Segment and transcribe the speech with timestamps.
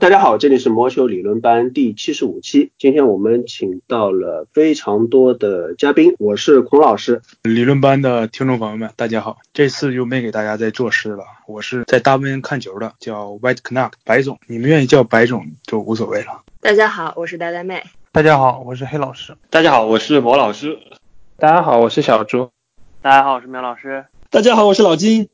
[0.00, 2.70] 大家好，这里是魔球理论班第七十五期。
[2.78, 7.20] 今天我们请到了非常多的嘉宾，我是孔老师。
[7.42, 9.38] 理论班的听众朋友们，大家好。
[9.52, 16.42] 这次就没给大家再作诗了，我是在大温看球的，叫 White Canuck 白总，你们愿意叫白总就无所谓了。
[16.60, 17.82] 大家好，我是呆呆妹。
[18.12, 19.36] 大家好，我是黑老师。
[19.50, 20.78] 大家好，我是魔老师。
[21.38, 22.50] 大家好，我是小猪。
[23.02, 24.04] 大家好，我是苗老师。
[24.30, 25.28] 大家好，我是老金。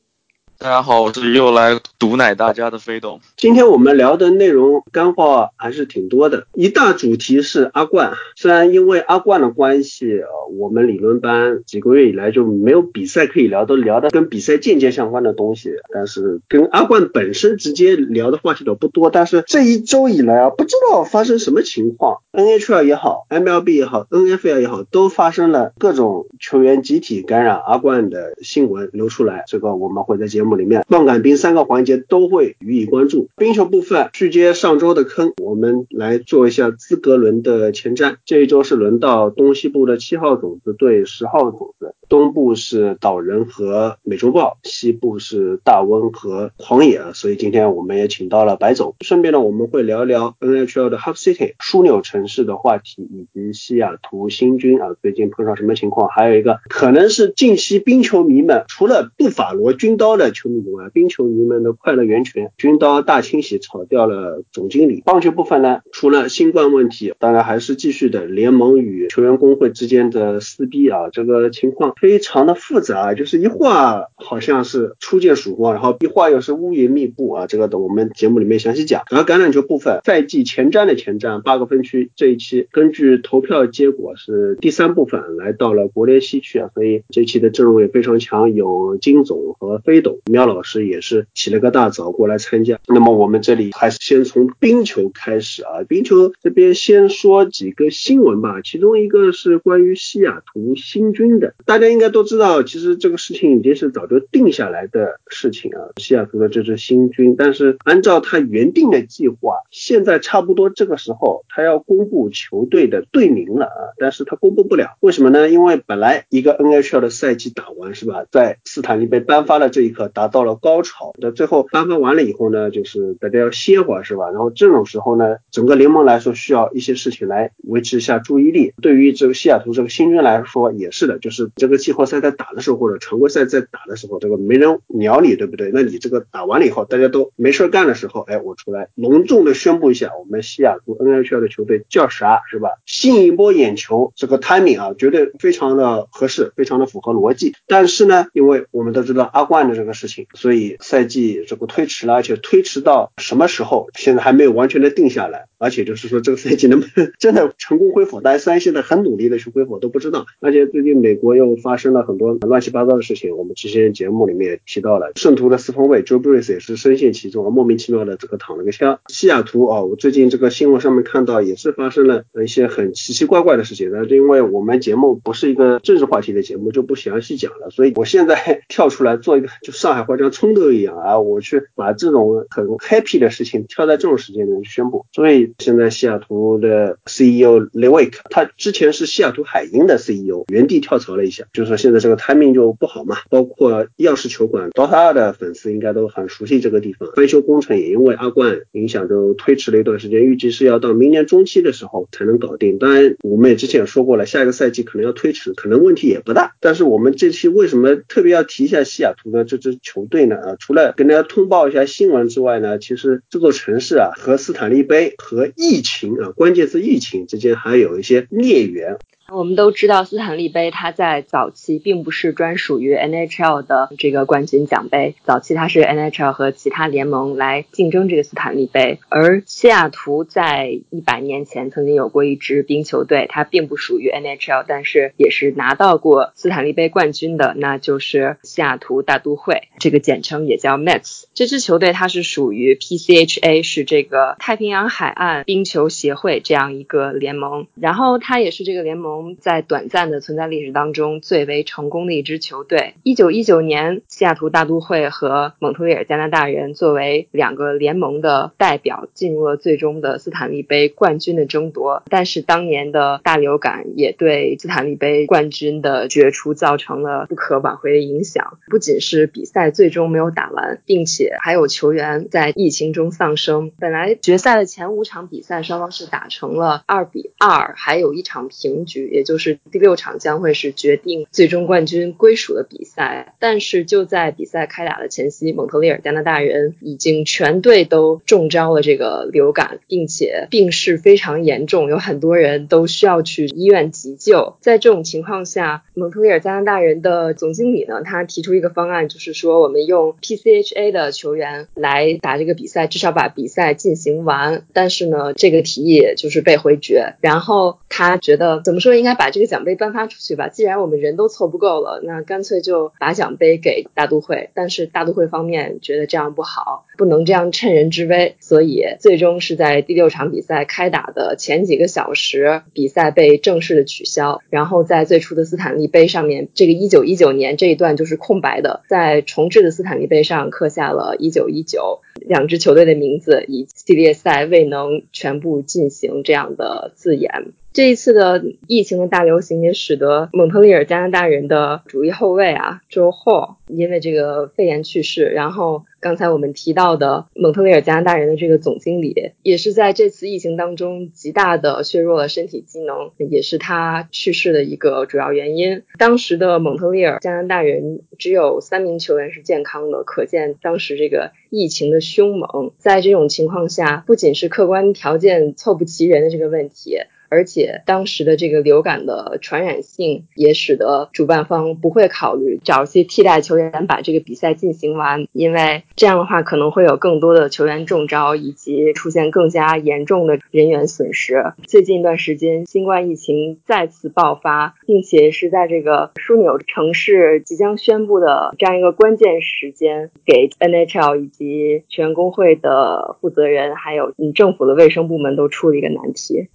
[0.57, 3.19] 大家好，我是又来毒奶大家的飞董。
[3.35, 8.13] 今天我们聊的内容干货还是挺多的，一大主题是阿冠。
[8.37, 10.21] 虽然因为阿冠的关系，
[10.57, 15.71] 我们理论班几个月以来就没有比赛可以聊，都聊的跟比赛间接相关的东西。
[15.93, 19.09] 但是跟阿冠本身直接聊的话题都不多。
[19.09, 29.43] 但是这一周以来啊，不知道发生什么情况，NHL 也好，MLB 也好，NFL 也好，都发生了各种球员集体感染阿冠的新闻流出来。
[29.47, 30.44] 这个我们会在节目。
[30.55, 33.29] 里面棒杆冰三个环节都会予以关注。
[33.37, 38.17] 冰球部分续接上周的坑，我们来做一下资格轮的前瞻。
[38.25, 47.01] 这一周是轮到东西部的七号种子对十号种子，东部是岛人和美洲豹，西部是大温和狂野。
[47.13, 56.07] 所以今天我们也请到了白总，顺便呢我们会聊聊 NHL 的 Hub City 枢纽城市的话题，以及西雅图新军啊最近碰上什么情况？
[56.09, 60.25] 还有一个可能是近期冰球迷们除了布法罗军刀的。
[60.35, 65.01] 球迷以外，冰球迷们的快乐源泉，军刀大清洗炒掉了总经理。
[65.05, 79.03] 棒球部分呢，除了新冠问题，当然还是继续的联盟与球员工会之间的撕逼啊，这个情况非常的复杂，就是一话好像是初见曙光，然后一话又是乌云密布啊，这个等我们节目里面详细讲。
[79.09, 90.19] 然后橄榄球部分，赛季前瞻的前瞻，八个分区这一期根据投票结果是第三部分来到了国联西区啊，所以这期的阵容也非常强，有金总和飞董。
[90.25, 92.79] 苗老师也是起了个大早过来参加。
[92.87, 98.61] 那么我们这里还是先从冰球开始啊，冰球这边先说几个新闻吧。
[98.63, 105.93] 其中一个是关于西雅图新军的，大家大家应该都知道，其实这个事情已经是早就定下来的事情啊。
[105.97, 115.47] 西雅图的这支新军，但是按照他原定的计划，现在差不多这个时候他要公布球队的队名了啊，但是他公布不了，为什么呢？
[115.47, 120.07] 因为本来一个 NHL 的赛季打完是吧，在斯坦利被颁发了这一刻。
[120.07, 124.31] 达到了高潮，那最后颁发完了以后呢，就是大家要歇会儿是吧？
[124.31, 128.73] 然后这种时候呢，整个联盟来说需要一些事情来维持一下注意力。
[128.81, 135.71] 对于这个西雅图这个新军来说也是的，就是这个季后赛在打的时候或者常规赛在打的时候，这个没人鸟你，对不对？
[135.73, 142.69] 那你这个打完了以后，大家都没事干的时候，哎，我出来隆重的宣布一下，我们西雅图 NHL 的球队叫啥是吧？
[142.85, 147.53] 吸引一波眼球，这个 timing 啊，绝对非常的合适，非常的符合逻辑。
[147.67, 150.27] 但是呢，因为我们都知道阿冠的这个事情。
[150.33, 155.45] 所以赛季这个推迟了，而且推迟到什么时候，现在还没有完全的定下来。
[155.57, 160.25] 而且就是说这个赛季能不能 真的成功恢复，大家虽然现在很努力的去恢复都不知道。
[160.39, 168.99] 而且最近美国又发生了很多乱七八糟的事情，我们之前节目里面也提到了，圣徒的四分卫 Joe Bruce 也是深陷其中，莫名其妙的这个躺了个枪。
[169.07, 177.71] 西雅图哦，我最近这个新闻上面看到也是发生了一些很奇奇怪怪的事情，但是因为我们节目不是一个政治话题的节目，就不详细讲了。
[177.71, 185.05] 所以我现在跳出来做一个就上海话像冲斗一样啊，我去把这种很 happy 的事情挑在这种时间点宣布。
[185.11, 185.53] 所以。
[185.57, 193.17] 现在西雅图的 CEO Lewik，他之前是西雅图海鹰的 CEO，原地跳槽了一下，就是说现在这个 timing 就不好嘛。
[193.29, 202.77] 包括钥匙球馆 Dota 二的粉丝应该都很熟悉这个地方，翻修工程也因为阿冠影响就推迟了一段时间，预计是要到明年中期的时候才能搞定。
[202.77, 206.55] 当然我们也之前也说过了，下一个赛季可能要推迟，可能问题也不大。
[206.59, 210.35] 但是我们这期为什么特别要提一下西雅图的这支球队呢？
[210.35, 218.97] 啊，除了跟大家通报一下新闻之外呢，其实这座城市啊和斯坦利杯和疫情啊，关键是疫情之间还有一些孽缘。
[219.31, 228.99] 我们都知道，斯坦利杯它在早期并不是专属于 NHL 的这个冠军奖杯，早期它是 NHL 和其他联盟来竞争这个斯坦利杯。
[229.09, 241.23] 而西雅图在一百年前曾经有过一支冰球队，它并不属于 NHL，但是也是拿到过斯坦利杯冠军的，那就是西雅图大都会，这个简称也叫 Mets。
[241.33, 249.14] 这支球队它是属于 PCHA，是这个太平洋海岸冰球协会这样一个联盟，然后它也是这个联盟。
[249.39, 252.93] 在短暂的存在历史当中最为成功的一支球队。
[253.03, 262.03] 一九一九年，西雅图大都会和蒙特利尔加拿大人作为两个联盟的代表，进入了最终的斯坦利杯冠军的争夺。
[262.09, 268.57] 但是当年的大流感也对斯坦利杯冠军的决出造成了不可挽回的影响。
[268.67, 273.71] 不仅是比赛最终没有打完，并且还有球员在疫情中丧生。
[273.79, 283.35] 本来决赛的前五场比赛，双方是打成了二比二，还有一场平局，也就是第六场将会是决定最终冠军归属的比赛。
[283.39, 294.55] 但是就在比赛开打的前夕，蒙特利尔加拿大人已经全队都中招了这个流感，并且病势非常严重，有很多人都需要去医院急救。
[294.61, 304.65] 在这种情况下，蒙特利尔加拿大人的总经理呢，他提出一个方案，就是说我们用 PCHA 的球员来打这个比赛，至少把比赛进行完。
[304.73, 307.15] 但是呢，这个提议就是被回绝。
[307.21, 310.47] 然后他觉得怎么说，应该把这个奖杯颁发出去吧。
[310.47, 314.49] 既然我们人都凑不够了，那干脆就把奖杯给大都会。
[314.53, 324.41] 但是大都会方面觉得这样不好，不能这样趁人之危，所以最终是在第六场比赛开打的前几个小时，比赛被正式的取消。
[324.49, 337.53] 然后在最初的斯坦利杯上面，这个一九一九年这一段就是空白的，在重置的斯坦利杯上刻下了一九一九两支球队的名字，以系列赛未能全部进行这样的字眼。
[337.75, 345.25] 这一次的疫情的大流行也使得蒙特利尔加拿大人的主力后卫啊，Joe Hall 因为这个肺炎去世。
[345.25, 355.83] 然后刚才我们提到的蒙特利尔加拿大人的这个总经理，也是在这次疫情当中极大的削弱了身体机能，也是他去世的一个主要原因。
[355.99, 362.71] 当时的蒙特利尔加拿大人只有三名球员是健康的，可见当时这个疫情的凶猛。
[362.77, 366.99] 在这种情况下，不仅是客观条件凑不齐人的这个问题。
[367.35, 381.43] 而且当时的这个流感的传染性也使得主办方不会考虑找一些替代球员把这个比赛进行完，因为这样的话可能会有更多的球员中招，以及出现更加严重的人员损失。
[381.67, 396.47] 最近一段时间，新冠疫情再次爆发，并且是在这个枢纽城市即将宣布的这样一个关键时间，给 NHL 以及全工会的负责人，还有嗯政府的卫生部门都出了一个难题。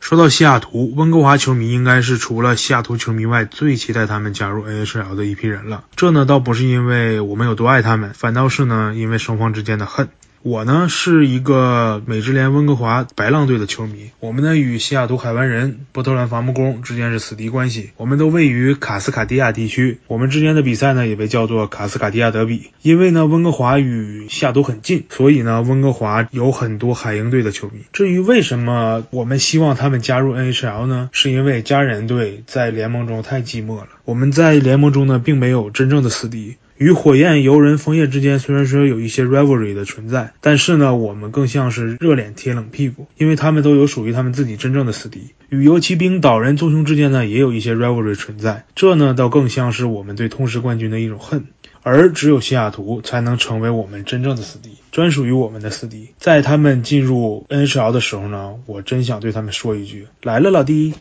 [0.00, 5.84] 说到西雅图，温哥华球迷应该是除了西雅图球迷外最期待他们加入 NHL 的一批人了。
[5.94, 10.08] 这呢，倒不是因为我们有多爱他们，反倒是呢，因为双方之间的恨。
[10.42, 17.90] 我呢是一个美职联温哥华白浪队的球迷，我们呢与西雅图海湾人、波特兰伐木工之间是死敌关系。
[17.98, 22.70] 我们都位于卡斯卡迪亚地区，我们之间的比赛呢也被叫做卡斯卡迪亚德比。
[22.80, 27.80] 因为呢温哥华与西雅图很近，所以呢温哥华有很多海鹰队的球迷。
[27.92, 31.10] 至于为什么我们希望他们加入 NHL 呢？
[31.12, 33.88] 是因为家人队在联盟中太寂寞了。
[34.06, 36.56] 我们在联盟中呢并没有真正的死敌。
[36.80, 45.34] 与火焰、游人、枫叶之间虽然说有一些 rivalry 的存在，但是呢，我们更像是热脸贴冷屁股，因为他们都有属于他们自己真正的死敌。
[45.50, 51.44] 与游骑兵、岛人、棕熊之间呢，也有一些 rivalry 存在，这呢，倒更像是我们对通识冠军的一种恨。
[51.82, 56.08] 而只有西雅图才能成为我们真正的死敌，专属于我们的死敌。
[56.18, 60.94] 在他们进入 NHL 的时候呢，我真想对他们说一句：来了，老弟。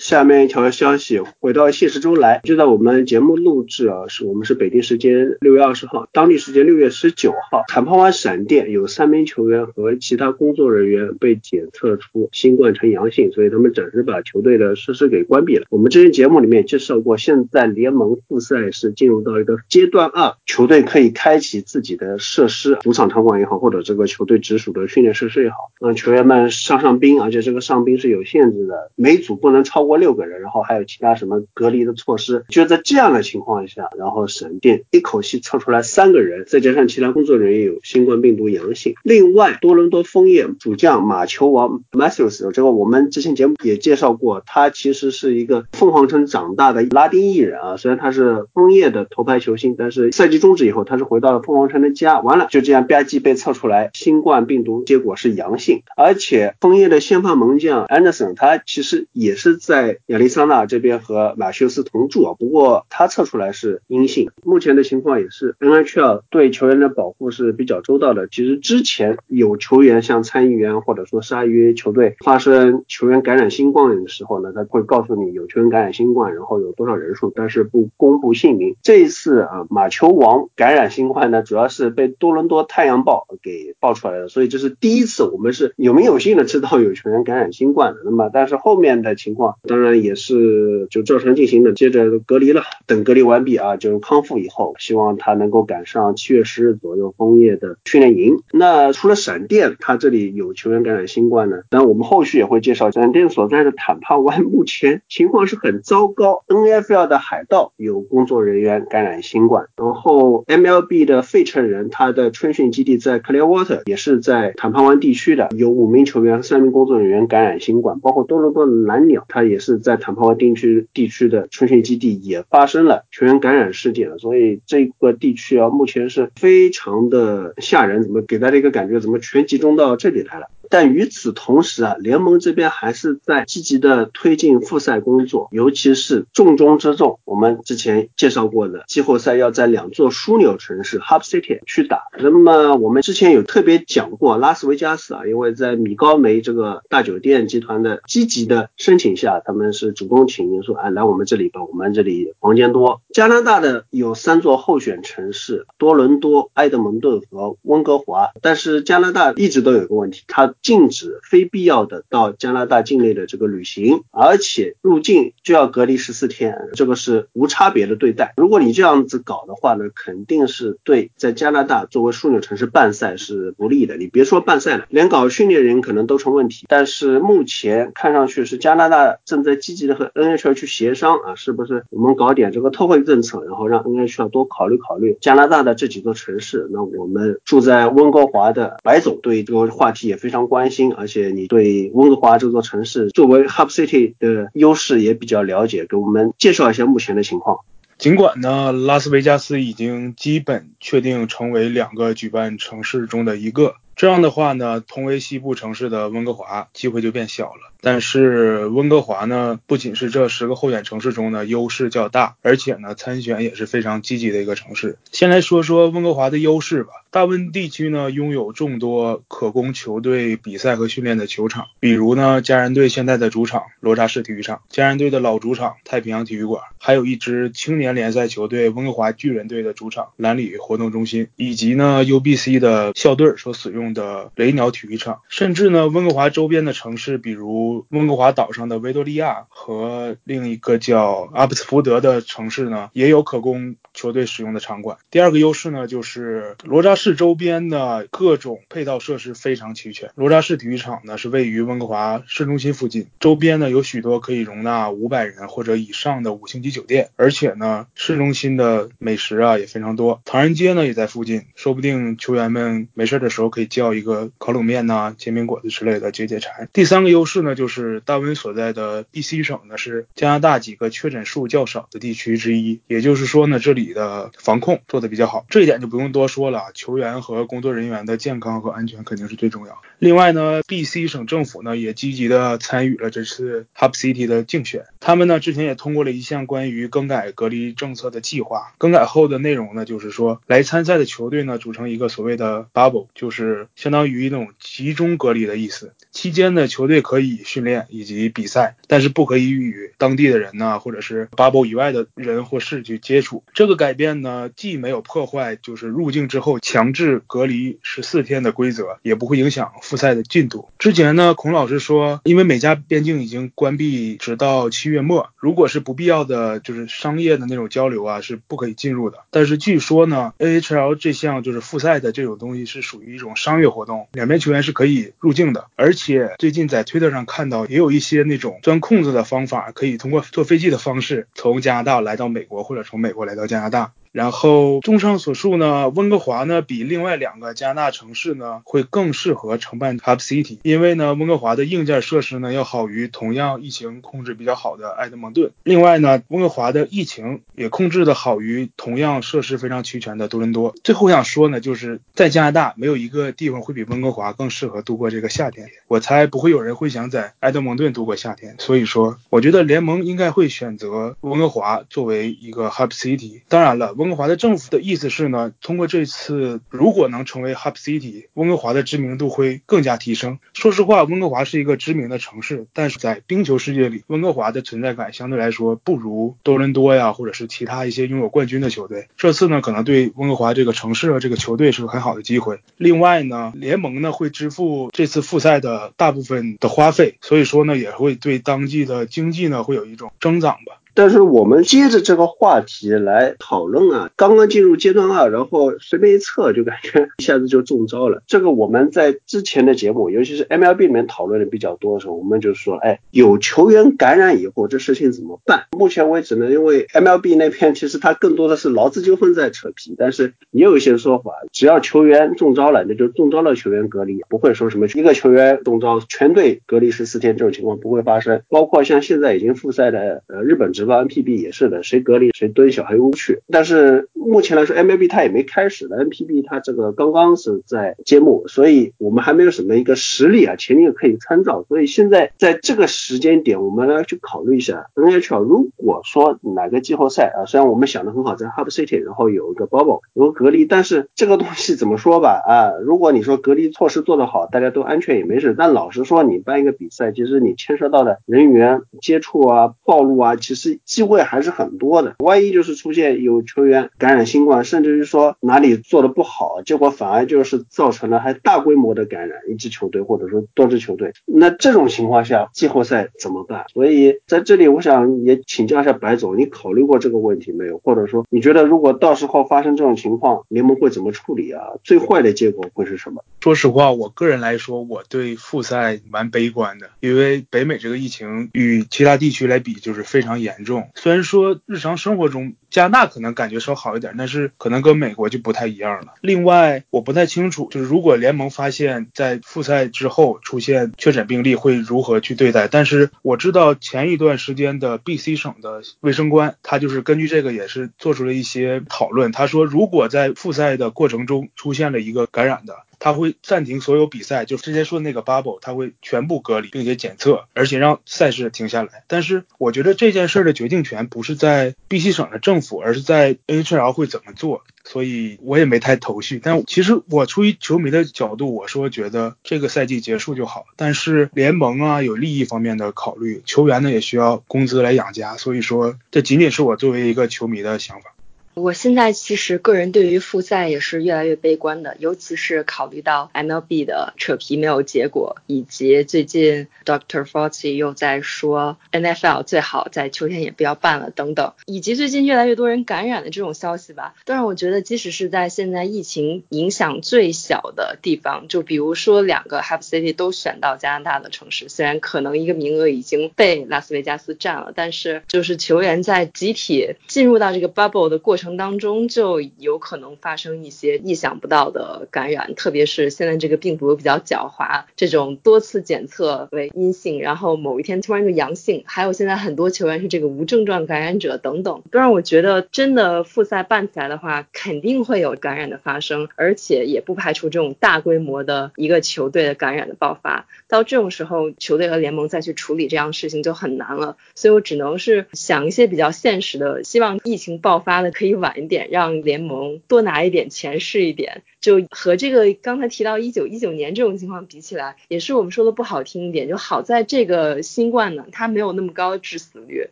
[0.00, 15.66] 下面一条消息，回到现实中来，就在我们节目录制啊，是我们是北京时间六月二十号，当地时间六月十九号，坦帕湾闪电有三名球员和其他工作人员被检测出新冠呈阳性，所以他们暂时把球队的设施给关闭了。
[15.68, 29.89] 我们之前节目里面介绍过，现在联盟复赛是进入到一个阶段二，球队可以开启自己的设施，主场场馆也好，或者这个球队直属的训练设施也好，让球员们上上兵，而且这个上兵是有限制的，每组不能超过。
[29.90, 38.94] 过六个人，然后还有其他什么隔离的措施，就在这样的情况下，然后闪电一口气测出来三个人，再加上其他工作人员有新冠病毒阳性。
[39.02, 52.20] 另外，多伦多枫叶主将马球王 Matthews，这个我们之前节目也介绍过，他其实是一个凤凰城长大的拉丁裔人啊，虽然他是枫叶的头牌球星，但是赛季终止以后，他是回到了凤凰城的家。
[52.20, 59.79] 完了，就这样吧唧被测出来新冠病毒，结果是阳性，而且枫叶的先发门将 Anderson，他其实也是在。
[59.80, 64.30] 在亚利桑那这边和马修斯同住啊，不过他测出来是阴性。
[64.42, 68.28] 目前的情况也是 NHL 对球员的保护是比较周到的。
[68.28, 78.76] 其实之前有球员像参议员或者说鲨鱼球队发生球员感染新冠的时候呢，他会告诉你有球员感染新冠，然后有多少人数，但是不公布姓名。
[78.82, 88.00] 这一次啊，马球王感染新冠呢，主要是被多伦多太阳报给爆出来的，所以这是第一次我们是有名有姓的知道有球员感染新冠的。
[88.04, 89.56] 那么但是后面的情况。
[89.70, 98.40] 当然也是就照常进行的，接着隔离了，等隔离完毕啊，就是康复以后，希望他能够赶上七月十日左右枫叶的训练营。
[98.52, 106.42] 那除了闪电，他这里有球员感染新冠呢，那我们后续也会介绍闪电所在的坦帕湾目前情况是很糟糕。
[106.50, 130.46] NFL 的海盗有工作人员感染新冠，然后 MLB 的费城人他的春训基地在 Clearwater 也是在坦帕湾地区的，有五名球员、三名工作人员感染新冠，包括多伦多的蓝鸟，他也是在坦帕湾地区地区的春训基地也发生了全员感染事件，所以这个地区啊目前是非常的吓人，怎么给大家一个感觉，怎么全集中到这里来了？
[130.70, 142.04] 但与此同时啊，联盟这边还是在积极的推进复赛工作，尤其是重中之重，我们之前介绍过的季后赛要在两座枢纽城市 Hub City 去打。
[142.18, 153.00] 那么我们之前有特别讲过拉斯维加斯啊，因为在米高梅这个大酒店集团的积极的申请下，他们是主动请缨说，哎，来我们这里吧，我们这里房间多。
[153.12, 168.34] 加拿大的有三座候选城市，多伦多、埃德蒙顿和温哥华，但是加拿大一直都有个问题，它禁止非必要的到加拿大境内的这个旅行，而且入境就要隔离十四天，这个是无差别的对待。
[168.36, 173.96] 如果你这样子搞的话呢，肯定是对在加拿大作为枢纽城市办赛是不利的。
[173.96, 176.66] 你别说办赛了，连搞训练人可能都成问题。
[176.68, 186.68] 但是目前看上去是加拿大正在积极的和 NHL 去协商啊，是不是我们搞点这个特惠政策，然后让 NHL 多考虑考虑加拿大的这几座城市。
[186.70, 190.92] 那我们住在温哥华的白总对这个话题也非常关心。
[190.92, 197.60] 而且你对温哥华这座城市作为 Hub City 的优势也比较了解，给我们介绍一下目前的情况。
[197.96, 207.70] 尽管呢，拉斯维加斯已经基本确定成为两个举办城市中的一个，这样的话呢，同为西部城市的温哥华机会就变小了。
[207.82, 214.96] 但是温哥华呢，不仅是这十个候选城市中的优势较大，而且呢，参选也是非常积极的一个城市。
[215.12, 216.92] 先来说说温哥华的优势吧。
[217.10, 237.86] 大温地区呢，拥有众多可供球队比赛和训练的球场，比如呢，家人队现在的主场罗扎市体育场，家人队的老主场太平洋体育馆，还有一支青年联赛球队温哥华巨人队的主场兰里活动中心，以及呢，UBC 的校队所使用的雷鸟体育场，甚至呢，温哥华周边的城市，比如。
[237.90, 244.96] 温哥华岛上的维多利亚和另一个叫阿布斯福德的城市呢，也有可供球队使用的场馆。
[245.10, 250.10] 第二个优势呢，就是罗扎市周边的各种配套设施非常齐全。
[250.14, 260.22] 罗扎市体育场呢是位于温哥华市中心附近，周边呢有许多可以容纳五百人或者以上的五星级酒店，而且呢市中心的美食啊也非常多。
[260.24, 266.70] 唐人街呢也在附近，说不定球员们没事的时候可以叫一个烤冷面呐、煎饼果子之类的解解馋。
[266.72, 267.50] 第三个优势呢。
[267.60, 272.80] 就是大温所在的 BC 省呢，是加拿大几个确诊数较少的地区之一。
[272.86, 276.70] 也就是说呢，这里的防控做得比较好，这一点就不用多说了。
[276.74, 279.80] 球员和工作人员的健康和安全肯定是最重要。
[279.98, 284.84] 另外呢，BC 省政府呢也积极的参与了这次 Hub City 的竞选。
[284.98, 288.72] 他们呢之前也通过了一项关于更改隔离政策的计划。
[288.78, 295.92] 更改后的内容呢，就是说来参赛的球队呢组成一个所谓的 Bubble，就是相当于那种集中隔离的意思。
[296.12, 303.44] 期间呢，球队可以训练以及比赛，但是不可以与当地的人呢，或者是 bubble 以外的人或事去接触。
[303.52, 310.68] 这改变呢，既没有破坏就是入境之后强制隔离十四天的规则，也不会影响复赛的进度。
[310.78, 319.18] 之前呢，孔老师说，因为美加边境已经关闭，直到七月末，如果是不必要的就是商业的那种交流啊，是不可以进入的。
[319.30, 327.20] 但是据说呢，AHL 这项就是复赛的这种东西是属于一种商业活动，两边球员是可以入境的，而且最近在推特上。
[327.26, 333.99] 看到也有一些那种钻空子的方法，可以通过坐飞机的方式从加拿大来到美国，或者从美国来到加拿大。
[334.12, 345.52] 然后，综上所述呢，温哥华呢比另外两个加拿大城市呢会更适合承办 Hub City，因为呢温哥华的硬件设施呢要好于同样疫情控制比较好的埃德蒙顿。
[345.62, 350.74] 另外呢，温哥华的疫情也控制的好于同样设施非常齐全的多伦多。
[350.82, 355.68] 最后我想说呢，就是在加拿大没有一个地方会比温哥华更适合度过这个夏天。
[355.86, 363.42] 我猜不会有人会想在埃德蒙顿度过夏天，所以说我觉得联盟应该会选择温哥华作为一个 Hub City。
[363.48, 363.94] 当然了。
[364.00, 370.38] 温哥华的政府的意思是呢，通过这次如果能成为 Hub City，温哥华的知名度会更加提升。
[370.54, 379.08] 说实话，温哥华是一个知名的城市，但是在冰球世界里，温哥华的存在感相对来说不如多伦多呀，或者是其他一些拥有冠军的球队。
[379.18, 382.60] 这次呢，可能对温哥华这个城市啊，这个球队是个很好的机会。
[382.78, 390.80] 另外呢，联盟呢会支付这次复赛的大部分的花费，所以说呢，也会对当季的经济呢会有一种增长吧。
[390.94, 398.22] 但是我们接着这个话题来讨论啊，刚刚进入阶段二，然后随便一测就感觉一下子就中招了。
[398.26, 405.64] 这个我们在之前的节目，尤其是 MLB 里面讨论的比较多的时候，我们就说，哎，有球员感染以后，这事情怎么办？
[405.76, 418.42] 目前为止呢，因为 MLB 那边 其实它更多的是劳资纠纷在扯皮，但是也有一些说法，只要球员中招了，那就中招了球员隔离，不会说什么一个球员中招全队隔离十四天这种情况不会发生。
[418.48, 423.40] 包括像现在已经复赛的呃日本职棒 NPB 也是的，谁隔离谁蹲小黑屋去。
[423.48, 431.66] 但是目前来说，MLB 它也没开始的，NPB 它这个刚刚是在揭幕，所以我们还没有什么一个实力啊前例可以参照。
[431.68, 435.40] 所以现在在这个时间点，我们来去考虑一下 NHL。
[435.40, 445.54] 如果说哪个季后赛啊，虽然我们想的很好，在 Hub City 然后有一个 bubble 有个隔离，但是这个东西怎么说吧啊，如果你说隔离措施做得好，大家都安全也没事。
[445.58, 452.16] 但老实说，你办一个比赛，其实你牵涉到的人员接触啊、暴露啊，其实机会还是很多的。
[452.18, 463.64] 万一就是出现有球员感染新冠，甚至于说哪里做的不好，结果反而就是造成了还大规模的感染一支球队或者说多支球队，那这种情况下季后赛怎么办？
[463.72, 467.78] 所以在这里我想也请教一下白总，你考虑过这个问题没有？
[467.78, 471.62] 或者说你觉得如果到时候发生这种情况，联盟会怎么处理啊？
[471.82, 473.24] 最坏的结果会是什么？
[473.40, 480.90] 说实话，我个人来说，我对复赛蛮悲观的，因为北美这个疫情与其他地区来比就是非常严严重。
[480.94, 486.14] 虽然说日常生活中加拿大可能感觉稍好一点，但是可能跟美国就不太一样了。
[486.20, 492.68] 另外，我不太清楚，就是如果联盟发现，在复赛之后出现确诊病例会如何去对待。
[492.68, 499.32] 但是我知道前一段时间的 BC 省的卫生官，他就是根据这个也是做出了一些讨论。
[499.32, 509.02] 他说，如果在复赛的过程中出现了一个感染的，他会暂停所有比赛，就之前说的那个 bubble，他会全部隔离，并且检测，而且让赛事停下来。
[509.08, 514.62] 但是我觉得这件事的决定权不是在 BC 省的政府，而是在 NHL 会怎么做。
[514.82, 516.40] 所以我也没太头绪。
[516.42, 520.64] 但其实我出于球迷的角度，我说觉得这个赛季结束就好。
[520.76, 525.36] 但是联盟啊有利益方面的考虑，球员呢也需要工资来养家。
[525.36, 528.14] 所以说这仅仅是我作为一个球迷的想法。
[528.60, 537.24] 我现在其实个人对于复赛也是越来越悲观的，尤其是考虑到 MLB 的扯皮没有结果，以及最近 Dr.
[537.24, 558.49] Fauci 又在说 NFL 最好在秋天也不要办了等等，以及最近越来越多人感染的这种消息吧，都让我觉得即使是在现在疫情影响最小的地方，就比如说两个 Hub City 都选到加拿大的城市，虽然可能一个名额已经被拉斯维加斯占了，但是就是球员在集体进入到这个 bubble 的过程。
[558.56, 580.46] 当中就有可能发生一些意想不到的感染，特别是现在这个病毒比较狡猾，这种多次检测为阴性，然后某一天突然就阳性，还有现在很多球员是这个无症状感染者等等，都让我觉得真的复赛办起来的话，肯定会有感染的发生，而且也不排除这种大规模的一个球队的感染的爆发。
[580.66, 588.29] 到这种时候，球队和联盟再去处理这样事情就很难了，所以我只能是想一些比较现实的，希望疫情爆发的可以。
[588.34, 599.88] 晚一点，让联盟多拿一点钱是一点，就和这个刚才提到一九一九年这种情况比起来，也是我们说的不好听一点，就好在这个新冠呢，它没有那么高的致死率，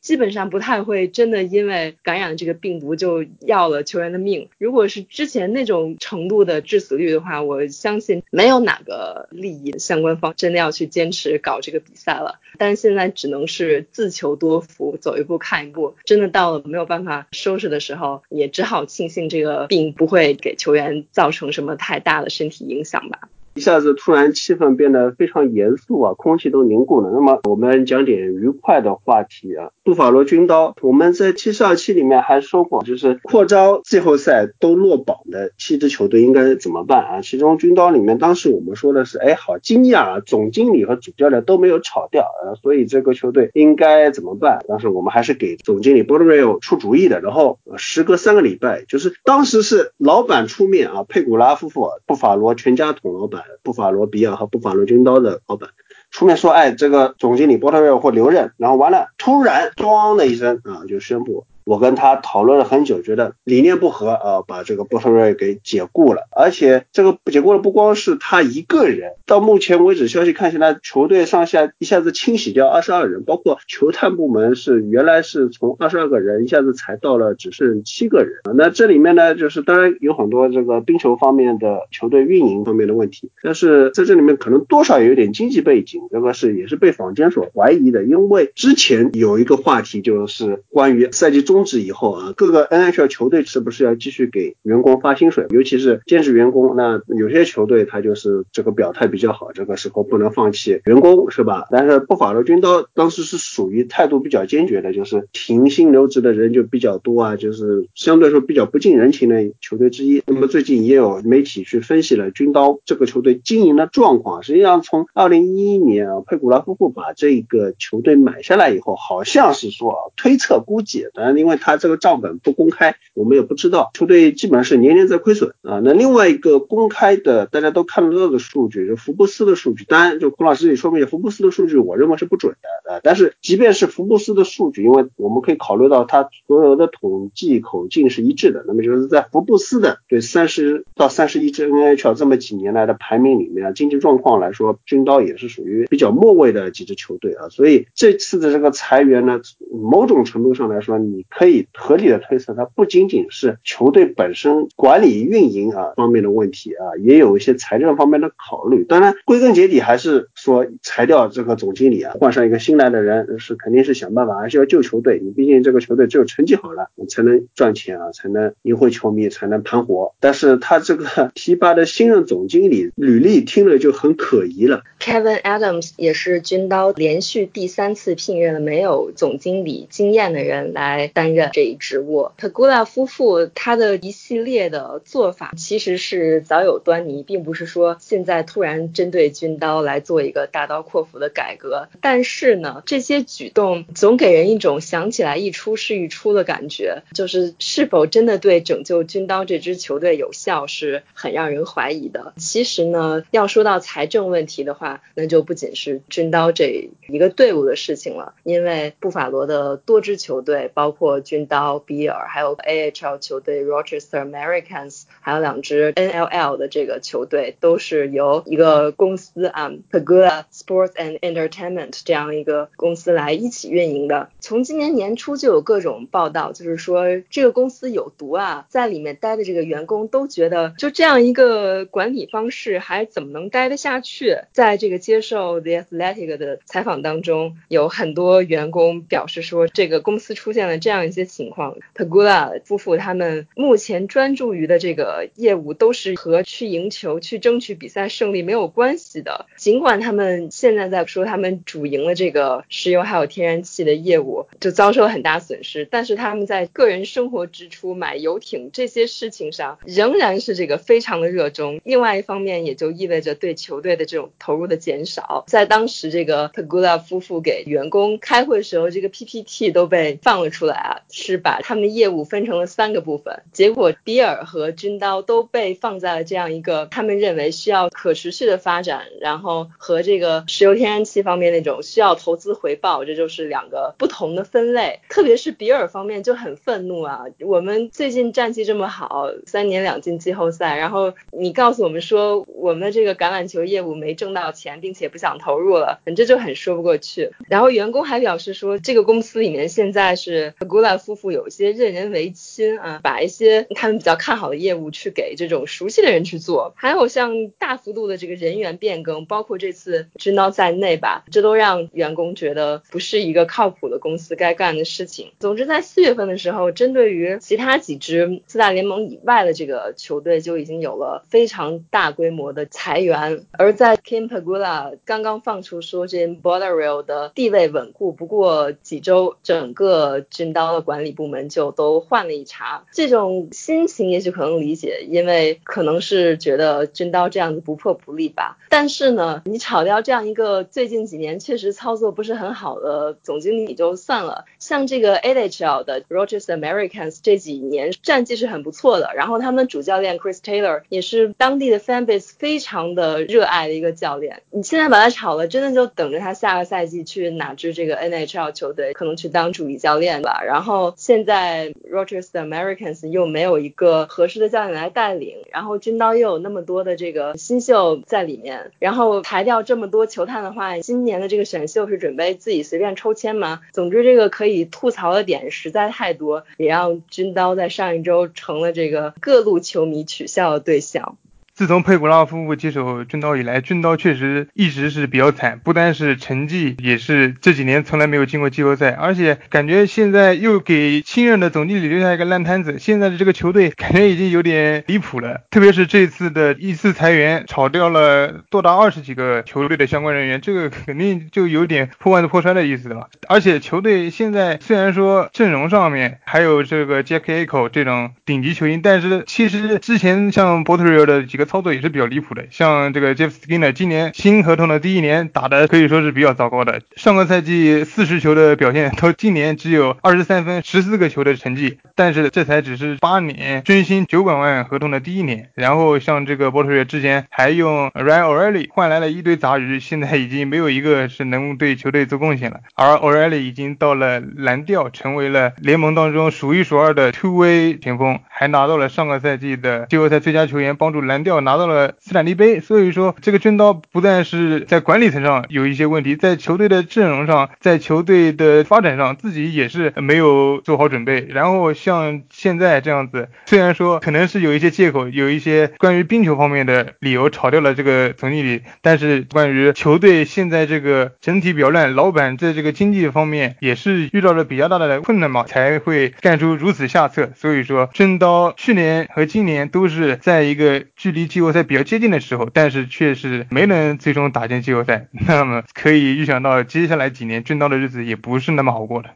[0.00, 4.48] 基本上不太会真的因为感染这个病毒就要了球员的命。
[4.58, 12.40] 如果是之前那种程度的致死率的话，我相信没有哪个利益相关方真的要去坚持搞这个比赛了。
[12.58, 15.94] 但是现在只能是自求多福，走一步看一步。
[16.04, 18.22] 真的到了没有办法收拾的时候。
[18.28, 23.30] 也只好庆幸这个病不会给球员造成成什么太大的身体影响吧。
[23.54, 27.10] 一下子突然气氛变得非常严肃啊，空气都凝固了。
[27.10, 29.70] 那么我们讲点愉快的话题啊。
[29.82, 37.20] 布法罗军刀，我们在七十二期里面还说过，就是扩招季后赛都落榜的七支球队应该怎么办啊？
[37.22, 44.60] 其中军刀里面，当时我们说的是，哎，好惊讶啊，总经理和主教练都没有炒掉啊，所以这个球队应该怎么办？
[44.68, 47.20] 当时我们还是给总经理 b o d r e l 出主意的。
[47.20, 55.70] 然后时隔三个礼拜，就是当时是老板出面啊，佩古拉夫妇、布法罗全家桶老板、布法罗比尔和布法罗军刀的老板。
[56.10, 66.22] 出面说，哎，这个总经理波特维尔会留任，然后完了，突然咣的一声啊，就宣布我跟他讨论了很久，觉得理念不合啊，把这个波特瑞给解雇了。
[66.34, 78.30] 而且这个解雇了不光是他一个人，到目前为止消息看起来，球队上下一下子清洗掉二十二人，包括球探部门是原来是从二十二个人一下子裁到了只剩七个人。
[78.56, 101.66] 那这里面呢，就是当然有很多这个冰球方面的球队运营方面的问题，但是在这里面可能多少有点经济背景，这个是也是被坊间所怀疑的，因为之前有一个话题就是关于赛季终止以后啊，各个 NHL 球队是不是要继续给员工发薪水，尤其是兼职员工，那有些球队他就是这个表态比较好，这个时候不能放弃员工是吧？
[101.72, 110.22] 但是不法罗军刀当时是属于态度比较坚决的，就是停薪留职的人就比较多啊，就是相对说比较不近人情的球队之一。
[110.28, 125.80] 那么最近也有媒体去分析了军刀这个球队经营的状况，实际上从二零一一年啊，佩古拉夫妇把这个球队买下来以后，好像是说，推测估计，当然因为他这个账本不公开，我们也不知道，球队基本上是年年在亏损啊。
[125.82, 133.00] 那另外一个公开的大家都看得到的数据，就福布斯的数据，当然就孔老师也说明，福布斯的数据我认为是不准的啊。
[133.02, 147.48] 但是即便是福布斯的数据，因为我们可以考虑到他所有的统计口径是一致的，那么就是在福布斯的对三十到三十一支 NHL 这么几年来的排名里面，经济状况来说，军刀也是属于比较末位的几支球队啊。
[147.48, 149.40] 所以这次的这个裁员呢，
[149.72, 158.84] 某种程度上来说，你可以合理的推测，它不仅仅是球队本身管理运营啊方面的问题啊，也有一些财政方面的考虑。
[158.84, 165.20] 当然，归根结底还是说裁掉这个总经理啊，换上一个新来的人是肯定是想办法，还是要救球队。
[165.22, 170.14] 你毕竟这个球队只有成绩好了，你才能赚钱啊，才能赢回球迷，才能盘活。
[170.20, 174.82] 但是他这个 提拔的新任总经理履历听了就很可疑了。
[175.00, 182.30] Kevin Adams 也是军刀连续第三次聘任了没有总经理经验的人来担任这一职务。
[182.38, 191.88] Pegula 夫妇他的一系列的做法其实是早有端倪，并不是说现在突然针对军刀来做一个大刀阔斧的改革。
[192.00, 202.32] 但是呢，这些举动总给人一种想起来一出是一出的感觉，就是是否真的对拯救军刀这支球队有效，是很让人怀疑的。
[202.38, 224.28] 其实呢，要说到财政问题的话，那就不仅是军刀这一个队伍的事情了，因为布法罗的多支球队，包括军刀、比尔，还有 AHL 球队 Rochester Americans，还有两支 NLL 的这个球队，都是由一个公司啊，Pagula Sports and Entertainment 这样一个公司来一起运营的。
[224.38, 234.36] 从今年年初就有各种报道，就是说这个公司有毒啊，在里面待的这个员工都觉得，就这样一个管理方式，还怎么能待得下去？
[234.52, 249.46] 在这个接受 The Athletic 的采访当中，有很多员工表示说，这个公司出现了这样一些情况，Pagula 夫妇他们目前专注于的这个业务都是和去赢球、去争取比赛胜利没有关系的。
[249.56, 261.80] 尽管他们现在在说他们主营了这个石油还有天然气的业务，就遭受了很大损失，但是他们在个人生活支出、买游艇这些事情上仍然是这个非常的热衷。
[261.84, 265.44] 另外一方面，也就意味着对球队的这种投入的减少。
[265.46, 270.74] 在当时这个 Pagula 夫妇给员工开会时候，这个 PPT 都被放了出来
[271.10, 273.42] 是把他们的业务分成了三个部分。
[273.52, 285.00] 结果比尔和军刀都被放在了这样一个他们认为需要可持续的发展，然后和这个石油天然气方面那种需要投资回报，这就是两个不同的分类。
[285.08, 297.30] 特别是比尔方面就很愤怒啊，我们最近战绩这么好，三年两进季后赛，然后你告诉我们说我们的这个橄榄球业务没挣到钱，并且不想投入了，这就很说不过去。
[297.48, 300.54] 然后员工还表示说，这个公司里面现在是
[300.98, 315.32] 夫妇有一些任人唯亲啊，把一些他们比较看好的业务去给这种熟悉的人去做，还有像大幅度的这个人员变更，包括这次军刀在内吧，这都让员工觉得不是一个靠谱的公司该干的事情。
[315.38, 323.44] 总之，在四月份的时候，针对于其他几支四大联盟以外的这个球队，就已经有了非常大规模的裁员。
[323.52, 332.84] 而在 Kim Pagula 刚刚放出说这 b o r d e r l 的地位稳固，不过几周，整个军刀的管理部门就都换了一茬。
[332.92, 338.58] 这种心情也许可能理解，因为可能是觉得军刀这样子不破不立吧。
[338.68, 354.42] 但是呢，你炒掉这样一个最近几年确实操作不是很好的总经理就算了，像这个 AHL 的 Rochester Americans 这几年战绩是很不错的，然后他们主教练 Chris Taylor 也是当地的 fan base 非常的热爱的一个教练。
[354.50, 360.42] 你现在把他炒了，真的就等着他下个赛季去哪支这个 NHL 球队可能去当助理教练吧。
[360.50, 373.60] 然后现在 Rochester Americans 又没有一个合适的教练来带领，然后军刀又有那么多的这个新秀在里面，然后裁掉这么多球探的话，今年的这个选秀是准备自己随便抽签吗？
[373.72, 381.16] 总之，这个可以吐槽的点实在太多，也让军刀在上一周成了这个各路球迷取笑的对象。
[381.60, 392.78] 自从佩古拉夫妇接手军刀以来，军刀确实一直是比较惨，不单是成绩，也是这几年从来没有进过季后赛，而且感觉现在又给新任的总经理留下一个烂摊子。
[392.78, 403.10] 现在的这个球队感觉已经有点离谱了，特别是这次的一次裁员，炒掉了多达二十几个球队的相关人员，这个肯定就有点破罐子破摔的意思了。
[403.28, 411.49] 而且球队现在虽然说阵容上面还有这个 Jack Eichel 这种顶级球星，但是其实之前像 b o t r i l 的几个。
[411.50, 441.39] 操作也是比较离谱的，像这个 Jeff Skinner 今年新合同的第一年打的可以说是比较糟糕的，上个赛季四十球的表现，到今年只有二十三分十四个球的成绩，但是这才只是八年真薪九百万合同的第一年，然后像这个波特瑞之前还用 Ryan O'Reilly 换来了一堆杂鱼，现在已经没有一个是能对球队做贡献了，而 O'Reilly 已经到了蓝调，成为了联盟当中数一数二的 Two Way 前锋，还拿到了上个赛季的季后赛最佳球员，帮助蓝调。
[441.44, 451.26] 拿到了斯坦利杯，所以说这个军刀不但是在管理层上有一些问题，在球队的阵容上，在球队的发展上，自己也是没有做好准备。
[451.30, 467.30] 然后像现在这样子，虽然说可能是有一些借口，有一些关于冰球方面的理由炒掉了这个总经理，但是关于球队现在这个整体比较乱，老板在这个经济方面也是遇到了比较大的困难嘛，才会干出如此下策。
[467.36, 471.29] 所以说，军刀去年和今年都是在一个距离。
[471.30, 475.06] 季后赛比较接近的时候，但是却是没能最终打进季后赛。
[475.12, 479.10] 那么可以预想到，接下来几年军刀的日子也不是那么好过的。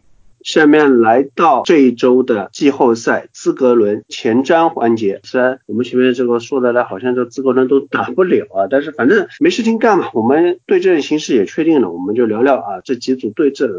[0.44, 5.20] 下面来到这一周的季后赛资格轮前瞻环节。
[5.24, 10.10] 虽然我们前面这个说的呢，好像这资格轮都打不了啊，但是反正没事情干嘛。
[10.12, 13.70] 我们对阵形势也确定了，我们就聊聊啊这几组对阵，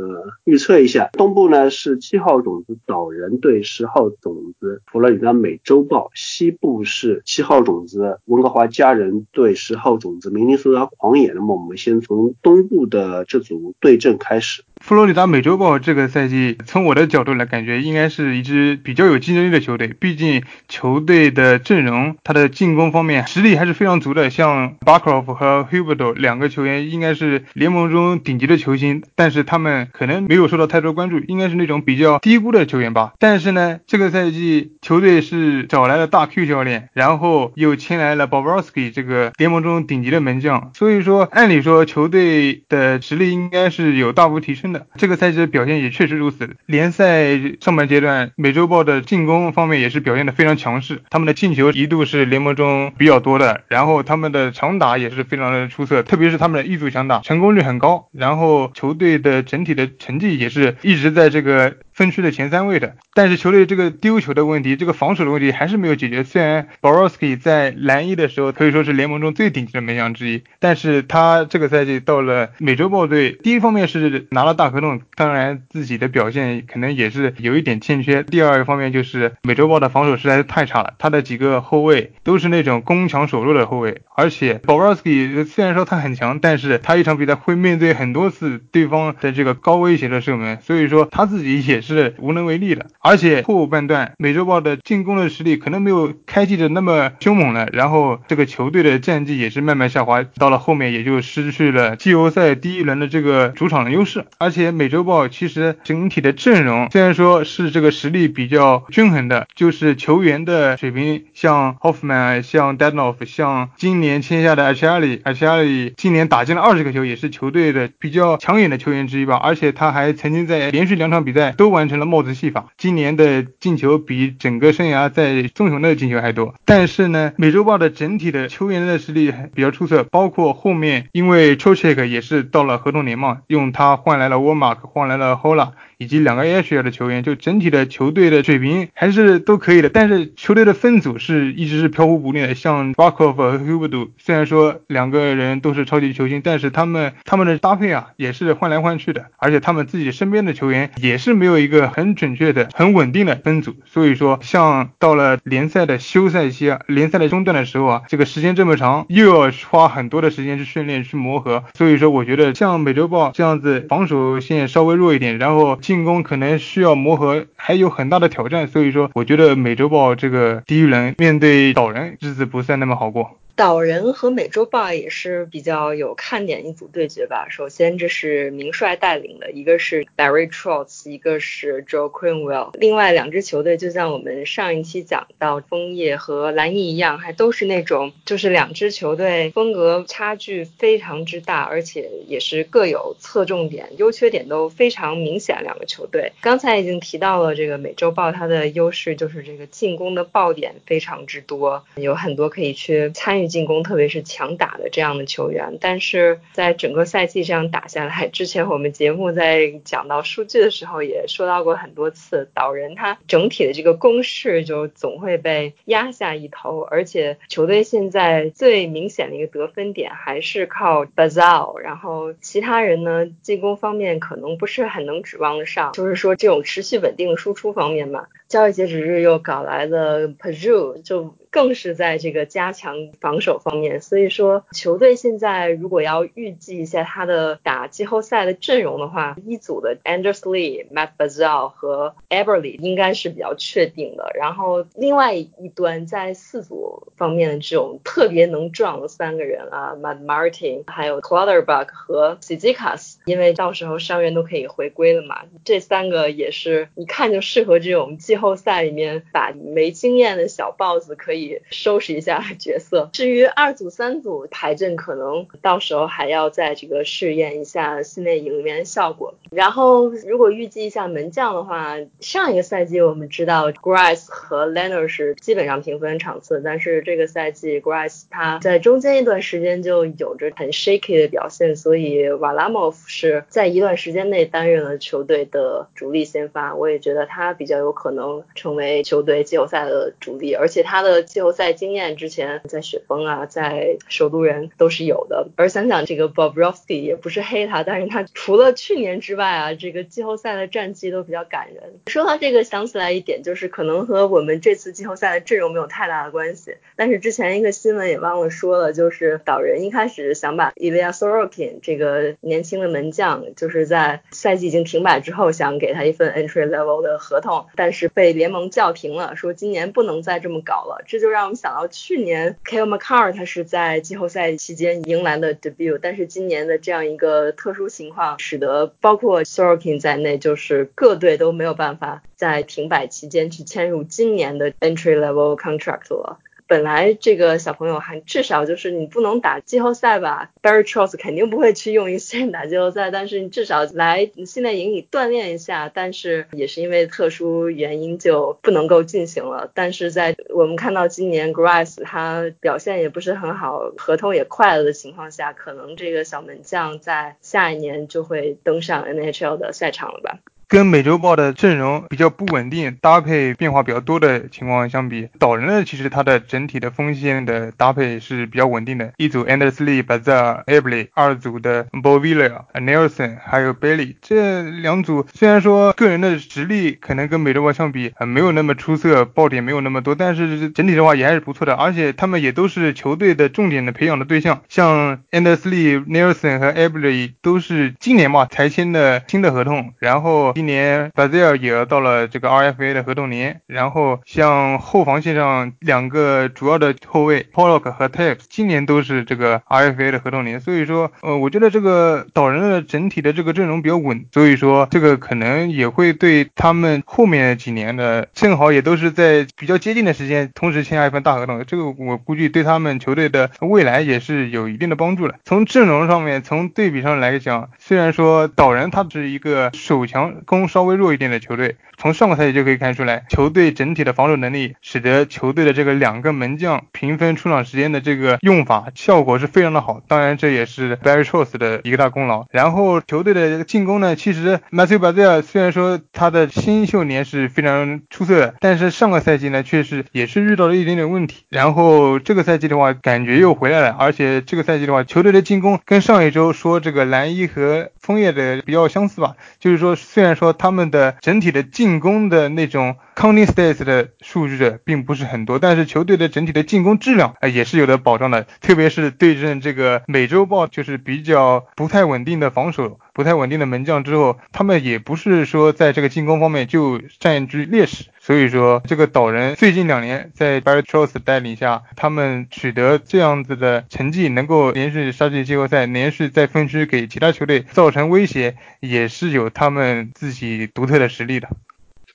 [0.43, 1.11] 预测一下。
[1.13, 11.31] 东部呢是七号种子岛人对十号种子佛罗里达美洲豹，西部是七号种子温哥华家人对十号种子明尼苏达狂野。
[11.33, 14.63] 那么我们先从东部的这组对阵开始。
[14.85, 19.87] 佛罗里达美洲豹这个赛季，从我的角度来感觉，应该是一支比较有竞争力的球队。
[19.99, 24.29] 毕竟球队的阵容，他的进攻方面实力还是非常足的。
[24.29, 33.13] 像巴克 f 和 h u b e r t 两个球员，应该是联盟中顶级的球星，但是他们可能没有受到太多关注，应该是那种比较低估的球员吧。
[33.17, 44.74] 但是呢，这个赛季球队是找来了大 Q 教练，然后又签来了 Bobrovsky 这个联盟中顶级的门将，所以说按理说球队的实力应该是有大幅提升。
[44.97, 46.55] 这个赛季的表现也确实如此。
[46.65, 61.75] 联赛上半阶段，美洲豹的进攻方面也是表现的非常强势，他们的进球一度是联盟中比较多的，然后他们的强打也是非常的出色，特别是他们的一组强打成功率很高，然后球队的整体的成绩也是一直在这个。
[61.95, 66.25] 分区的前三位的，但是球队这个丢球的问题，这个防守的问题还是没有解决。
[66.25, 78.23] 虽然 Borowski 在蓝衣的时候可以说是联盟中最顶级的门将之一，但是他这个赛季到了美洲豹队，第一方面是拿了大合同，当然自己的表现可能也是有一点欠缺。
[78.23, 91.84] 第二个方面就是美洲豹的防守实在是太差了，他的几个后卫都是那种攻强守弱的后卫，而且 Borowski 虽然说他很强，但是他一场比赛会面对很多次对方的这个高威胁的射门，所以说他自己也。
[91.85, 104.25] 是无能为力的，而且后半段美洲豹的进攻的实力可能没有开季的那么凶猛了，然后这个球队的战绩也是慢慢下滑，到了后面也就失去了季后赛第一轮的这个主场的优势。
[104.39, 115.21] 而且美洲豹其实整体的阵容虽然说是这个实力比较均衡的，就是球员的水平，像 Hoffman，像 d a d n o f f 像今年签下的 a c h a l i
[115.23, 119.35] a c h a l i 今年打进了二十个球，也是球队的比较抢眼的球员之一吧。
[119.35, 121.74] 而且他还曾经在连续两场比赛都。
[121.75, 126.55] 完成了帽子戏法，今年的进球比整个生涯在棕熊的进球还多。
[126.65, 135.71] 但是呢，美洲豹的整体的球员的实力比较出色，包括后面因为 c h o c h e k 也是到了合同年嘛，用他换来了 Warmark，换来了 Hola。
[135.97, 139.89] 以及两个 AHL 的球员，就整体的球队的水平还是都可以的。
[139.89, 142.55] 但是球队的分组是一直是飘忽不定的。
[142.55, 153.75] 像 Barkov 和 Huberdo，虽然说两个人都是超级球星，但是他们他们的搭配啊也是换来换去的，而且他们自己身边的球员也是没有一个很准确的、很稳定的分组。
[153.85, 161.63] 所以说，像到了联赛的休赛期啊，联赛的中段的时候啊，这个时间这么长，又要花很多的时间去训练、去磨合。
[161.73, 168.67] 所以说，我觉得像美洲豹这样子，防守线稍微弱一点，然后进攻可能需要磨合，还有很大的挑战。
[168.67, 173.37] 所以说，我觉得美洲豹这个第一轮面对岛人，日子不算那么好过。
[173.55, 177.47] 岛人和美洲豹也是比较有看点一组对决吧。
[177.49, 182.71] 首先，这是明帅带领的，一个是 Barry Trotz，一个是 Joe Quinnwell。
[182.77, 195.63] 另外两支球队，就像我们上一期讲到枫叶和蓝翼一样，还都是那种就是两支球队风格差距非常之大，而且也是各有侧重点、优缺点都非常明显。
[195.63, 203.44] 两个球队刚才已经提到了，这个美洲豹它的优势就是这个进攻的爆点非常之多，有很多可以去参与。
[203.47, 228.27] 进攻，特别是强打的这样的球员，但是在整个赛季这样打下来，之前我们节目在讲到数据的时候也说到过很多次，岛人他整体的这个攻势就总会被压下一头，而且球队现在最明显的一个得分点还是靠 Bazal，然后其他人呢进攻方面可能不是很能指望得上，就是说这种持续稳定的输出方面嘛。
[228.47, 234.01] 交易截止日又搞来了 p a j u 就更是在这个加强防守方面。
[234.01, 244.31] 所以说，球队现在如果要预计一下他的打季后赛的阵容的话，一组的 Anders Lee、Matt Bazal 和 Eberly 应该是比较确定的。
[244.35, 258.35] 然后另外一端在四组方面的这种特别能撞的三个人啊，Matt Martin，还有 Clutterbuck 和 s i z i k a s 因为到时候伤员都可以回归了嘛，这三个也是一看就适合这种季。
[258.35, 263.09] 季后赛里面把没经验的小豹子可以收拾一下角色。
[263.13, 269.33] 至于二组、三组排阵，可能到时候还要在这个试验一下训练营里面的效果。
[269.49, 286.75] 然后，如果预计一下门将的话，上一个赛季我们知道 Grace 和 Leonard 是基本上平分场次，但是这个赛季 Grace 他在中间一段时间就有着很 shaky 的表现，所以瓦拉莫夫是在一段时间内担任了球队的主力先发。
[286.75, 288.24] 我也觉得他比较有可能。
[288.55, 295.47] 成为球队季后赛的主力，而且他的季后赛经验之前在雪崩啊，在首都人都是有的。
[295.55, 301.93] 而想想这个 Bobrovsky 也不是黑他，但是他除了去年之外啊，这个季后赛的战绩都比较感人。
[302.07, 306.75] 说到这个，想起来一点，就是可能和我们这次季后赛的阵容没有太大的关系。
[306.95, 318.09] 但是之前一个新闻也忘了说了，就是导人一开始想把 Ilya Sorokin 这个年轻的门将，就是在赛季已经停摆之后，想给他一份 entry level 的合同，但是。
[318.15, 321.03] 被联盟叫停了，说今年不能再这么搞了。
[321.05, 336.39] 这就让我们想到去年 Kale McCarr 他是在季后赛期间迎来了 debut，但是今年的这样一个特殊情况，使得包括 Sorokin 在内，就是各队都没有办法在停摆期间去签入今年的 entry level contract 了。
[336.67, 345.91] 本来这个小朋友还至少就是你不能打季后赛吧，Barry Trotz 肯定不会去用一线打季后赛，但是你至少来训练营里锻炼一下。
[345.93, 349.69] 但是也是因为特殊原因就不能够进行了。
[349.73, 360.39] 但是在我们看到今年 Grass 他表现也不是很好，合同也快了的情况下，可能这个小门将在下一年就会登上 NHL 的赛场了吧。
[360.67, 369.13] 跟美洲豹的阵容比较不稳定、搭配变化比较多的情况相比，岛人呢其实它的整体的锋线的搭配是比较稳定的。
[369.17, 373.73] 一组 Anders Lee、Bazar、e b l y 二组的 b o v i l l a Nelson 还有
[373.73, 381.75] Bailey，这两组虽然说个人的实力可能跟美洲豹相比没有那么出色，爆点没有那么多，但是整体的话也还是不错的。
[381.75, 390.54] 而且他们也都是球队的重点的培养的对象，像 Anders Lee、Nelson 和 e b l y 都是今年嘛才签的新的合同，然后。
[390.55, 415.35] 今年 b a z i l 也到了这个 RFA 的合同年，然后像后防线上两个主要的后卫 Pollock 和 Taps 今年都是这个 RFA 的合同年，所以说，呃，我觉得这个导人的整体的这个阵容比较稳，所以说这个可能也会对他们后面几年的正好也都是在比较接近的时间同时签下一份大合同，这个我估计对他们球队的未来也是有一定的帮助的。
[415.43, 420.33] 从阵容上面，从对比上来讲，虽然说导人他是一个手强。
[420.45, 430.01] 攻稍微弱一点的球队，从上个赛季就可以看出来，球队整体的防守能力，使得球队的这个两个门将平分出场时间的这个用法效果是非常的好。
[430.07, 432.45] 当然，这也是 Barry Trotz 的一个大功劳。
[432.51, 441.43] 然后球队的进攻呢，其实 Matthew b a z i l 虽然说他的新秀年是非常出色的，但是上个赛季呢，确实也是遇到了一点点问题。
[441.49, 443.95] 然后这个赛季的话，感觉又回来了。
[443.97, 450.35] 而且这个赛季的话，球队的进攻跟上一周说这个蓝衣和枫叶的比较相似吧，就是说虽然。
[450.35, 468.07] 说他们的整体的进攻的那种 Counting Stats 的数据并不是很多，但是球队的整体的进攻质量啊也是有的保障的，特别是对阵这个美洲豹就是比较不太稳定的防守、不太稳定的门将之后，他们也不是说在这个进攻方面就占据劣势。
[468.19, 481.47] 所以说，这个岛人最近两年在 Barry Trotz 带领下，他们取得这样子的成绩，能够连续杀进季后赛，连续在分区给其他球队造成威胁，也是有他们自己独特的实力的。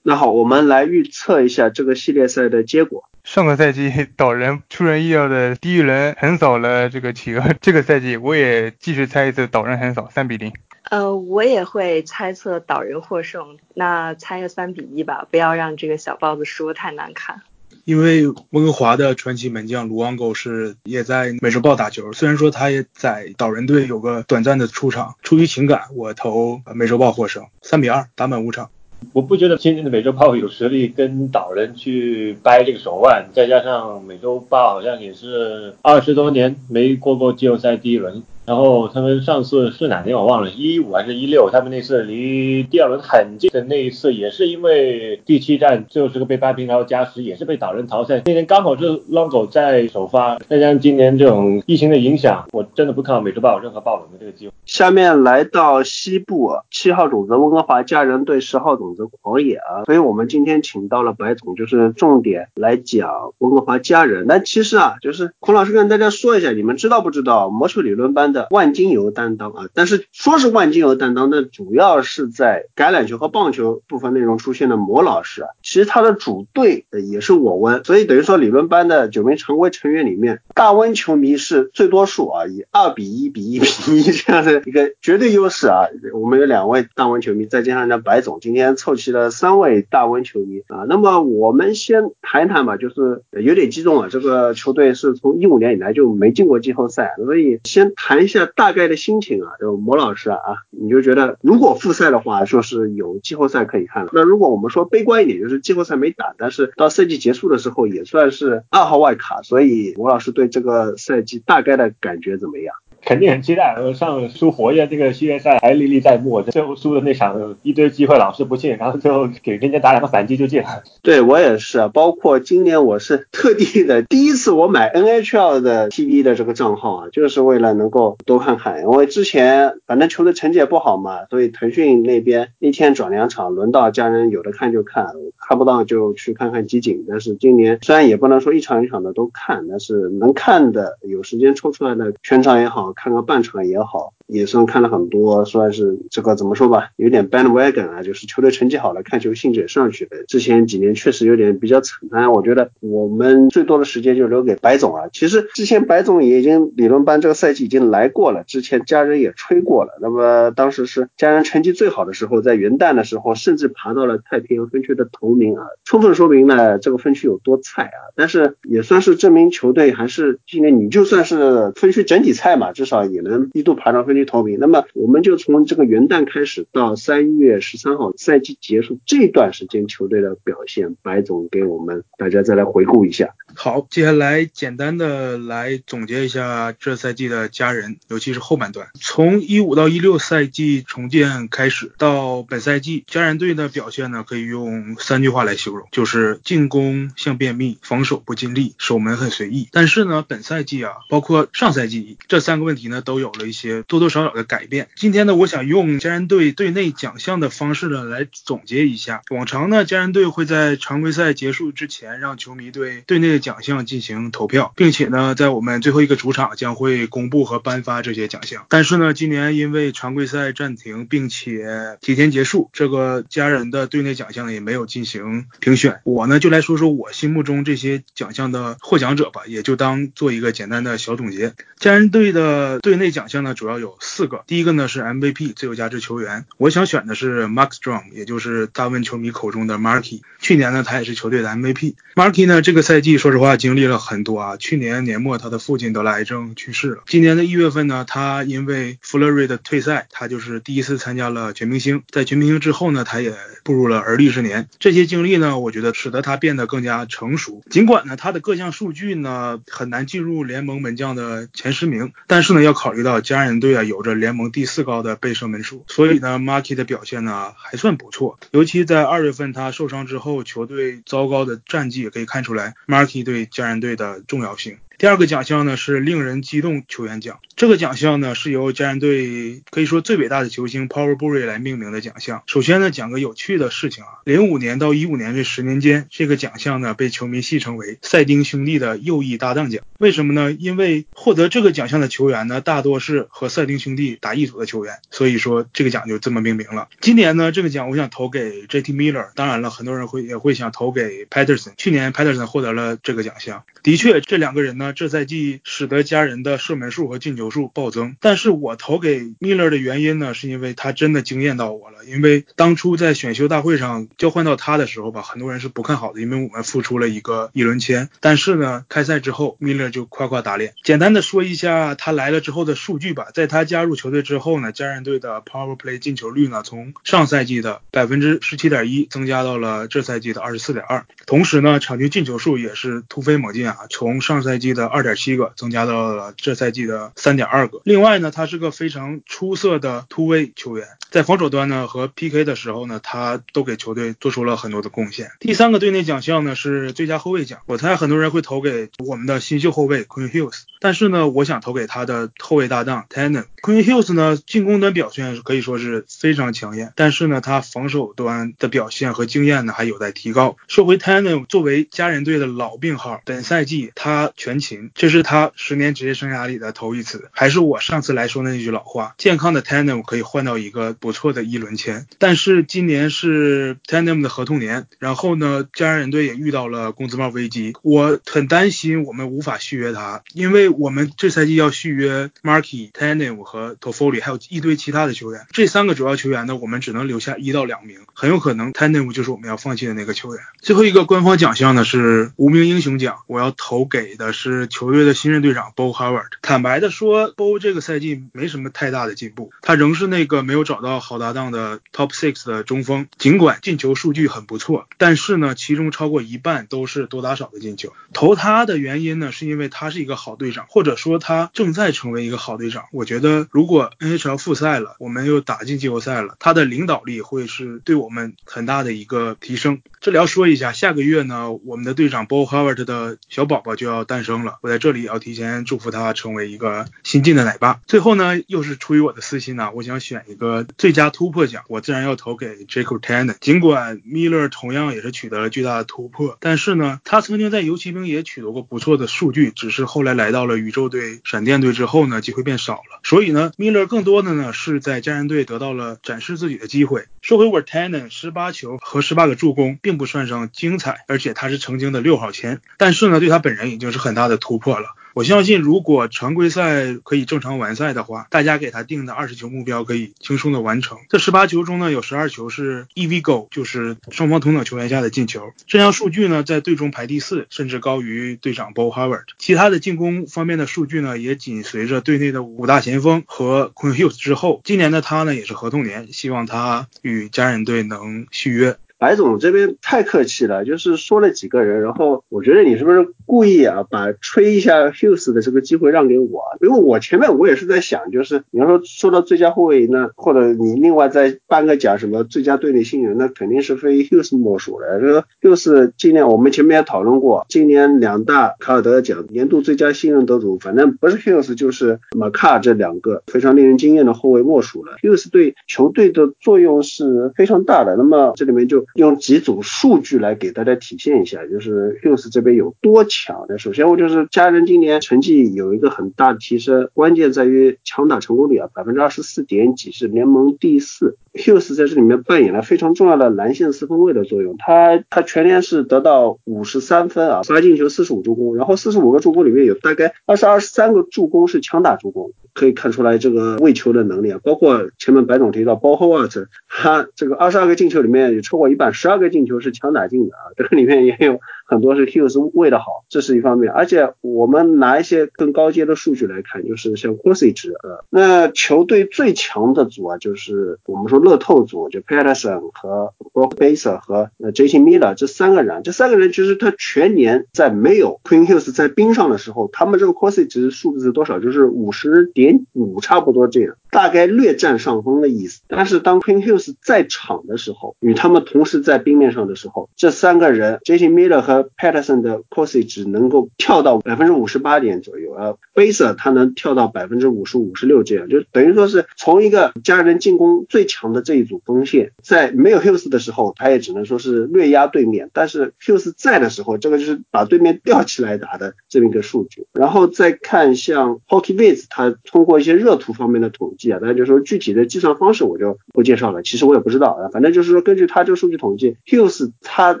[0.02, 3.04] 那好，我们来预测一下这个系列赛的结果。
[3.22, 10.50] 上个赛季岛人出人意料的第一轮横扫了这个企鹅，这个赛季我也继续猜一次岛人横扫三比零。
[10.90, 17.42] 呃，我也会猜测岛人获胜，那猜个三比一吧，不要让这个小豹子输太难看。
[17.84, 28.70] 因为温哥华的传奇门将卢旺狗是也在美洲豹打球，虽然说他也在岛人队有个短暂的出场，出于情感，我投美洲豹获胜，三比二打满五场。
[29.12, 38.22] 我不觉得今天的美洲豹有实力跟岛人去掰这个手腕，再加上美洲豹好像也是二十多年没过过季后赛第一轮。
[38.48, 41.50] 然后他们上次是哪年我忘了，一五还是一六？
[41.50, 48.22] 他们那次离第二轮很近的那一次，也是因为第七战最后是个被扳平，然后加时也是被岛人淘汰。
[48.24, 54.52] 那年刚好是 Longo 在首发，再加上今年这种疫情的影响，我真的不看好美洲豹有任何爆冷的这个机会。
[54.64, 64.24] 下面来到西部，七号种子温哥华家人对十号种子狂野啊，所以我们今天请到了白总，就是重点来讲温哥华家人。
[64.26, 68.37] 但其实啊，就是孔老师跟大家说一下，你们知道不知道魔球理论班的？
[68.50, 83.66] 万金油担当啊，但是说是万金油担当，那主要是在橄榄球和棒球部分内容出现的魔老师啊，其实他的主队也是我温，所以等于说理论班的九名常规成员里面，大温球迷是最多数啊，以二比一比一比
[83.96, 98.27] 一这样的一个绝对优势啊，我们有两位大温球迷，再加上呢白总，今天凑齐了三位大温球迷啊，那么我们先谈一谈吧，就是有点激动啊，这个球队是从一五年以来就没进过季后赛，所以先谈。
[98.28, 100.38] 一下大概的心情啊，就魔老师啊，
[100.70, 104.10] 你就觉得如果复赛的话，就是有季后赛可以看了。
[104.12, 112.74] 那如果我们说悲观一点，就是季后赛没打，但是到赛季结束的时候也算是二号外卡，所以魔老师对这个赛季大概的感觉怎么样？
[113.00, 116.42] 肯定很期待，上输活跃这个系列赛还历历在目。
[116.42, 120.82] 最后输的那场一堆机会老是不进，然后最后给人家打两个反击就进了。
[121.02, 128.82] 对我也是，包括今年我是特地的第一次我买 NHL 的 TV 的这个账号啊，就是为了能够多看看。
[128.82, 137.04] 因为之前反正球队成绩也不好嘛，所以腾讯那边一天转两场，轮到家人有的看就看，看不到就去看看集锦。
[137.08, 142.87] 但是今年虽然也不能说一场一场的都看，但是能看的有时间抽出来的全场也好。
[142.92, 144.12] 看个半场也好。
[144.28, 150.10] 也算看了很多，算是这个怎么说吧，有点 bandwagon 啊，就是球队成绩好了，看球兴致也上去了。
[150.28, 155.04] 之前几年确实有点比较惨淡，我觉得我们最多的时间就留给白总啊。
[155.10, 159.98] 其实之前白总也已经理论班这个赛季已经来过了，之前家人也吹过了。
[160.02, 168.12] 那么当时是家人成绩最好的时候，在元旦的时候，甚至爬到了太平洋分区的头名啊，充分说明呢这个分区有多菜啊。
[168.14, 174.17] 但是也算是证明球队还是今年你就算是分区整体菜嘛，至少也能一度爬到分。
[174.24, 183.34] 投名，那么我们就从这个元旦开始到三月十三号赛季结束这段时间球队的表现，白总给我们大家再来回顾一下。
[183.54, 199.68] 好，接下来简单的来总结一下这赛季的家人，尤其是后半段，从一五到一六赛季重建开始到本赛季，家人队的表现呢，可以用三句话来形容，就是进攻像便秘，防守不尽力，守门很随意。
[199.70, 204.07] 但是呢，本赛季啊，包括上赛季这三个问题呢，都有了一些多多。
[204.08, 204.88] 少少的改变。
[204.94, 209.22] 今天呢，我想用家人队队内奖项的方式呢来总结一下。
[209.30, 218.64] 往常呢，家人队会在常规赛结束之前让球迷对队内的奖项进行投票，并且呢，在我们最后一个主场将会公布和颁发这些奖项。
[218.68, 226.00] 但是呢，今年因为常规赛暂停并且提前结束，这个家人的队内奖项也没有进行评选。
[226.04, 231.54] 我呢就来说说我心目中这些奖项的获奖者吧，也就当做一个简单的小总结。
[231.78, 233.97] 家人队的队内奖项呢，主要有。
[234.00, 240.20] 四个，第一个呢是 MVP 最有价值球员，我想选的是 Max Strom，也就是大温球迷口中的 Marky。
[240.40, 241.94] 去年呢他也是球队的 MVP。
[242.14, 244.56] Marky 呢这个赛季说实话经历了很多啊。
[244.56, 247.02] 去年年末他的父亲得了癌症去世了。
[247.06, 252.02] 今年的一月份呢，他因为弗勒瑞的退赛，他就是第一次参加了全明星。
[252.10, 254.68] 在全明星之后呢，他也步入了而立之年。
[254.78, 257.62] 这些经历呢，我觉得使得他变得更加成熟。
[257.70, 268.38] 尽管呢，他的各项数据呢很难进入联盟门将的前十名，但是呢，要考虑到家人队啊有着联盟第四高的背射门数，所以呢，Marky 的表现呢还算不错。
[268.52, 274.78] 尤其在二月份他受伤之后，球队糟糕的战绩也可以看出来，Marky 对家人队的重要性。
[274.98, 282.42] 第二个奖项呢是令人激动球员奖，这个奖项呢是由家人队可以说最伟大的球星 Power Bury 来命名的奖项。
[282.46, 289.84] 首先呢讲个有趣的事情啊，零五年到一五年这十年间，这个奖项呢被球迷戏称为赛丁兄弟的右翼搭档奖。
[290.00, 290.50] 为什么呢？
[290.50, 296.88] 因为获得这个奖项的球员呢大多是和赛丁兄弟打一组的球员，所以说这个奖就这么命名了。
[297.00, 301.74] 今年呢这个奖我想投给 JT Miller，当然了很多人会也会想投给 Patterson。
[301.76, 304.87] 去年 Patterson 获得了这个奖项，的确这两个人呢。
[304.92, 312.04] 这赛季使得家人的射门数和进球数暴增，但是我投给米勒的原因呢，是因为他真的惊艳到我了。
[312.06, 318.08] 因为当初在选秀大会上交换到他的时候吧，很多人是不看好的，因为我们付出了一个一轮签。
[318.20, 320.74] 但是呢，开赛之后米勒就夸夸打脸。
[320.82, 337.80] 简单的说一下他来了之后的数据吧，在他加入球队之后呢，家人队的 Power Play 进球率呢，从上赛季的百分之十七点一增加到了这赛季的二十四点二，同时呢，场均进球数也是突飞猛进啊，从上赛季的的二点七个增加到了这赛季的三点二个。
[337.84, 345.32] 另外呢，他是个非常出色的突围球员，在防守端呢和 PK 的时候呢，他都给球队做出了很多的贡献。
[345.40, 353.46] 第三个队内奖项呢是最佳后卫奖，我猜很多人会投给我们的新秀后卫 Queen Hughes，但是呢，我想投给他的后卫搭档 Tannen。
[353.60, 360.56] Queen Hughes 呢进攻端表现可以说是非常抢眼，但是呢，他防守端的表现和经验呢还有待提高。
[360.68, 364.67] 说回 Tannen，作为家人队的老病号，本赛季他全勤。
[364.94, 372.06] 这是他十年职业生涯里的头一次，还是我上次来说的那句老话，健康的 Tandem 可以换到一个不错的一轮签。
[372.18, 390.42] 但是今年是 Tandem 的合同年，然后呢，家人队也遇到了工资帽危机，我很担心我们无法续约他，因为我们这赛季要续约 Marky、Tandem 和 Toffoli，还有一堆其他的球员，这三个主要球员呢，我们只能留下一到两名，很有可能 Tandem 就是我们要放弃的那个球员。
[390.60, 394.57] 最后一个官方奖项呢是无名英雄奖，我要投给的是。
[394.66, 403.06] 球队的新任队长 Bo Howard，坦白的说，Bo 这个赛季没什么太大的进步，他仍是那个没有找到好搭档的 Top Six 的中锋。
[403.18, 407.92] 尽管进球数据很不错，但是呢，其中超过一半都是多打少的进球。
[408.12, 412.84] 投他的原因呢，是因为他是一个好队长，或者说他正在成为一个好队长。
[412.92, 419.80] 我觉得，如果 NHL 复赛了，我们又打进季后赛了，他的领导力会是对我们很大的一个提升。
[420.00, 424.47] 这里要说一下，下个月呢，我们的队长 Bo Howard 的小宝宝就要诞生了。
[424.62, 427.80] 我在这里要提前祝福他成为一个新晋的奶爸。
[427.86, 433.34] 最后呢，又是出于我的私心呢，我想选一个最佳突破奖，我自然要投给 Jacob Tannen。
[433.40, 443.00] 尽管 Miller 同样也是取得了巨大的突破，但是呢，他曾经在游骑兵也取得过不错的数据，只是后来来到了宇宙队、闪电队之后呢，机会变少了。
[443.02, 447.06] 所以呢，Miller 更多的呢是在家人队得到了展示自己的机会。
[447.20, 454.58] 说回我 Tannen，十八球和十八个助攻，并不算上精彩，而且他是曾经的六号签，但是呢，对他本人已经是很大的突。
[454.58, 460.98] 破了，我相信如果常规赛可以正常完赛的话，大家给他定的二十球目标可以轻松的完成。
[461.08, 465.52] 这十八球中呢，有十二球是 EV Go，就是双方同等球员下的进球。
[465.68, 469.26] 这项数据呢，在队中排第四，甚至高于队长 Bo Howard。
[469.38, 474.60] 其他的进攻方面的数据呢，也紧随着队内的五大前锋和 Quinn Hughes 之后。
[474.64, 478.76] 今年的他呢，也是合同年，希望他与家人队能续约。
[478.98, 486.42] 白总这边太客气了，就是说了几个人，然后我觉得你是不是故意啊，把吹一下 Hughes 的这个机会让给我？
[486.60, 495.00] 因为我前面我也是在想，就是你要说说到最佳后卫，那或者你另外再颁个奖，什么最佳队内新人，那肯定是非 Hughes 莫属的。
[495.00, 504.96] 这个 Hughes 今年我们前面也讨论过，今年两大卡尔德奖年度最佳新人得主，反正不是 Hughes 就是马卡这两个非常令人惊艳的后卫莫属了。
[505.02, 507.94] Hughes 对球队的作用是非常大的。
[507.96, 508.87] 那么这里面就。
[508.94, 513.46] 用几组数据来给大家体现一下，就是 US 这边有多强。
[513.48, 521.16] 那首先我就是家人今年成绩有一个很大的提升，关键在于强打成功率啊，百分之二十四点几是联盟第四。
[521.38, 534.40] Hughes 在这里面扮演了非常重要的蓝线四分卫的作用，他他全年是得到五十三分啊，八进球，四十五助攻，然后四十五个助攻里面有大概二十二三个助攻是强打助攻，可以看出来这个喂球的能力啊。
[534.42, 543.70] 包括前面白总提到包 o w a t 他这个二十二个进球里面有超过一半十二个进球是强打进的啊，这个里面也有很多是 Hughes 喂的好，这是一方面。
[543.70, 554.78] 而且我们拿一些更高阶的数据来看，就是像 c o r s a g e 呃，那球队最强的组啊，就是我们说乐透组，就 Peterson 和 Brock Baser 和呃 J.T.
[554.78, 561.38] Miller 这三个人，这三个人其实他全年在没有 Queen Hughes 在冰上的时候，他们这个 Corsi 值数字是多少？
[561.38, 565.60] 就是五十点五，差不多这样，大概略占上风的意思。
[565.68, 571.08] 但是当 Queen Hughes 在场的时候，与他们同时在冰面上的时候，这三个人 J.T.
[571.08, 585.72] Miller 和 Peterson 的 c o r s a g e 能够跳到百分之五十八点左右，呃，Baser 他能跳到百分之五十五十六这样，就等于说是从一个家人进攻最强的这一组锋线，在没有 Hughes 的时候，他也只能说是略压对面，但是
[585.80, 589.66] Hughes 在的时候，这个就是把对面吊起来打的这么一个数据。
[589.72, 600.00] 然后再看像 Hockey Viz，他通过一些热图方面的统计啊，大家就说具体的计算方式我就不介绍了，其实我也不知道啊，反正就是说根据他这个数据统计，Hughes 他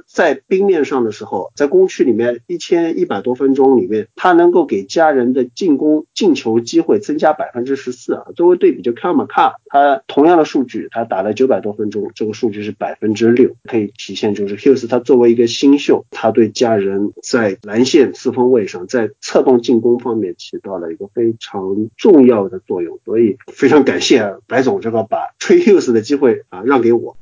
[0.06, 8.24] 在冰面上的时候，在攻区里面一千一百多分钟里面，他能够给家人的进攻进球机会增加百分之十四啊。
[8.36, 27.16] 作为对比，就 k a m a k a 他同样的数据，他打了九百多分钟，这个数据是百分之六，可以体现就是 Hughes 他作为一个新秀，他对家人在蓝线四分位上，在策动进攻方面起到了一个非常重要的作用，所以非常感谢白总这个把吹 Hughes 的机会啊让给我。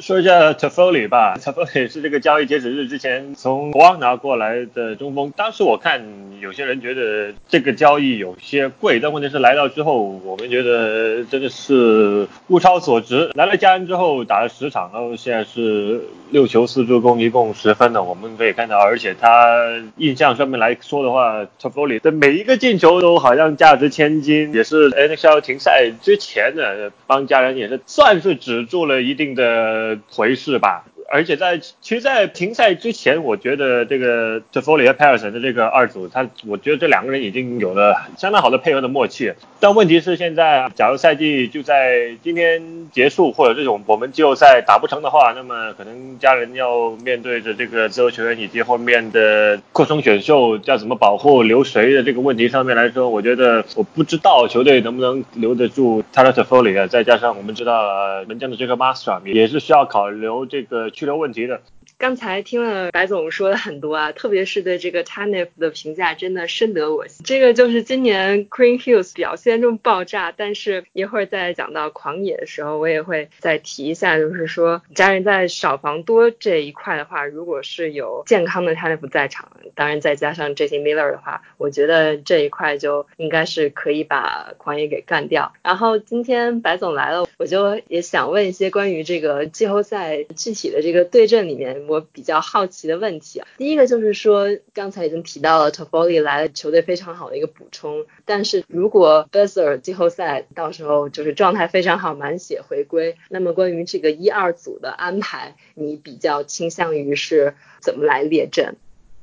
[0.00, 5.32] 说一下 t o f o l i 吧 t o f o l i 是这个交易截止日之前从国王拿过来的中锋。
[5.36, 6.02] 当时我看
[6.40, 13.30] 有些人觉得这个交易有些贵，但问题是来到之后，我们觉得真的是物超所值。
[13.34, 18.02] 来了加恩之后打了十场，然后现在是六球四助攻，一共十分的。
[18.02, 29.85] 我们可以看到，而且他印象上面来说的话 t o f o l i 的每一个进球都好像价值千金，也是 NHL 停赛之前呢，帮家人也是算是止住了一定的。
[30.10, 30.84] 回事吧。
[31.08, 39.32] 而且在其实，在停赛之前，我觉得这个 Toffoli 和 Pearson 的这个二组，他我觉得这两个人已经有了相当好的配合的默契。
[39.60, 56.88] 但问题是，现在假如赛季就在今天结束，或者这种我们季后赛打不成的话，那么可能家人要面对着这个自由球员以及后面的扩充选秀要怎么保护留谁的这个问题上面来说，我觉得我不知道球队能不能留得住 Tyler Toffoli 啊。
[56.88, 60.90] 再加上我们知道门将的这个 Master 也是需要考虑这个。
[60.96, 61.62] 去留问题的。
[61.98, 67.24] 刚才听了白总说了很多啊，特别是对这个 Tanev 的评价真的深得我心。
[67.24, 85.54] 这个就是今年 Queen Hughes 表现这么爆炸，但是一会儿在讲到狂野的时候，我也会再提一下，就是说家人在少防多这一块的话，如果是有健康的 Tanev 在场，当然再加上这些 Miller 的话，我觉得这一块就应该是可以把狂野给干掉。
[85.62, 91.85] 然后今天白总来了，我就也想问一些关于这个季后赛具体的这个对阵里面。
[91.86, 98.06] 我比较好奇的问题啊，第一个就是说，刚才已经提到了 t o f o l i 来了，球队非常好的一个补充。
[98.24, 108.76] 但是如果 b e s e r 季后赛到时候就是状态非常好，满血回归，那么关于这个一二组的安排，你比较倾向于是怎么来列阵？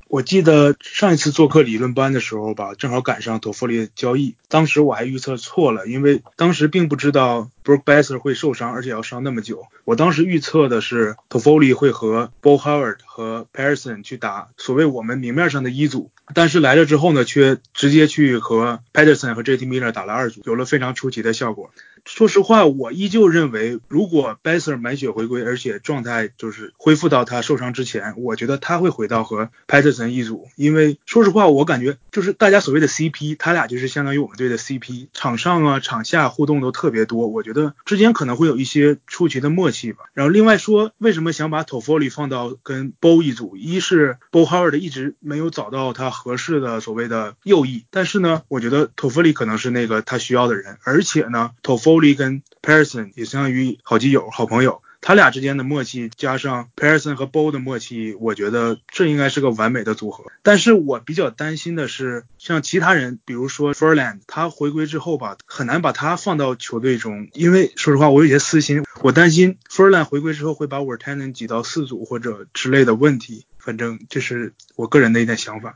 [0.09, 9.65] 我记得上一次做客理论班的时候吧，正好赶上托弗利的交易，当时我还预测错了，因为当时并不知道 Brook Besser 会受伤，而且要伤那么久。
[9.85, 21.71] 我当时预测的是 Tofoli 会和 Bo Howard 和 Pearson 去打所谓我们明面上的一组，但是来了之后呢，却直接去和 Peterson 和 JT Miller 打了二组，有了非常出奇的效果。
[22.05, 30.49] 说实话，我依旧认为，如果 Besser 满血回归，而且状态就是恢复到他受伤之前，我觉得他会回到和 Peterson 一组。
[30.57, 37.27] 因为说实话，我感觉就是大家所谓的 CP，他俩就是相当于我们队的 CP，场上啊、场下互动都特别多。
[37.27, 37.52] 我觉得
[37.85, 40.05] 之间可能会有一些出奇的默契吧。
[40.13, 43.55] 然后另外说，为什么想把 Toffoli 放到跟 Bo 一组？
[43.55, 60.31] 一是 Bo Hard 一直没有找到他合适的所谓的右翼，但是呢，我觉得 Toffoli 可能是那个他需要的人，而且呢 Toffoli 跟 Pearson 也相当于好基友、好朋友，他俩之间的默契加上 Pearson 和 Bo 的默契，我觉得这应该是个完美的组合。
[60.41, 73.45] 但是我比较担心的是，像其他人，比如说 Ferland，他回归之后吧，很难把他放到球队中，因为说实话，我有些私心，我担心 Ferland 回归之后会把 w a r t a n e n 挤到四组或者之类的问题。
[73.59, 75.75] 反正这是我个人的一点想法。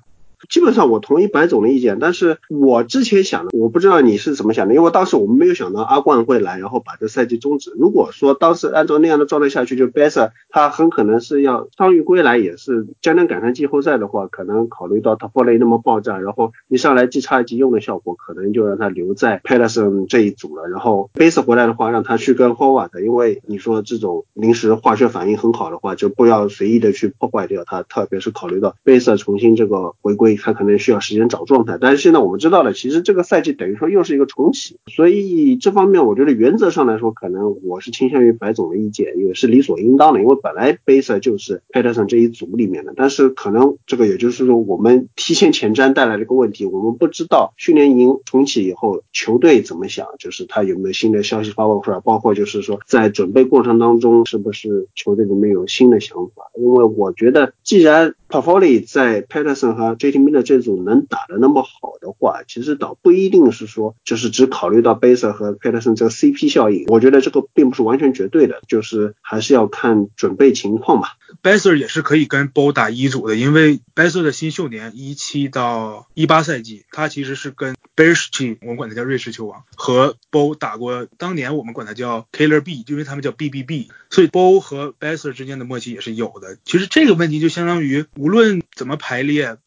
[0.50, 7.72] 基本上我同意白总的意见，但是我之前想的，我不知道你是怎么想的，因为当时我们没有想到阿冠会来，然后把这赛季终止。
[7.78, 20.68] 如果说当时按照那样的状态下去，就 b e s s e r 他很可能是要伤愈归来，也是将将赶上季后赛的话，可能考虑到他波雷那么爆炸，然后一上来即插即用的效果，可能就让他留在 Patterson 这一组了。
[20.68, 31.78] 然后 b e s s e r 回来的话，让他去跟 Howard，因为你说这种临时化学反应很好的话，就不要随意的去破坏掉他，特别是考虑到 b e s s e r 重新这个回归，所以他可能需要时间找状态。
[31.80, 42.94] 但是现在我们知道了，其实这个赛季等于说又是一个重启，所以这方面我觉得原则上来说，可能我是倾向于白总的意见，也是理所应当的，因为本来 b a s e r 就是 Patterson 这一组里面的。
[42.98, 56.52] 但是可能这个也就是说，我们提前前瞻带来了一个问题，我们不知道训练营重启以后球队怎么想，就是他有没有新的消息发布出来，包括就是说在准备过程当中是不是球队里面有新的想法？
[56.60, 66.12] 因为我觉得既然 p a f o l i 在 Patterson 和 JT 平兵的这组能打得那么好的话，其实倒不一定是说就是只考虑到 Baser 和 Patterson 这个
[66.12, 71.18] CP 效应，我觉得这个并不是完全绝对的，就是还是要看准备情况吧。
[71.44, 82.28] Baser 也是可以跟 Bo 打一组的，因为 Baser 的新秀年一七到一八赛季，他其实是跟 b e r s c h i 我们管他叫瑞士球王，和 Bo 打过，当年我们管他叫
[82.32, 86.58] Killer B，因为他们叫 BBB，所以 Bo 和 Baser 之间的默契也是有的。
[86.64, 89.58] 其实这个问题就相当于无论怎么排列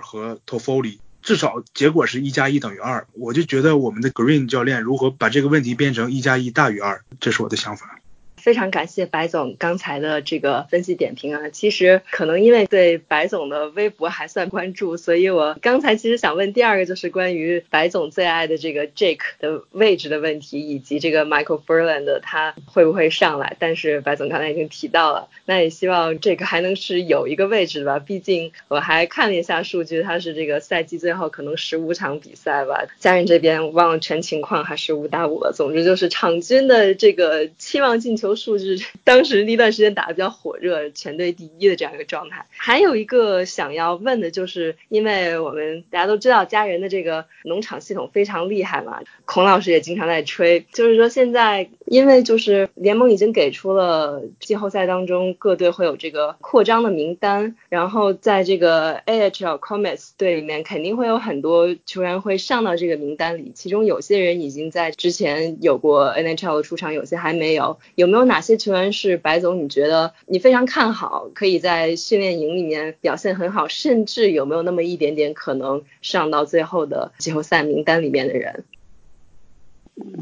[0.00, 3.06] 和 Toffoli，至少结果是一加一等于二。
[3.12, 7.98] 我就觉得我们的 Green 教练如何把这个问题变成一加一大于二，这是我的想法。
[8.44, 11.48] 非常感谢白总刚才的这个分析点评啊！
[11.48, 23.56] 其实可能因为对白总的微博还算关注，所以我刚才其实想问第二个就是关于白总最爱的这个 Jake 的位置的问题，以及这个 Michael Furland 他会不会上来？
[23.58, 27.98] 但是白总刚才已经提到了，那也希望这个还能是有一个位置吧。
[27.98, 32.84] 毕竟我还看了一下数据，他是这个赛季最后可能十五场比赛吧。
[33.00, 35.54] 家人这边忘了全情况，还是五打五了。
[35.56, 38.33] 总之就是场均的这个期望进球。
[38.34, 42.46] 数据 当时那段时间打的比较火热，全队第一的这样一个状态。
[42.56, 68.34] 还有一个想要问的就是，因为我们大家都知道家人的这个农场系统非常厉害嘛，孔老师也经常在吹，就是说现在因为就是联盟已经给出了季后赛当中各队会有这个扩张的名单，然后在这个 AHL Comets 队里面肯定会有很多球员会上到这个名单里，其中有些人已经在之前有过 NHL 的出场，有些还没有，有没有有？
[68.34, 69.62] 哪些球员是白总？
[69.62, 78.64] 你觉得你非常看好，可以在训练营里面表现很好，甚至有没有那么一点点可能上到最后的季后赛名单里面的人？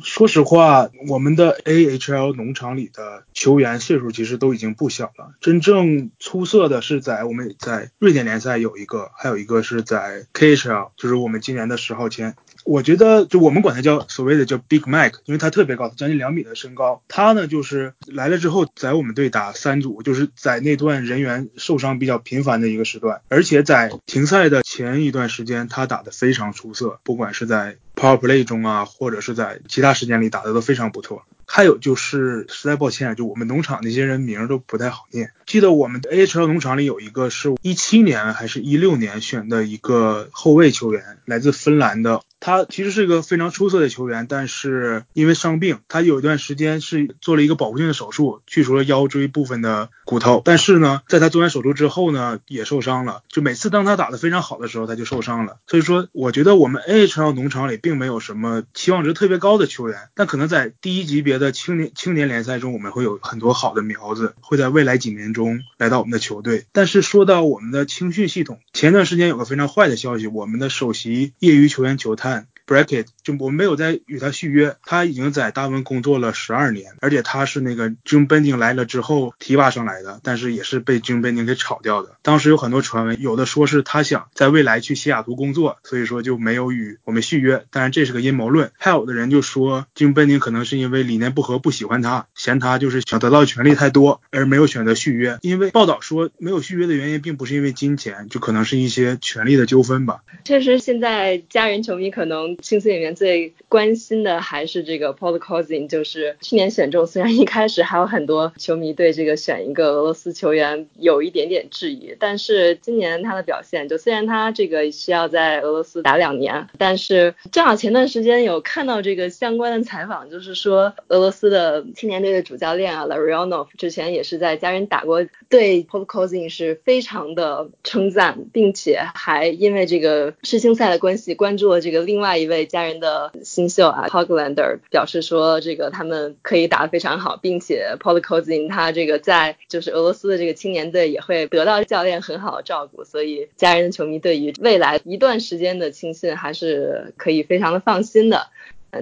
[0.02, 5.32] 说实话，我们的 AHL 农场里的球员岁数其实都已经不小了。
[5.40, 12.34] 真正出色的是在我们在瑞典联赛有一个，还有一个是在 KHL，就是我们今年的十号签。
[12.64, 17.02] 我觉得就我们管他叫所谓的叫 Big Mike，因为他特别高，将近两米的身高。
[17.08, 31.22] 他呢就是来了之后，在我们队打三组，就是在那段人员受伤比较频繁的一个时段，而且在停赛的前一段时间，他打得非常出色，不管是在 Power Play 中啊，或者是在其他时间里打的都非常不错。
[31.46, 35.30] 还有就是，实在抱歉，就我们农场那些人名都不太好念。
[35.46, 42.22] 记得我们的 AHL 农场里有一个是一七年还是一六年选的一个后卫球员，来自芬兰的。
[42.44, 50.42] 他其实是一个非常出色的球员，但是因为伤病，他有一段时间是做了一个保护性的手术，去除了腰椎部分的骨头。
[50.44, 53.22] 但是呢，在他做完手术之后呢，也受伤了。
[53.28, 55.58] 就每次当他打得非常好的时候，他就受伤了。
[55.68, 66.66] 所以说，我觉得我们 AHL 农场里并没有什么期望值特别高的球员，但可能在第一级别的青年青年联赛中，我们会有很多好的苗子，会在未来几年中来到我们的球队。
[66.72, 72.31] 但是说到我们的青训系统，前段时间有个非常坏的消息，我们的首席业余球员球探。
[72.72, 82.16] Bracket 就我没有再与他续约，他已经在大温工作了十二年，而且他是那个 j u n Bending 来了之后提拔上来的，但是也是被 j u n Bending 给炒掉的。
[82.22, 87.64] 当时有很多传闻，有的说是他想在未来去西雅图工作，所以说就没有与我们续约。
[87.70, 95.38] 当然这是个阴谋论，还有的人就说 j u n Bending 可能是因为理念不合，不喜欢他，嫌他就是想得到权利太多，而没有选择续约。
[95.42, 100.22] 因为报道说没有续约的原因，并不是因为金钱，就可能是一些权利的纠纷吧。
[100.44, 126.18] 确实，现在家人球迷可能青训里面最关心的还是这个 p o d c o s i n 就是去年选中，虽然一开始还有很多球迷对这个选一个俄罗斯球员有一点点质疑，但是今年他的表现，就虽然他这个需要在俄罗斯打两年，但是正好前段时间有看到这个相关的采访，就是说俄罗斯的青年队的主教练啊 Larionov 之前也是在家人打过，对 p o d c
[126.18, 148.46] o s i n 是非常的称赞，并且还因为这个世青赛的关系关注了这个另外一位家人的新秀啊 Hoglander，表示说这个他们可以打得非常好，并且 Paul c o s i n 他这个在就是俄罗斯的这个青年队也会得到教练很好的照顾，所以家人的球迷对于未来一段时间的青训还是可以非常的放心的。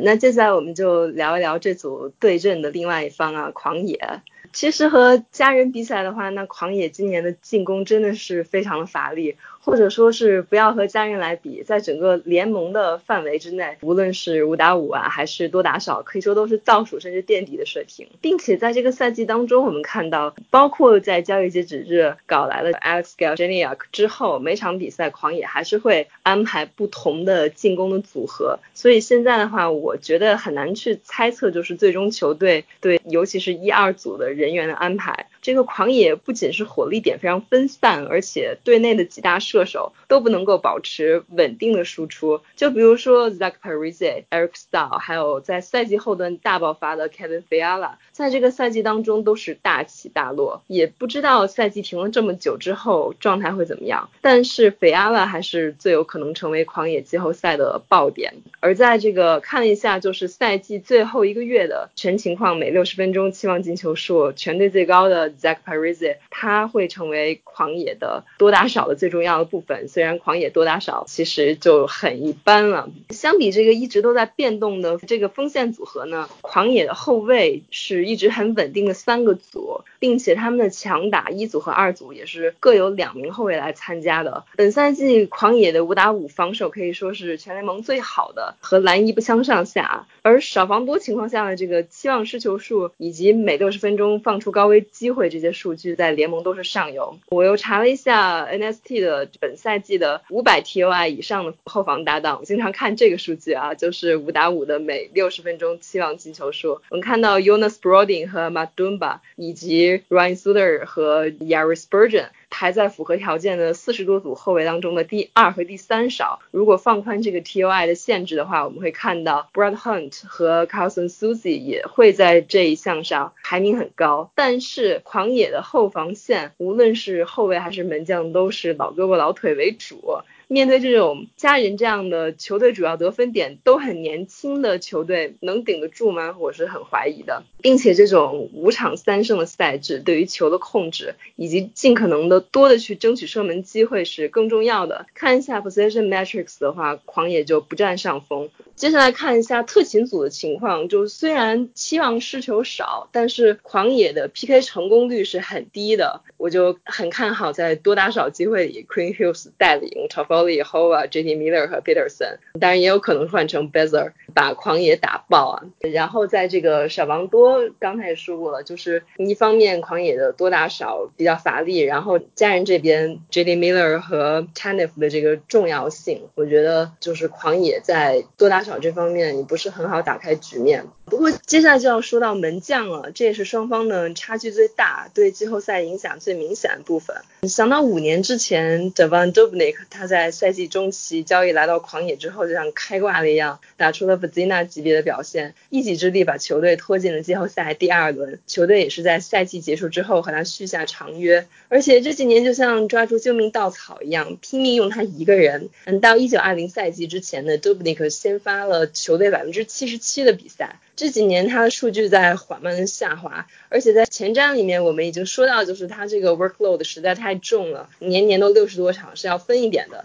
[0.03, 4.23] 那接下来我们就聊一聊这组对阵的另外一方啊，狂野。
[4.53, 9.37] 其实和家人比起来的话，那狂野今年的进攻真的是非常的乏力。
[9.63, 18.07] 或者说是不要和家人来比，在整个联盟的范围之内，无论是五打五啊，还是多打少，可以说都是倒数甚至垫底的水平。
[18.21, 28.59] 并且在这个赛季当中，我们看到，包括在交易截止日搞来了 Alex Galchenyuk 之后，每场比赛狂野还是会安排不同的进攻的组合。
[28.75, 35.27] 所以现在的话，我觉得很难去猜测，就是最终球队对，尤其是一二组的人员的安排。
[35.43, 42.41] 这个狂野不仅是火力点非常分散，而且队内的几大射手都不能够保持稳定的输出。
[42.57, 54.11] 就比如说 Zach Parise、Eric Stahl，还有在赛季后端大爆发的 Kevin Fiala，在这个赛季当中都是大起大落，也不知道赛季停了这么久之后状态会怎么样。
[54.21, 58.35] 但是 Fiala 还是最有可能成为狂野季后赛的爆点。
[58.61, 65.30] 而在这个看了一下，就是赛季最后一个月的全情况，每六十分钟期望进球数，全队最高的。
[65.31, 69.89] Zach Parise，他会成为狂野的多打少的最重要的部分。
[69.89, 84.45] 虽然狂野多打少其实就很一般了，相比这个一直都在变动的这个锋线组合呢，狂野的后卫是一直很稳定的三个组，并且他们的强打一组和二组也是各有两名后卫来参加的。
[84.57, 90.07] 本赛季狂野的五打五防守可以说是全联盟最好的，和蓝衣不相上下。
[90.23, 97.19] 而少防多情况下的这个期望失球数以及每六十分钟放出高危机会会这些数据在联盟都是上游。
[97.29, 106.81] 我又查了一下 NST 的本赛季的五百 TOI 以上的后防搭档，我经常看这个数据啊，就是五打五的每六十分钟期望进球数。
[106.89, 112.29] 我们看到 Jonas Brodin 和 Madumba 以及 Ryan Suter 和 Yaris Spurgeon。
[112.51, 116.41] 排在符合条件的四十多组后卫当中的第二和第三少。
[116.51, 124.31] 如果放宽这个 TOI 的限制的话，我们会看到 Brad Hunt 和 Carson Suzy 也会在这一项上排名很高。
[124.35, 130.19] 但是狂野的后防线，无论是后卫还是门将，都是老胳膊老腿为主。
[130.53, 136.35] 面对这种家人这样的球队，主要得分点都很年轻的球队，能顶得住吗？
[136.41, 137.45] 我是很怀疑的。
[137.63, 145.07] 并且这种五场三胜的赛制，对于球的控制以及尽可能的多的去争取射门机会是更重要的。
[145.15, 148.51] 看一下 Possession Metrics 的话，狂野就不占上风。
[148.75, 156.23] 接下来看一下特勤组的情况，就虽然期望失球少，但是狂野的 PK 成功率是很低的。
[156.39, 165.63] 我就很看好在多打少机会里，Queen Hills 带领 t o f f o l i Hova、JT Miller 和 Peterson，当然也有可能换成 Bezer 把狂野打爆啊。
[165.81, 180.87] 然后在这个少王多，刚才也说过了，就是一方面狂野的多打少比较乏力，然后家人这边 JT Miller 和 Tanev 的这个重要性，我觉得就是狂野在多打少这方面也不是很好打开局面。
[181.05, 187.17] 不过接下来就要说到门将了，这也是双方的差距最大，对季后赛影响最明显的部分。
[187.49, 198.39] 想到五年之前 Devon Dubnik 他在赛季中期交易来到狂野之后，就像开挂了一样，打出了 v z i n a 级别的表现，一己之力把球队拖进了季后赛第二轮。
[198.47, 205.71] 球队也是在赛季结束之后和他续下长约，而且这几年就像抓住救命稻草一样，拼命用他一个人。
[205.85, 210.81] 嗯，到一九二零赛季之前呢，Dubnik 先发了球队百分之七十七的比赛。
[210.97, 220.05] 这几年他的数据在缓慢的下滑，而且在前瞻里面我们已经说到，就是他这个 workload 实在太重了，年年都六十多场是要分一点的。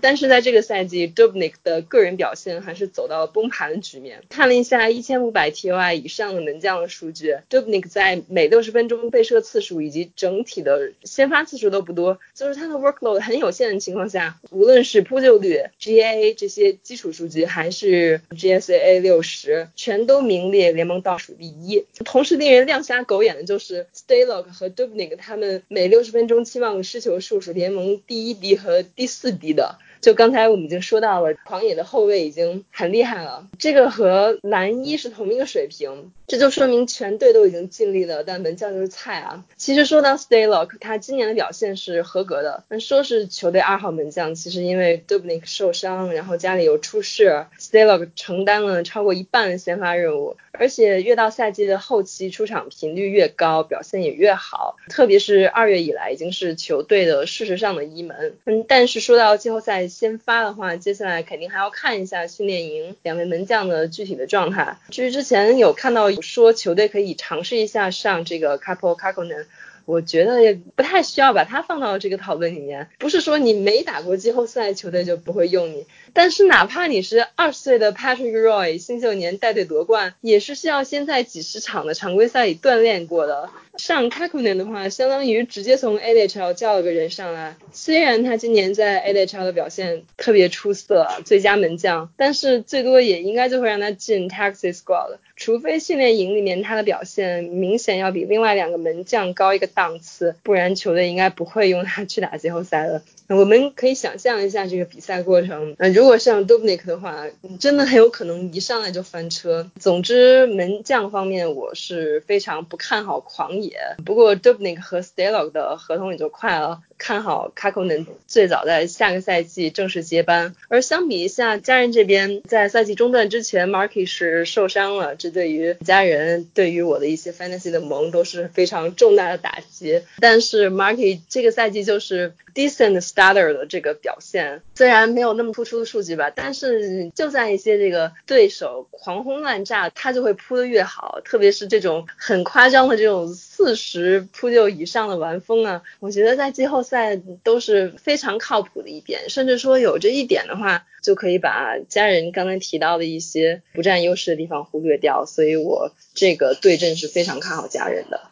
[0.00, 4.22] 但是在这个赛季，Dubnik 的个人表现还是走到了崩盘的局面。
[4.28, 21.84] 看了一下一千五百 TOI 以上的门将的数据，Dubnik 在每六十分钟被射次数以及整体的先发次数都不多，就是他的 workload 很有限的情况下，无论是扑救率、GAA 这些基础数据，还是 GSAA 六十，全都名列联盟倒数第一。
[22.04, 29.78] 同时令人亮瞎狗眼的就是 Staylock 和 Dubnik 他们每六十分钟期望失球数是联盟第一低和第四低的。
[30.00, 39.44] 就刚才我们已经说到了，狂野的后卫已经很厉害了，这个和蓝一是同一个水平，这就说明全队都已经尽力了，但门将就是菜啊。
[39.56, 58.34] 其实说到 Staylock，他今年的表现是合格的，那说是球队二号门将，其实因为 Dubnik 受伤，然后家里有出事，Staylock 承担了超过一半的先发任务，而且越到赛季的后期，出场频率越高，表现也越好，特别是二月以来，已经是球队的事实上的一门。
[58.44, 64.76] 嗯，但是说到季后赛先发的话，接下来肯定还要看一下训练营两位门将的具体的状态。
[64.90, 69.46] 至于之前有看到说球队可以尝试一下上这个 Capo c a c o n e n
[69.88, 72.90] 我觉得也不太需要把它放到这个讨论里面。
[72.98, 75.86] 不是说你没打过季后赛，球队就不会用你。
[76.12, 83.48] 但是哪怕你是二十岁的 Patrick Roy，新秀年带队夺冠，也是需要先在几十场的常规赛里锻炼过的。
[83.78, 87.56] 上 k a k u n e n 的话，相当于直接从 AHL 叫了个人上来。
[87.72, 103.02] 虽然他今年在 AHL 的表现特别出色，最佳门将，但是最多也应该就会让他进 Taxi Squad，除非训练营里面他的表现明显要比另外两个门将高一个档次，不然球队应该不会用他去打季后赛了。
[103.28, 107.26] 我们可以想象一下这个比赛过程，呃，如果像 Dubnik 的话，
[107.60, 109.70] 真的很有可能一上来就翻车。
[109.78, 116.80] 总之，门将方面我是非常不看好狂野，不过 Dubnik 和 Stalo 的合同也就快了。
[116.98, 130.02] 看好 Kakonen 最早在下个赛季正式接班，而相比一下，家人这边在赛季中断之前，Marky 是受伤了，这对于家人对于我的一些 fantasy 的盟都是非常重大的打击。
[130.18, 146.78] 但是 Marky 这个赛季就是 decent starter 的这个表现，虽然没有那么突出的数据吧，但是就算一些这个对手狂轰滥炸，他就会扑的越好，特别是这种很夸张的这种四十扑救以上的完封啊，我觉得在季后。
[146.88, 158.22] 赛都是非常靠谱的一点，甚至说有这一点的话，就可以把家人刚才提到的一些不占优势的地方忽略掉，所以我这个对阵是非常看好家人的。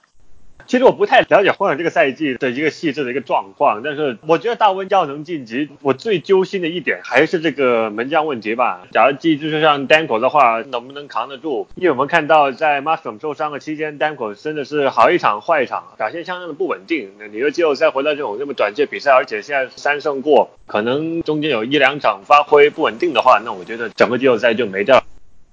[0.66, 8.82] 其实我不太了解灰狼这个赛季的一个细致的一个状况，但是我觉得大温要能晋级，我最揪心的一点还是这个门将问题吧。
[8.92, 11.66] 假如记就是像 Danko 的话，能不能扛得住？
[11.76, 17.10] 因为我们看到在 m a s t e r 受伤的期间，Danko 真的是好一场坏一场，表现相当的不稳定。
[17.18, 25.02] 那你说季后赛回到这种这么短期比赛，而且现在三胜过，可能中间有一两场发挥不稳定的话，那我觉得整个季后赛就没掉。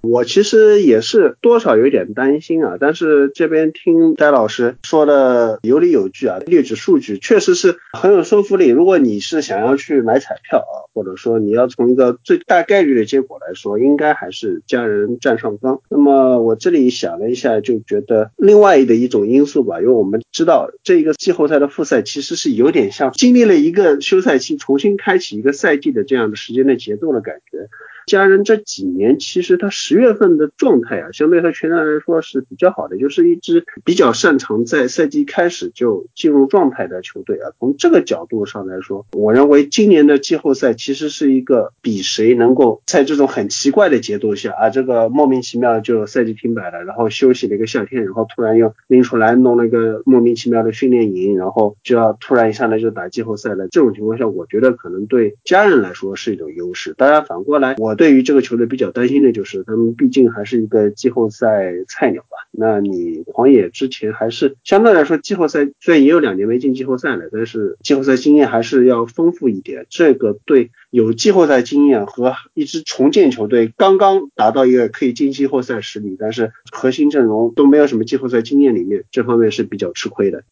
[0.03, 8.67] 我其实也是多少有点担心啊，但是这边听戴老师说的有理有据啊，列举数据确实是很有说服力。
[8.67, 15.79] 如果你是想要去买彩票啊，或者说你要从一个最大概率的结果来说，应该还是家人占上风。
[15.89, 27.69] 那么我这里想了一下，就觉得另外的一种因素吧，因为我们知道这个季后赛的复赛其实是有点像经历了一个休赛期，重新开启一个赛季的这样的时间的节奏的感觉。
[28.05, 37.51] 家人这几年其实他十月份的状态啊，相对他全队来说是比较好的，就是一支比较擅长在赛季开始就进入状态的球队啊。
[37.59, 53.67] 从这个角度上来说，我认为今年的季后赛其实是一个比谁能够在这种很奇怪的节奏下啊，这个莫名其妙就赛季停摆了，然后休息了一个夏天，然后突然又拎出来弄了一个莫名其妙的训练营，然后就要突然一上来就打季后赛了。
[53.69, 56.93] 这种情况下，我觉得可能对家人来说是一种优势。
[56.97, 57.92] 当然反过来，我。
[57.95, 62.37] 对于这个球队比较担心的就是，他们毕竟还是一个季后赛菜鸟吧。
[62.51, 69.85] 那你狂野之前还是相对来说季后赛虽然也有两年没进季后赛了，但是季后赛经验还是要丰富一点。
[69.89, 80.43] 这个对有季后赛经验和一支重建球队刚刚达到一个可以进季后赛实力，但是核心阵容都没有什么季后赛经验里面，这方面是比较吃亏的。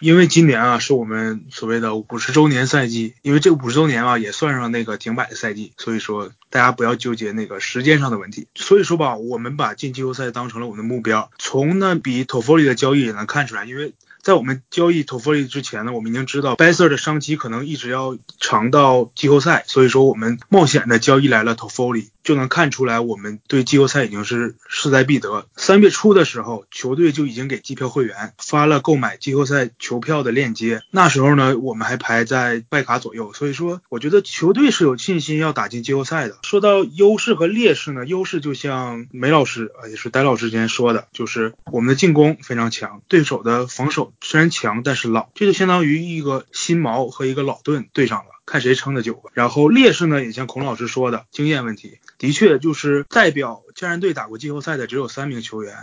[0.00, 8.46] 因为今年啊是我们所谓的五十周年赛季，因为这五十周年啊也算上那个停摆的赛季，所以说大家不要纠结那个时间上的问题。
[8.54, 11.30] 所以说吧，我们把进季后赛当成了我们的目标。
[11.38, 13.94] 从那笔 t o f o l i 的交易也能看出来，因为
[14.26, 21.68] 在我们交易 t o f o l i 之前呢，我们已经知道 b e s e r 的伤期可能一直要长到季后赛，所以说我们冒险的交易来了 t o
[21.68, 25.46] f o l i 就能看出来，我们对季后赛已经是势在必得。
[25.56, 30.82] 三月初的时候，球队就已经给季票会员发了购买季后赛球票的链接。
[30.90, 36.36] 那时候呢，我们还排在拜卡左右，所以说我觉得球队是有信心要打进季后赛的。
[36.42, 48.30] 说到优势和劣势呢，优势就像梅老师啊，也是戴老师之前说的，就是我们的进攻非常强，对手的防守虽然强，但是老，这就相当于一个新毛和一个老盾对上了。
[48.46, 49.30] 看谁撑得久吧。
[49.34, 55.76] 然后劣势呢，也像孔老师说的，经验问题，的确就是代表家人队打过季后赛的只有三名球员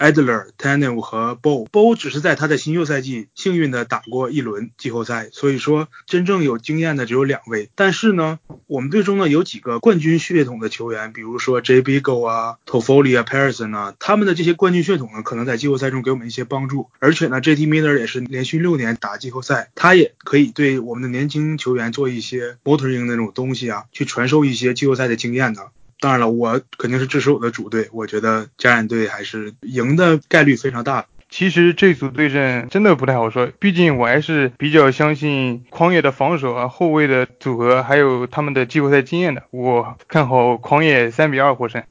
[0.00, 1.68] ，Adler、Tanev 和 Bo。
[1.70, 7.70] Bo 只是在他的新秀赛季幸运的打过一轮季后赛，所以说真正有经验的只有两位。
[7.74, 11.82] 但是呢，我们队中呢有几个冠军血统的球员，比如说 J.
[11.82, 16.88] Bigo 啊、Toffoli 啊、Pearson 啊，他们的这些冠军血统呢，可能在季后赛中给我们一些帮助。
[16.98, 17.66] 而且呢，J.T.
[17.66, 25.70] Miller 也是连续六年打季后赛，他也可以对我们的年轻球员做一些 motoring 那种东西啊，去传授一些季后赛的经验的。
[26.00, 31.06] 当然了，我肯定是支持我的主队，我觉得家人队还是赢的概率非常大。
[31.28, 39.44] 其实这组对阵真的不太好说，毕竟我还是比较相信狂野的防守啊、后卫的组合，还有他们的季后赛经验的。
[39.50, 41.84] 我看好狂野三比二获胜。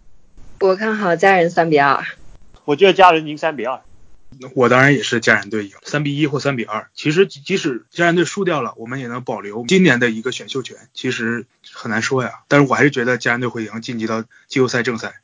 [0.60, 2.04] 我看好家人三比二。
[2.66, 3.80] 我觉得家人赢三比二。
[4.56, 6.90] 我当然也是家人队赢，三比一或三比二。
[6.94, 10.78] 其实即使家人队输掉了，我们也能保留今年的一个选秀权。
[10.94, 15.22] 其实很难说呀，但是我还是觉得家人队会赢，晋级到季后赛正赛。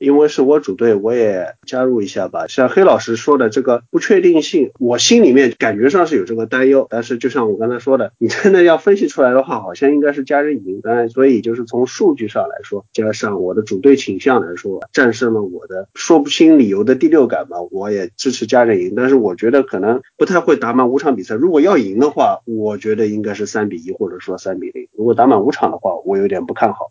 [0.00, 2.46] 因为是我主队，我也加入一下吧。
[2.46, 6.86] 像黑老师说的这个不确定性，我心里面感觉上是有这个担忧。
[6.88, 10.80] 但是就像我刚才说的，你真的要分析出来的话，好像应该是家人赢。
[10.82, 18.94] 当然，所以就是从数据上来说，加上我的主队倾向来说，战胜了我的说不清理由的第六感吧，我也支持家人赢。
[18.96, 21.34] 但是我觉得可能不太会打满五场比赛。
[21.34, 24.88] 如果要赢的话，我觉得应该是三比一或者说三比零。
[24.96, 26.90] 如果打满五场的话，我有点不看好。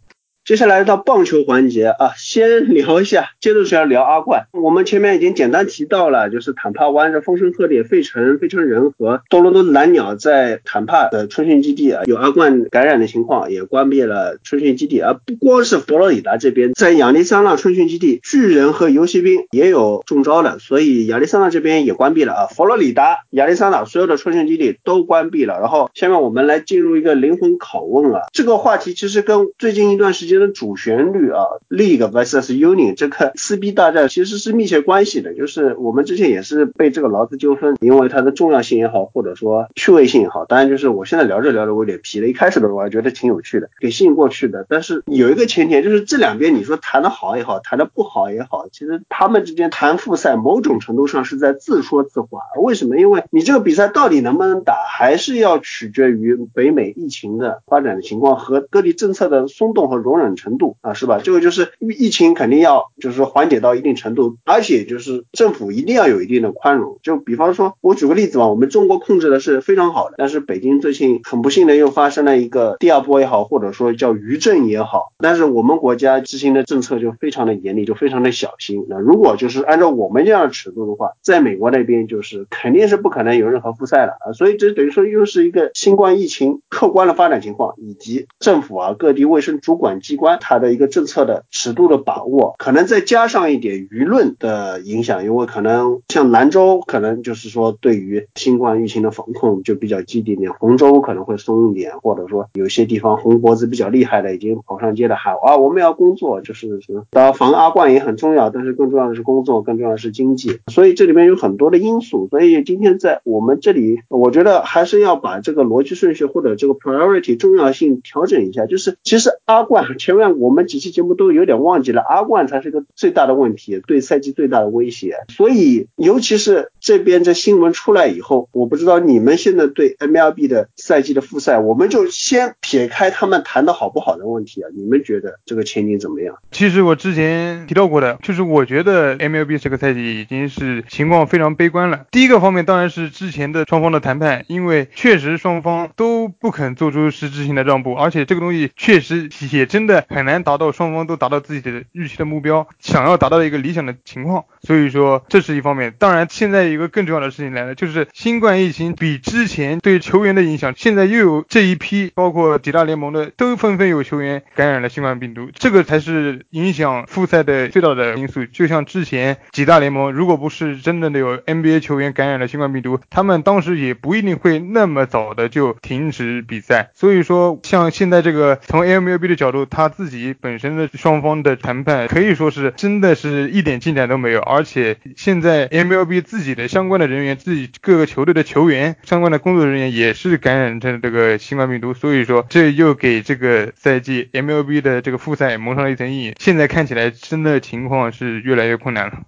[0.50, 4.48] 接下来到棒球环节啊，先聊一下， 接着是要聊阿冠。
[4.52, 15.02] 我们前面已经简单提到了，就是坦帕湾的风声鹤唳、费城、费城人和多伦多蓝鸟在坦帕的春训基地啊有阿冠感染的情况，也关闭了春训基地。
[15.02, 22.48] 而不光是佛罗里达这边，在亚利桑那春训基地，巨人和游骑兵也有中招的，所以亚利桑那这边也关闭了啊。
[22.48, 25.60] 佛罗里达、亚利桑那所有的春训基地都关闭了。
[25.60, 35.34] 然后下面我们来进入一个灵魂拷问啊，这个话题其实跟最近一段时间的主旋律啊，League vs Union 这个撕逼大战其实是密切关系的。
[35.34, 42.28] 就是我们之前也是被这个劳资纠纷，因为它的重要性也好，或者说趣味性也好，当然就是我现在聊着聊着我有点疲了。
[42.28, 44.66] 一开始的时候我还觉得挺有趣的，给吸引过去的。
[44.70, 52.40] 但是有一个前提，就是这两边你说谈的好也好，谈的不好也好，其实他们之间谈复赛，某种程度上是在自说自话。
[52.62, 52.98] 为什么？
[52.98, 61.20] 因为你这个比赛到底能不能打，还是要取决于北美疫情的发展的情况和各地政策的松动和容忍程度啊，是吧？
[61.24, 67.00] 这个就是疫情肯定要就是说缓解到一定程度，而且就是政府一定要有一定的宽容。
[67.04, 78.86] 就比方说，我举个例子吧，我们中国控制的是非常好的，但是北京最近很不幸的又发生了一个第二波也好，或者说叫余震也好，但是我们国家执行的政策就非常的严厉，就非常的小心。
[78.90, 136.36] 那如果就是按照我们这样的尺度的话，在美国那边就是肯定是不可能有任何复赛了啊，所以这等于说又是一个新冠疫情客观的发展情况，以及政府啊各地卫生主管机关它的一个政策的尺度的把握，可能再加上一点舆论的影响，因为可能像兰州可能就是说对于新冠疫情的防控就比较激烈点，洪州可能会松一点，或者说有些地方红脖子比较厉害的已经跑上街的喊啊我们要工作，就是什么当然防阿冠也很重要，但是更重要的是工作，更重要的是经济，所以这里面有很多的因素，所以今天在我们这里，我觉得还是要把这个逻辑顺序或者这个 priority 重要性调整一下，就是其实阿冠前面我们几期节目都有点忘记了，阿冠才是个最大的问题，对赛季最大的威胁，所以尤其是这边这新闻出来以后，我不知道你们现在对 MLB 的赛季的复赛，我们就先撇开他们谈的好不好的问题啊，你们觉得这个前景怎么样？
[136.52, 142.06] 其实我之前提到过的，就是我觉得 MLB 这个赛季已经是情况非常悲观了。
[142.12, 154.46] 第一个方面当然是之前的双方的谈判，因为确实双方都不肯做出实质性的让步，而且这个东西确实也真的很难达到双方都达到自己的预期的目标，想要达到一个理想的情况。
[154.62, 155.94] 所以说这是一方面。
[156.00, 168.46] 当然，现在一个更重要的事情来了，就是新冠疫情比之前对球员的影响，现在又有这一批包括几大联盟的都纷纷有球员感染了新冠病毒，这个才是影响复赛的最大的因素。
[168.46, 176.92] 就像之前几大联盟，如果不是真正的有 NBA 球员感染了新冠病毒，他们当时也不一定会那么早的就停止比赛。
[176.94, 196.36] 所以说，像现在这个从 MLB 的角度，他他自己本身的双方的谈判可以说是真的是一点进展都没有，而且现在 MLB 自己的相关的人员，自己各个球队的球员，相关的工作人员也是感染成这个新冠病毒，所以说这又给这个赛季 MLB 的这个复赛蒙上了一层阴影。
[196.38, 199.22] 现在看起来，真的情况是越来越困难了。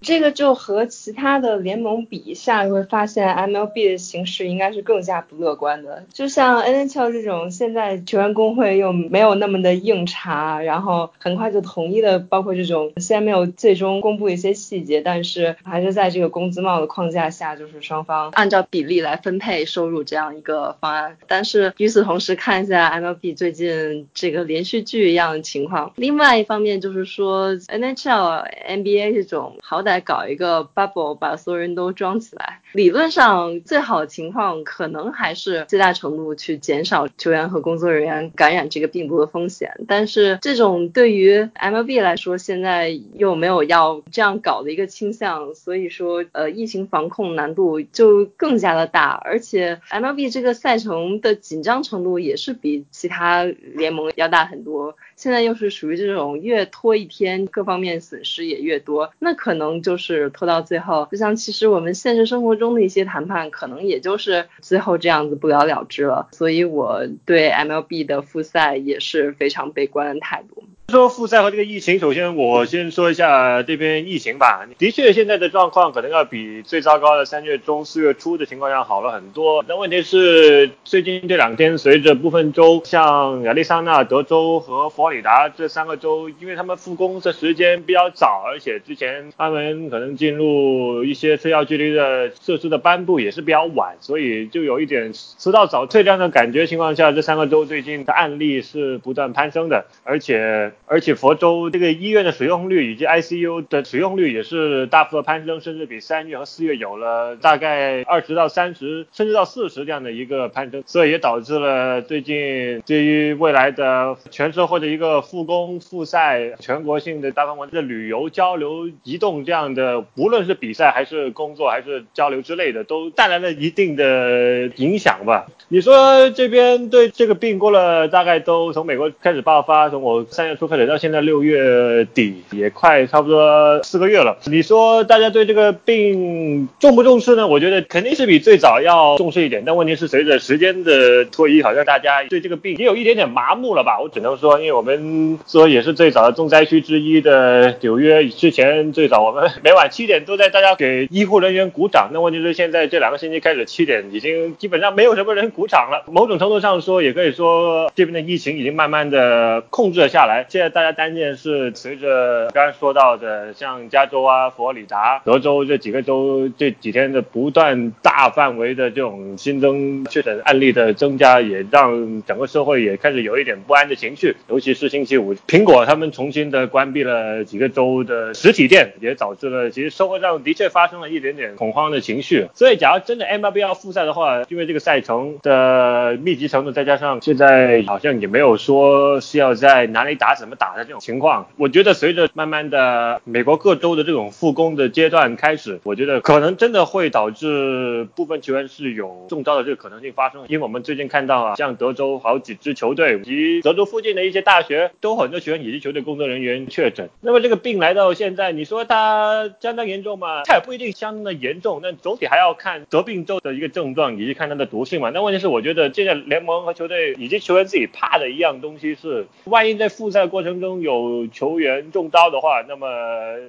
[0.00, 6.04] 这个就和其他的联盟比一下，你会发现 MLB 的形势应该是更加不乐观的。
[6.12, 21.16] 就像 NHL 这种，现在球员工会又没有那么的硬茬，然后很快就统一的，包括这种虽然没有最终公布一些细节，但是还是在这个工资帽的框架下，就是双方按照比例来分配收入这样一个方案。
[21.26, 25.92] 但是与此同时，看一下 MLB 最近这个连续剧一样的情况。
[25.96, 29.87] 另外一方面就是说 NHL、NBA 这种好歹。
[29.88, 32.60] 再搞一个 bubble，把所有人都装起来。
[32.72, 39.72] 理论上最好的情况可能还是最大程度去减少球员和工作人员感染这个病毒的风险。
[39.88, 49.18] 但是这种对于 MLB 来说，现在又没有要这样搞的一个倾向，所以说呃疫情防控难度就更加的大。
[49.24, 54.94] 而且 MLB 这个赛程的紧张程度也是比其他联盟要大很多。
[55.16, 66.28] 现在又是属于这种越拖一天，各方面损失也越多，那可能就是拖到最后，就像其实我们现实生活中的一些谈判，可能也就是最后这样子不了了之了。
[66.32, 70.64] 所以我对 MLB 的复赛也是非常悲观的态度。
[70.90, 74.66] 说复赛和这个疫情，首先我先说一下这边疫情吧。
[74.78, 79.62] 的确，现在的状况可能要比最糟糕的三月中、四月初的情况要好了很多。
[79.68, 96.66] 但问题是，最近这两天，随着部分州，像亚利桑那、德州和佛罗里达这三个州，因为他们复工的时间比较早，而且之前他们可能进入一些车要距离的设施的颁布也是比较晚，所以就有一点迟到早退这样的感觉。
[96.66, 100.72] 情况下，这三个州最近的案例是不断攀升的，而且。
[100.90, 125.46] 而且佛州这个医院的使用率以及 ICU 的使用率也是大幅的攀升，甚至比三月和四月有了大概二十到三十，甚至到四十这样的一个攀升，所以也导致了最近对于未来的全社会的一个复工复赛、全国性的大范围的旅游、交流、移动这样的，无论是比赛还是工作还是交流之类的，都带来了一定的影响吧。
[125.68, 130.77] 你说这边对这个病过了，大概都从美国开始爆发，从我三月初开始。
[130.86, 134.36] 到现在六月底也快差不多四个月了。
[134.46, 137.46] 你说大家对这个病重不重视呢？
[137.46, 139.62] 我觉得肯定是比最早要重视一点。
[139.66, 143.98] 但问题是随着时间的推移，好像大家对这个病也有一点点麻木了吧？
[144.00, 152.10] 我只能说，因为我们说也是最早的重灾区之一的纽约，之前最早我们 每晚七点都在大家给医护人员鼓掌。
[152.12, 156.04] 那问题是现在这两个星期开始七点已经基本上没有什么人鼓掌了。
[156.10, 160.46] 某种程度上说，也可以说这边的疫情已经慢慢的控制了下来。
[160.48, 160.67] 现在。
[160.70, 174.36] 大家担心的是，随着刚刚说到的，像加州啊、佛罗里达、德州这几个州这几天的不断大范围的这种新增确诊案例的增加，也让整个社会也开始有一点不安的情绪。
[174.48, 182.46] 尤其是星期五，苹果他们重新的关闭了几个州的实体店，也导致了其实社会上的确发生了一点点恐慌的情绪。
[182.54, 190.56] 所以，假如真的 MLB 要复赛的话，因为这个赛程的密集程度，再加上现在好像也没有说是要在哪里打，什么。
[190.58, 200.44] 打的这种情况，我觉得随着慢慢的美国各州的这种复工的阶段开始，我觉得可能真的会导致部分球员是有中招的这个可能性发生。
[200.48, 207.08] 因为我们最近看到啊，像德州好几支球队以及德州附近的一些大学，都很多球员以及球队工作人员确诊。
[207.20, 210.42] 那么这个病来到现在，你说它相当严重吗？
[210.44, 215.10] 它也不一定相当的严重，但总体还要看得病之后的一个症状以及看它的毒性嘛。
[215.10, 220.47] 那问题是，我觉得现在联盟和球队以及球员自己怕的一样东西是，万一在复赛过程。
[220.60, 222.86] 中有球员中刀的话，那么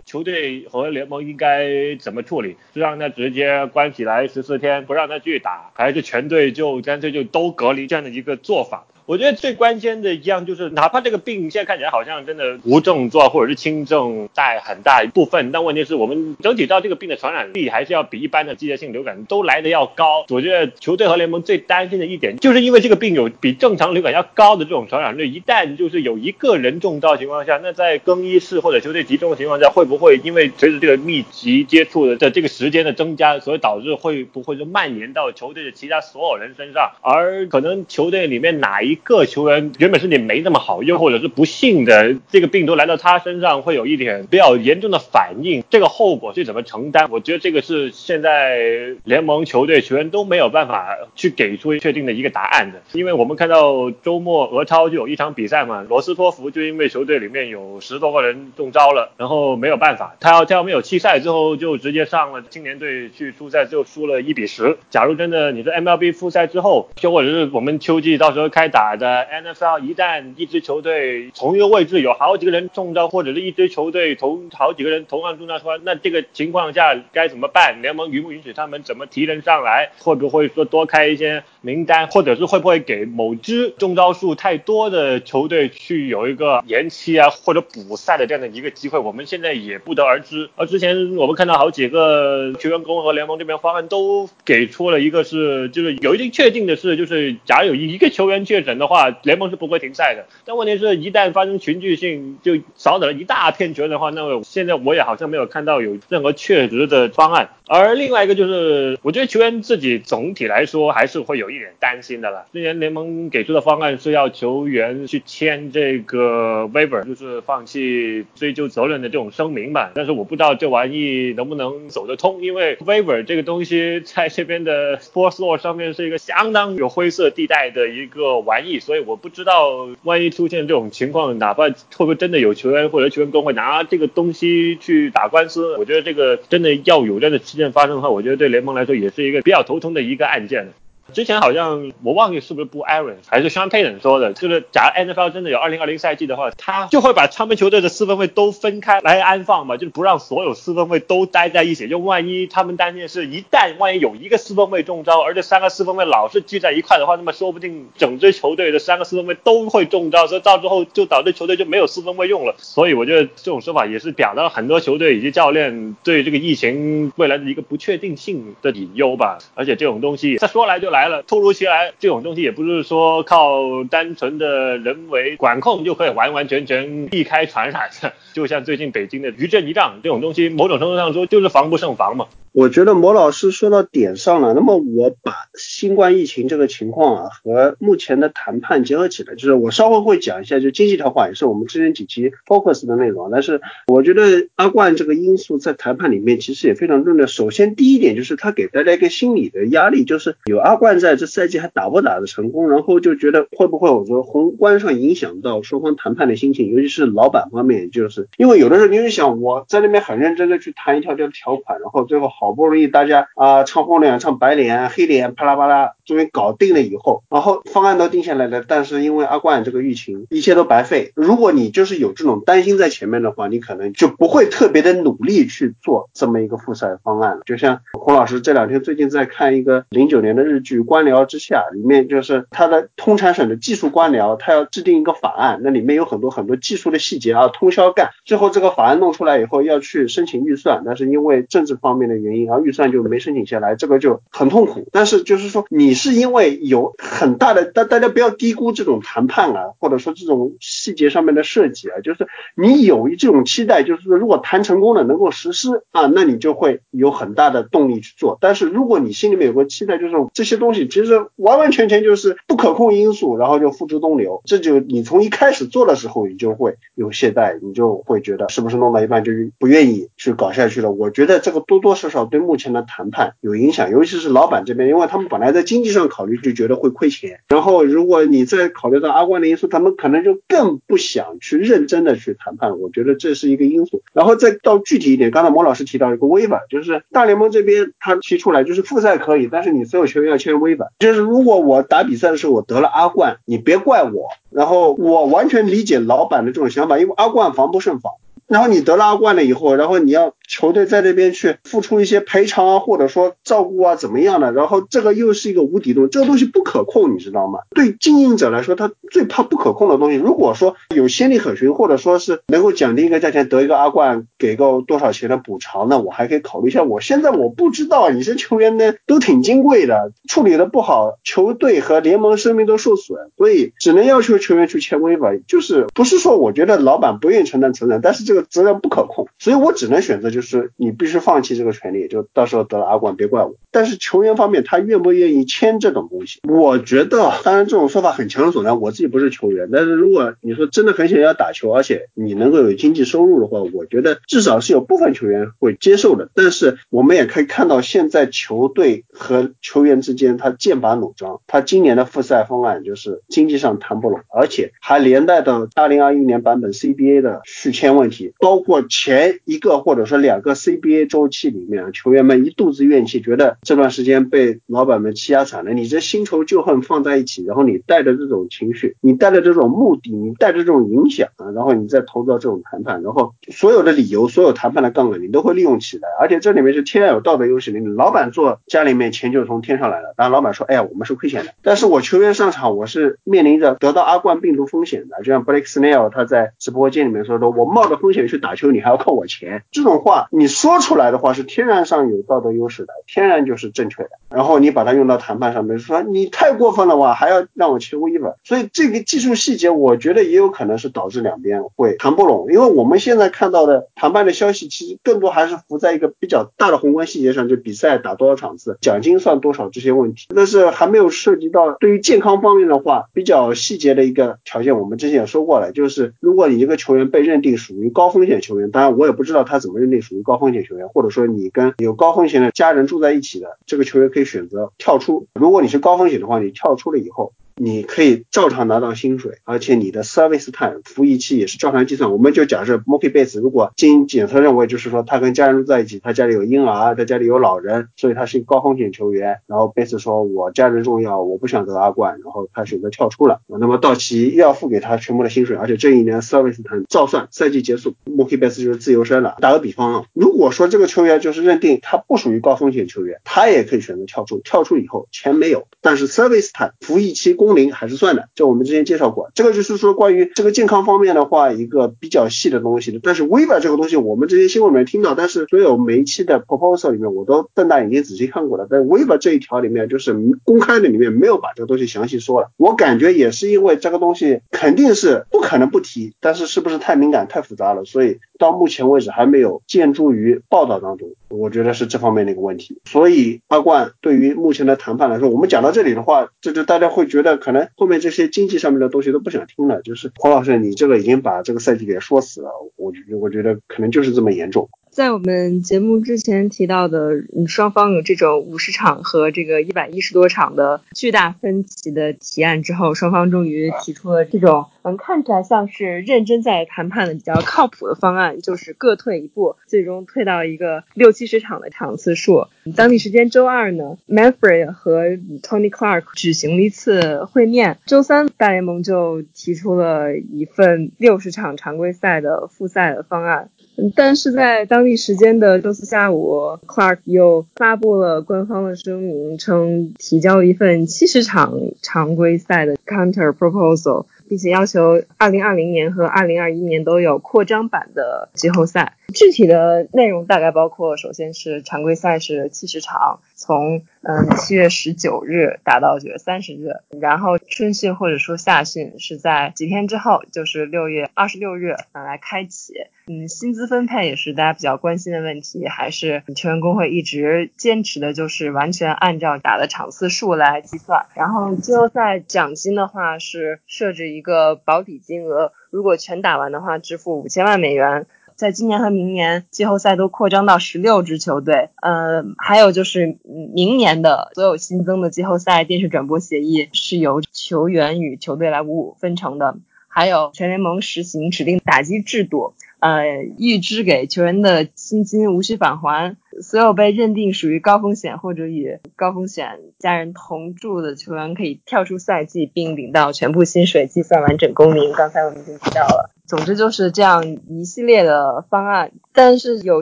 [0.05, 2.55] 球队和联盟应该怎么处理？
[2.73, 8.85] 是让他直接关起来十四天，不让他去打，还是全队就干脆就都隔离这样的一个做法？
[9.10, 20.26] 我觉得最关键的一样就是，哪怕这个病现在看起来好像真的无症状或者是轻症在很大一部分，但问题是我们整体到这个病的传染力还是要比一般的季节性流感都来的要高。
[20.30, 47.07] 我觉得球队和联盟最担心的一点，就是因为这个病有比正常流感要高的这种传染率，一旦就是有一个人中招情况下，那在更衣室或者球队集中的情况下，会不会因为随着这个密集接触的的这个时间的增加，所以导致会不会就蔓延到球队的其他所有人身上，而可能球队里面哪一各球员原本身体没那么好，又或者是不幸的这个病毒来到他身上，会有一点比较严重的反应，这个后果是怎么承担？
[47.09, 48.59] 我觉得这个是现在
[49.03, 52.81] 联盟球队球员都没有办法去给出确定的一个答案的。
[52.93, 64.77] 因为我们看到周末俄超就有一场比赛嘛，罗斯托夫就因为球队里面有十多个人中招了，然后没有办法，他要他要没有弃赛之后就直接上了青年队去出赛，就输了一比十。
[64.89, 68.89] 假如真的你说 MLB 复赛之后，又或者是我们秋季到时候开打。
[68.95, 77.82] 的 NFL 一旦一支球队同一个位置有好几个人中招，或者是一支球队同好几个人同样中招的话，那这个情况下该怎么办？
[77.82, 79.90] 联盟允不允许他们怎么提人上来？
[79.99, 88.98] 会不会说多开一些名单，或者是会不会给某支中招数太多的球队去有一个延期啊或者补赛的这样的一个机会？
[88.98, 90.49] 我们现在也不得而知。
[90.56, 100.26] 而之前我们看到好几个球员工和联盟这边方案都给出了一个是，就是有一定确定的是，就是假如有一个球员确诊的话，联盟是不会停赛的。
[100.45, 107.49] 但问题是一旦发生群聚性，就少打了一大片球员的话，那么现在我也好像没有看到有任何确实的方案。
[107.68, 112.45] 而另外一个就是，我觉得球员自己总体来说还是会有一点担心的了。
[112.51, 119.91] 之前联盟给出的方案是要球员去签这个 waiver，就是放弃追究责任的这种声明吧。
[119.93, 137.60] 但是我不知道这玩意能不能走得通，因为 waiver 这个东西在这边的 sports law 上面是一个相当有灰色地带的一个玩所以我不知道万一出现这种情况，哪怕会不会真的有球员或者球员工会拿这个东西去打官司，我觉得这个真的要有这样的事。
[137.60, 140.72] 件发生的话，我觉得对联盟来说也是一个比较头疼的一个案件。
[141.14, 151.88] 之前好像我忘记是不是布 Aaron 还是 Sean payn 说的，就是假如 NFL 真的有2020赛季的话，他就会把他们球队的四分卫都分开来安放嘛，就是不让所有四分卫都待在一起。
[151.88, 162.53] 就万一他们担心的是，一旦万一有一个四分卫中招，而这三个四分卫老是聚在一块的话，那么说不定整支球队的三个四分卫都会中招，所以到最后就导致球队就没有四分卫用了。
[162.60, 169.40] 所以我觉得这种说法也是表达了很多球队以及教练对这个疫情未来的一个不确定性的隐忧吧。
[169.56, 170.98] 而且这种东西，他说来就来。
[170.99, 178.11] 来了，突如其来这种东西也不是说靠单纯的人为管控就可以完完全全避开传染的。
[178.34, 182.27] 就像最近北京的余震一仗这种东西，某种程度上说就是防不胜防嘛。
[182.51, 184.53] 我觉得魔老师说到点上了。
[184.53, 193.30] 那么我把新冠疫情这个情况啊和目前的谈判结合起来，就是我稍后会讲一下，就经济条款也是我们之前几期 focus 的内容。
[193.31, 197.26] 但是我觉得阿冠这个因素在谈判里面其实也非常重要。
[197.26, 200.99] 首先第一点就是他给大家一个心理的压力，就是有阿冠。
[200.99, 221.11] 在这赛季还打不打的成功，然后就觉得会不会我说宏观上影响到双方谈判的心情，尤其是老板方面，就是因为有的时候你就想我在那边很认真的去谈一条条条款，然后最后好不容易大家啊唱红脸唱白脸黑脸啪啦啪啦终于搞定了以后，然后方案都定下来了，但是因为阿冠这个疫情一切都白费。
[221.16, 227.41] 如果你就是有这种担心在前面的话，你可能就不会特别的努力去做这么一个复赛方案了。
[227.45, 230.80] 就像洪老师这两天最近在看一个零九年的日剧。
[230.90, 238.10] 官僚之下，里面就是他的通产省的技术官僚，他要制定一个法案，那里面有很多很多技术的细节啊，通宵干。
[238.26, 244.88] 最后这个法案弄出来以后，要去申请预算，但是因为政治方面的原因，然后预算就没申请下来，这个就很痛苦。
[244.91, 258.38] 但是就是说，你是因为有很大的，大大家不要低估这种谈判啊，或者说这种细节上面的设计啊，就是你有这种期待，就是说如果谈成功了能够实施啊，那你就会有很大的动力去做。
[258.41, 260.88] 但是如果你心里面有个期待，就是这些东西。
[260.89, 264.41] 其实完完全全就是不可控因素，然后就付之东流。
[264.45, 270.91] 这就你从一开始做的时候，你就会有懈怠，你就会觉得是不是弄到一半就不愿意去搞下去了。
[270.91, 282.79] 我觉得这个多多少少对目前的谈判有影响，尤其是老板这边，因为他们本来在经济上考虑就觉得会亏钱，然后如果你再考虑到阿冠的因素，他们可能就更不想去认真的去谈判。
[282.79, 284.01] 我觉得这是一个因素。
[284.13, 290.89] 然后再到具体一点，刚才莫老师提到一个微板就是大联盟这边他提出来就是复赛可以，但是你所有球员要签微板。
[290.99, 294.29] 就是如果我打比赛的时候我得了阿冠，你别怪我。
[294.49, 298.13] 然后我完全理解老板的这种想法，因为阿冠防不胜防。
[298.47, 304.51] 然后你得了阿冠了以后，然后你要球队在那边去付出一些赔偿啊，或者说照顾啊，怎么样的？
[304.51, 307.59] 然后这个又是一个无底洞，这个东西不可控，你知道吗？
[307.76, 310.17] 对经营者来说，他最怕不可控的东西。
[310.17, 316.84] 如果说有先例可循，或者说是能够奖励一个价钱，得一个阿冠，给个多少钱的补偿，那我还可以考虑一下。
[316.84, 325.30] 我现在我不知道，有些球员呢都挺金贵的，处理的不好，球队和联盟生命都受损，所以只能要求球员去签微吧。
[325.47, 328.39] 就是不是说我觉得老板不愿意承担责任，但是这个。
[328.49, 333.56] 责任不可控，所以我只能选择就就是你必须放弃这个权利，就到时候得了阿冠别怪我。
[333.72, 336.40] 但是球员方面他愿不愿意签这种东西？
[336.48, 338.80] 我觉得，当然这种说法很强人所难。
[338.80, 346.30] 我自己不是球员，但是如果你说真的很想要打球，而且你能够有经济收入的话，我觉得至少是有部分球员会接受的。
[346.34, 358.34] 但是我们也可以看到，现在球队和球员之间他剑拔弩张，他今年的复赛方案就是经济上谈不拢，而且还连带到2021年版本 CBA 的续签问题。
[358.40, 365.73] 包括前一个或者说两两个 CBA 周期里面，球员们一肚子怨气，觉得这段时间被老板们欺压惨了。
[365.73, 376.07] 你这新仇旧恨放在一起，然后你带着这种情绪，你带着这种目的，你带着这种影响啊，然后你再投入到这种谈判，然后所有的理由，所有谈判的杠杆，你都会利用起来。
[376.19, 394.09] 而且这里面是天然有道德优势的，你老板做家里面钱就从天上来的，当然老板说，哎呀，我们是亏钱的，但是我球员上场，我是面临着得到阿冠病毒风险的，就像 Blake Snell 他在直播间里面说的，我冒着风险去打球，你还要扣我钱，这种话你说出来的话是天然上有道德优势的，天然就是正确的。
[394.29, 427.31] 然后你把它用到谈判上面，说你太过分了哇，还要让我签 waiver，所以这个技术细节，我觉得也有可能是导致两边会谈不拢，因为我们现在看到的谈判的消息，其实更多还是浮在一个比较大的宏观细节上，就比赛打多少场次，奖金算多少这些问题，但是还没有涉及到对于健康方面的话，比较细节的一个条件，我们之前也说过了，就是如果你一个球员被认定属于高风险球员，当然我也不知道他怎么认定属于高风险球员，或者说你跟有高风险的家人住在一起的这个球员可以选择跳出，如果你是高风险的话，你跳出了以后。
[427.60, 432.11] 你可以照常拿到薪水，而且你的 service time 服役期也是照常计算。
[432.11, 439.40] 我们就假设 Mookie Betts 如果经检测认为就是说他跟家人在一起，他家里有婴儿，他家里有老人，所以他是一个高风险球员。
[439.45, 443.41] 然后 Betts 说我家人重要，我不想得阿冠，然后他选择跳出了。
[443.48, 449.36] 那么道奇又要付给他全部的薪水，而且这一年 service time 照算，赛季结束，Mookie Betts 就是自由身了。
[449.41, 454.40] 打个比方啊，如果说这个球员就是认定他不属于高风险球员，他也可以选择跳出。
[454.44, 459.30] 跳出以后钱没有，但是 service time 服役期工龄还是算的，这我们之前介绍过。
[459.34, 462.99] 这个就是说关于这个健康方面的话，一个比较细的东西的。
[463.01, 468.67] 但是 waiver 这个东西，我们这些新闻里面听到，但是所有每一期的 proposal 里面，我都瞪大眼睛仔细看过了。
[468.69, 472.51] 但 waiver 这一条里面，就是公开的里面没有把这个东西详细说了。
[472.57, 481.09] 我感觉也是因为这个东西肯定是不可能不提，但是是不是太敏感、太复杂了，所以到目前为止还没有见诸于报道当中。
[481.30, 482.81] 我觉得是这方面的一个问题。
[482.85, 489.82] 所以阿冠对于目前的谈判来说，我们讲到这里的话，这就大家会觉得可能后面这些经济上面的东西都不想听了。
[489.82, 494.70] 就是黄老师，你这个已经把这个赛季给说死了，我我觉得可能就是这么严重。
[494.99, 497.11] 在我们节目之前提到的，
[497.47, 512.47] 双方有这种五十场和这个一百一十多场的巨大分歧的提案之后，双方终于提出了这种嗯看起来像是认真在谈判的比较靠谱的方案，就是各退一步，最终退到一个六七十场的场次数。
[512.76, 515.11] 当地时间周二呢，Manfred 和
[515.41, 517.77] Tony Clark 举行了一次会面。
[517.85, 523.49] 周三，大联盟就提出了一份六十场常规赛的复赛的方案。
[523.95, 538.93] 但是在当地时间的周四下午，Clark 又发布了官方的声明，称提交了一份七十场常规赛的 counter proposal，并且要求二零二零年和二零二一年都有扩张版的季后赛。
[539.14, 552.73] 具体的内容大概包括：首先是常规赛是七十场，从嗯七月十九日打到九月三十日，然后春训或者说夏训是在几天之后，就是六月二十六日啊来开启。
[553.07, 561.07] 嗯，薪资分配也是大家比较关心的问题，还是球员工会一直坚持的就是完全按照打的场次数来计算。
[561.15, 568.06] 然后季后赛奖金的话是设置一个保底金额，如果全打完的话支付五千万美元。
[568.40, 573.18] 在今年和明年季后赛都扩张到十六支球队，呃，还有就是
[573.53, 579.57] 明年的所有新增的季后赛电视转播协议是由球员与球队来五五分成的，
[579.90, 583.03] 还有全联盟实行指定打击制度，呃，
[583.38, 594.94] 预支给球员的薪金无需返还，所有被认定属于高风险或者与高风险家人同住的球员可以跳出赛季并领到全部薪水，计算完整工龄。
[594.94, 596.16] 刚才我们已经提到了。
[596.30, 599.81] 总之就是这样一系列的方案，但是有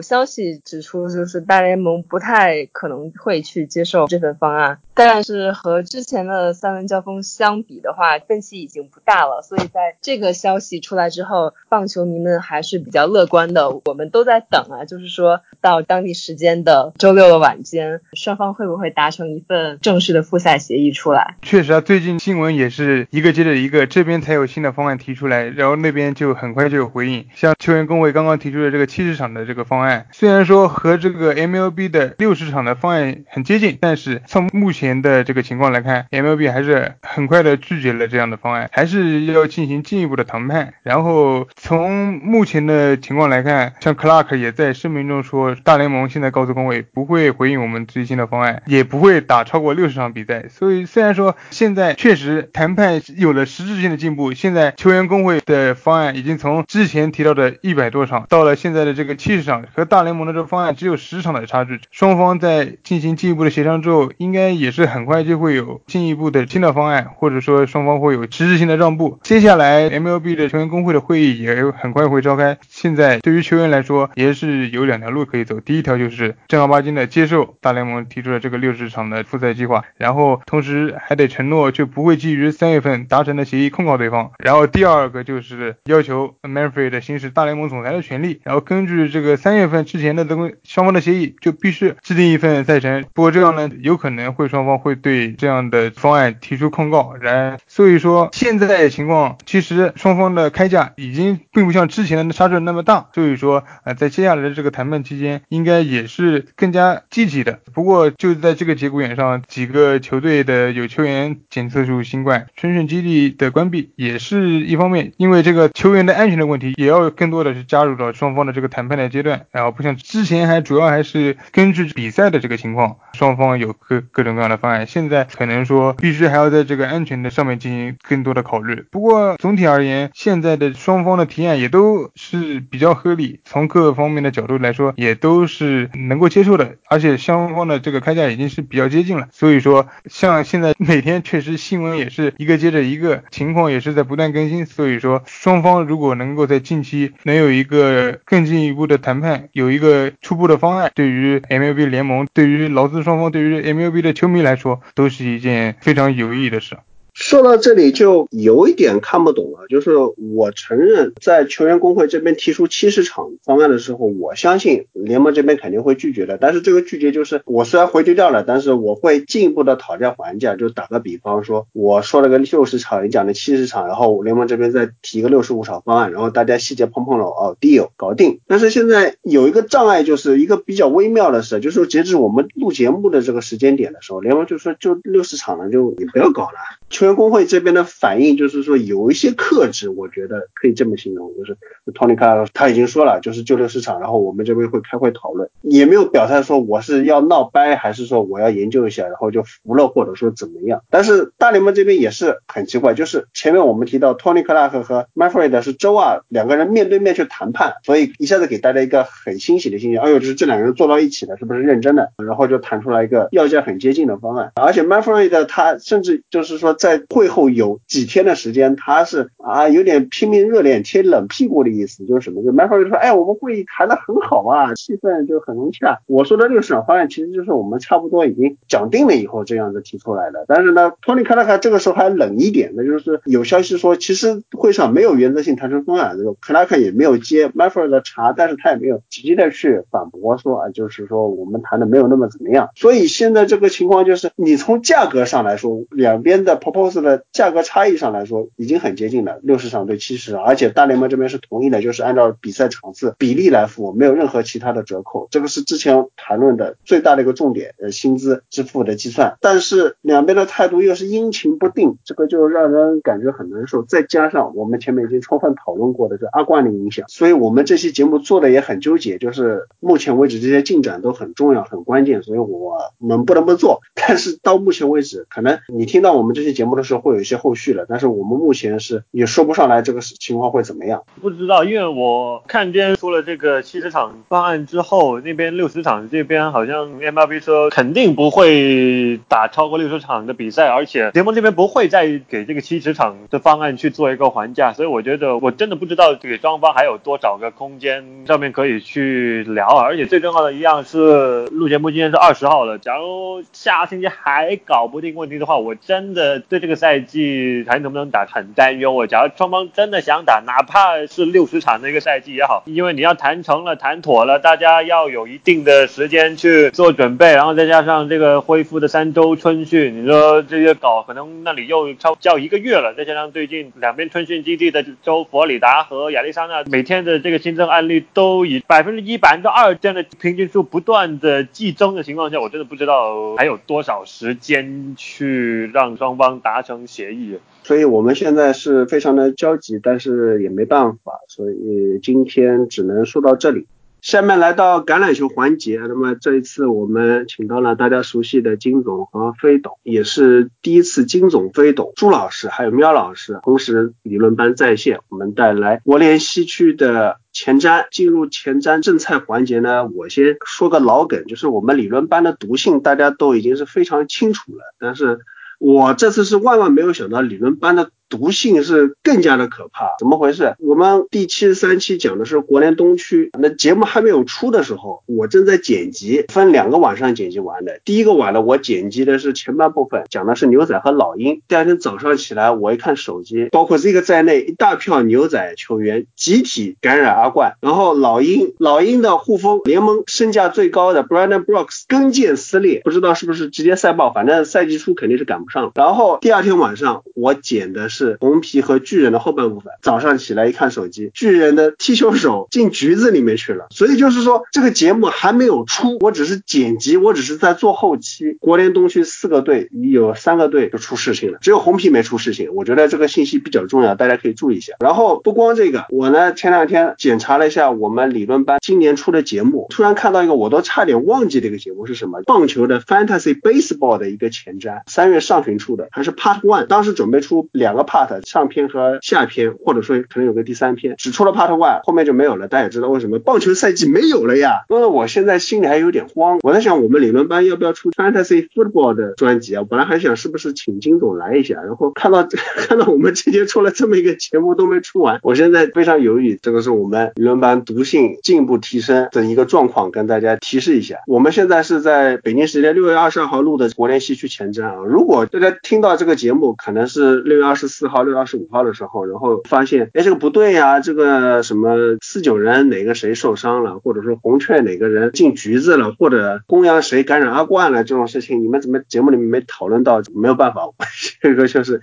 [0.00, 4.78] 消息指出，就是大联盟不太可能会去接受这份方案。
[4.94, 9.42] 但是和之前的三轮交锋相比的话，分歧已经不大了。
[9.42, 13.68] 所以在这个消息出来之后，棒球迷们还是比较乐观的。
[13.84, 21.36] 我们都在等啊，就是说到当地时间的周六的晚间，双方会不会达成一份正式的复赛协议出来？
[21.42, 27.26] 确实啊，最近新闻也是一个接着一个，这边才有新的方案提出来，然后那边就很快就有回应。
[27.34, 40.74] 像球员工会刚刚提出的这个七十场的这个方案，虽然说和这个 MLB 的六十场的方案很接近，但是从目前的这个情况来看，MLB 还是很快的拒绝了这样的方案，还是要进行进一步的谈判。
[40.82, 50.46] 然后从目前的情况来看，像 Clark 也在声明中说，大联盟现在告诉工会不会回应我们最新的方案，也不会打超过六十场比赛。
[50.48, 61.80] 所以虽然说现在确实谈判有了实质性的进步，现在球员工会的方案已经经从之前提到的一百多场，到了现在的这个七十场，和大联盟的这个方案只有十场的差距。
[61.90, 69.18] 双方在进行进一步的协商之后，应该也是很快就会有进一步的新的方案，或者说双方会有实质性的让步。
[69.22, 72.58] 接下来 MLB 的球员工会的会议也很快会召开。
[72.68, 75.58] 现在对于球员来说，也是有两条路可以走。
[75.60, 84.30] 第一条就是正儿八经的接受大联盟提出的这个六十场的复赛计划，然后同时还得承诺就不会基于三月份达成的协议控告对方。
[84.38, 93.04] 然后第二个就是要求 Manfred 行使大联盟总裁的权利，然后根据这个三月份之前的这个双方的协议，就必须制定一份赛程。
[93.14, 97.14] 不过这样呢，有可能会双方会对这样的方案提出控告。
[97.20, 103.08] 然所以说现在情况其实双方的开价已经并不像之前的差距那么大。
[103.14, 107.60] 所以说呃在接下来的这个谈判期间，应该也是更加积极的。
[107.72, 119.46] 不过就在这个节骨眼上，几个球队的有球员检测出新冠，春训基地的关闭也是一方面，因为这个球员的安全的问题，也要更多的是加入到双方的这个谈判的阶段。
[119.50, 124.86] 然后不像之前还主要还是根据比赛的这个情况，双方有各各种各样的方案。
[124.86, 128.84] 现在可能说必须还要在这个安全的上面进行更多的考虑。
[128.90, 136.76] 不过总体而言，现在的双方的提案也都是比较合理，从各方面的角度来说，也都是能够接受的。
[136.88, 139.28] 而且双方的这个开价已经是比较接近了。
[139.32, 144.66] 所以说，像现在每天确实新闻也是一个接着一个，情况也是在不断更新。
[144.66, 156.76] 所以说，双方如果能够在近期能有一个更进一步的谈判，有一个初步的方案，对于 MLB 联盟、对于劳资双方、对于 MLB 的球迷来说，都是一件非常有意义的事。
[157.20, 159.90] 说到这里就有一点看不懂了，就是
[160.36, 166.38] 我承认在球员工会这边提出七十场方案的时候，我相信联盟这边肯定会拒绝的。
[166.40, 170.54] 但是这个拒绝就是我虽然回绝掉了，但是我会进一步的讨价还价。
[170.54, 178.38] 就打个比方说，我说了个六十场，你讲的七十场，然后联盟这边再提个六十五场方案，然后大家细节碰碰了，哦，deal 搞定。
[178.46, 186.77] 但是现在有一个障碍，就是一个比较微妙的事，就是截止我们录节目的这个时间点的时候，联盟就说就六十场了，就你不要搞了。
[186.90, 191.56] 球员工会这边的反应就是说有一些克制，我觉得可以这么形容，就是
[191.92, 200.82] Tony 卡他已经说了，就是就这个市场，然后我们这边会开会讨论，也没有表态说我是要闹掰，还是说我要研究一下，然后就服了，或者说怎么样。
[200.88, 212.12] 但是大联盟这边也是很奇怪，就是前面我们提到 Tony Clark 和 m a f r e d 是周二两个人面对面去谈判，所以一下子给大家一个很欣喜的信息，哎呦，就是这两个人坐到一起了，是不是认真的？
[212.16, 216.77] 然后就谈出来一个要价很接近的方案，而且 m a f r e d 他甚至就是说。
[216.78, 222.42] 在会后有几天的时间，他是啊有点拼命热脸贴冷屁股的意思，就是什么？
[222.42, 225.98] 就 m a f 就说，哎，我们会议谈的很好啊，气氛就很融洽。
[226.06, 230.44] 我说的六十场方案，其实就是我们差不多已经讲定了以后这样子提出来的。
[230.46, 242.70] 但是呢，托尼·克拉克这个时候还冷一点，那就是有消息说，其实会上没有原则性谈成方案，这个克拉克也没有接 m a f 的茬，但是他也没有急的去反驳说啊，就是说我们谈的没有那么怎么样。
[242.76, 246.56] 所以现在这个情况就是，你从价格上来说，两边的。
[246.68, 259.38] Opos 的价格差异上来说已经很接近了，六十场对七十场，而且大联盟这边是同意的，就是按照比赛场次比例来付，没有任何其他的折扣，这个是之前谈论的最大的一个重点，呃，薪资支付的计算。
[259.40, 263.82] 但是两边的态度又是阴晴不定，这个就让人感觉很难受。
[263.82, 273.80] 再加上我们前面已经充分讨论过的这阿冠的影响，所以我们这期节目做的也很纠结，就是目前为止这些进展都很重要、很关键，所以我们不能不做。
[273.94, 276.57] 但是到目前为止，可能你听到我们这些。
[276.58, 306.42] 节目的时候会有一些后续了，但是我们目前是也说不上来这个情况会怎么样，不知道，因为我看见出了这个七十场方案之后，那边六十场这边好像 MLB 说肯定不会打超过六十场的比赛，而且联盟这边不会再给这个七十场的方案去做一个还价，所以我觉得我真的不知道给双方还有多少个空间上面可以去聊，而且最重要的一样是录节目今天是二十号了，假如下星期还搞不定问题的话，我真的。
[306.48, 309.06] 对这个赛季还能不能打很担忧啊！
[309.06, 336.37] 假如双方真的想打，哪怕是六十场的一个赛季也好，因为你要谈成了、谈妥了，大家要有一定的时间去做准备，然后再加上这个恢复的三周春训，你说这些搞可能那里又超叫一个月了，再加上最近两边春训基地的州佛里达和亚利桑那每天的这个新增案例都以百分之一、百分之二这样的平均数不断的激增的情况下，我真的不知道还有多少时间去让双方。
[336.40, 343.66] 达成协议，所以我们现在是非常的焦急，但是也没办法，所以今天只能说到这里。
[344.00, 357.86] 下面来到橄榄球环节，那么这一次我们请到了大家熟悉的金总和飞董，也是第一次金总、飞董、朱老师还有喵老师同时理论班在线，我们带来国联西区的前瞻。
[357.90, 365.18] 进入前瞻正菜环节呢，我先说个老梗，就是我们理论班的毒性大家都已经是非常清楚了，但是
[365.58, 367.90] 我这次是万万没有想到理论班的。
[368.08, 370.54] 毒性是更加的可怕，怎么回事？
[370.60, 377.80] 我们第七十三期讲的是国联东区，那节目还没有出的时候，我正在剪辑，分两个晚上剪辑完的。
[377.84, 381.42] 第一个晚呢，我剪辑的是前半部分，讲的是牛仔和老鹰。
[381.48, 395.72] 第二天早上起来，我一看手机，包括这个在内，一大票牛仔球员集体感染阿冠，然后老鹰老鹰的护锋联盟身价最高的 Brandon Brooks 跟腱撕裂，不知道是不是直接赛爆，反正赛季初肯定是赶不上。
[395.74, 397.97] 然后第二天晚上，我剪的是。
[397.98, 399.72] 是红皮和巨人的后半部分。
[399.82, 403.66] 早上起来一看手机，巨人的踢球手进局子里面去了。
[403.70, 408.36] 所以就是说，这个节目还没有出，我只是剪辑，我只是在做后期。
[408.38, 412.54] 国联东区四个队有三个队就出事情了，只有红皮没出事情。
[412.54, 414.74] 我觉得这个信息比较重要，大家可以注意一下。
[414.78, 427.87] 然后不光这个，我呢前两天检查了一下我们理论班今年出的节目，突然看到一个我都差点忘记这个节目是什么，棒球的 Fantasy Baseball 的一个前瞻，三月上旬出的，还是 Part One，当时准备出两个。
[427.88, 432.46] Part 上篇和下篇，或者说可能有个第三篇，只出了 part one，后面就没有了。
[432.46, 434.64] 大家也知道为什么棒球赛季没有了呀？
[434.68, 439.64] 那么我现在心里还有点慌，我在想我们理论班要不要出 fantasy football 的专辑啊？
[439.68, 442.28] 本来还想是不是请金总来一下，然后看到
[442.68, 446.38] 看到我们直接出了这么一个节目都没出完，我现在非常犹豫。
[446.42, 450.98] 这个是我们理论班毒性进一步提升的一个状况，跟大家提示一下。
[451.06, 454.74] 我们现在是在北京时间六月二十二号录的国联西区前瞻啊。
[454.86, 457.77] 如果大家听到这个节目，可能是六月二十四。
[457.78, 470.02] 四号六月二十五号的时候，然后发现，哎，这个不对呀，这个什么四九人哪个谁受伤了，或者说红雀哪个人进局子了，或者公羊谁感染阿冠了这种事情，你们怎么节目里面没讨论到？
[470.12, 470.62] 没有办法，
[471.22, 471.80] 这个就是。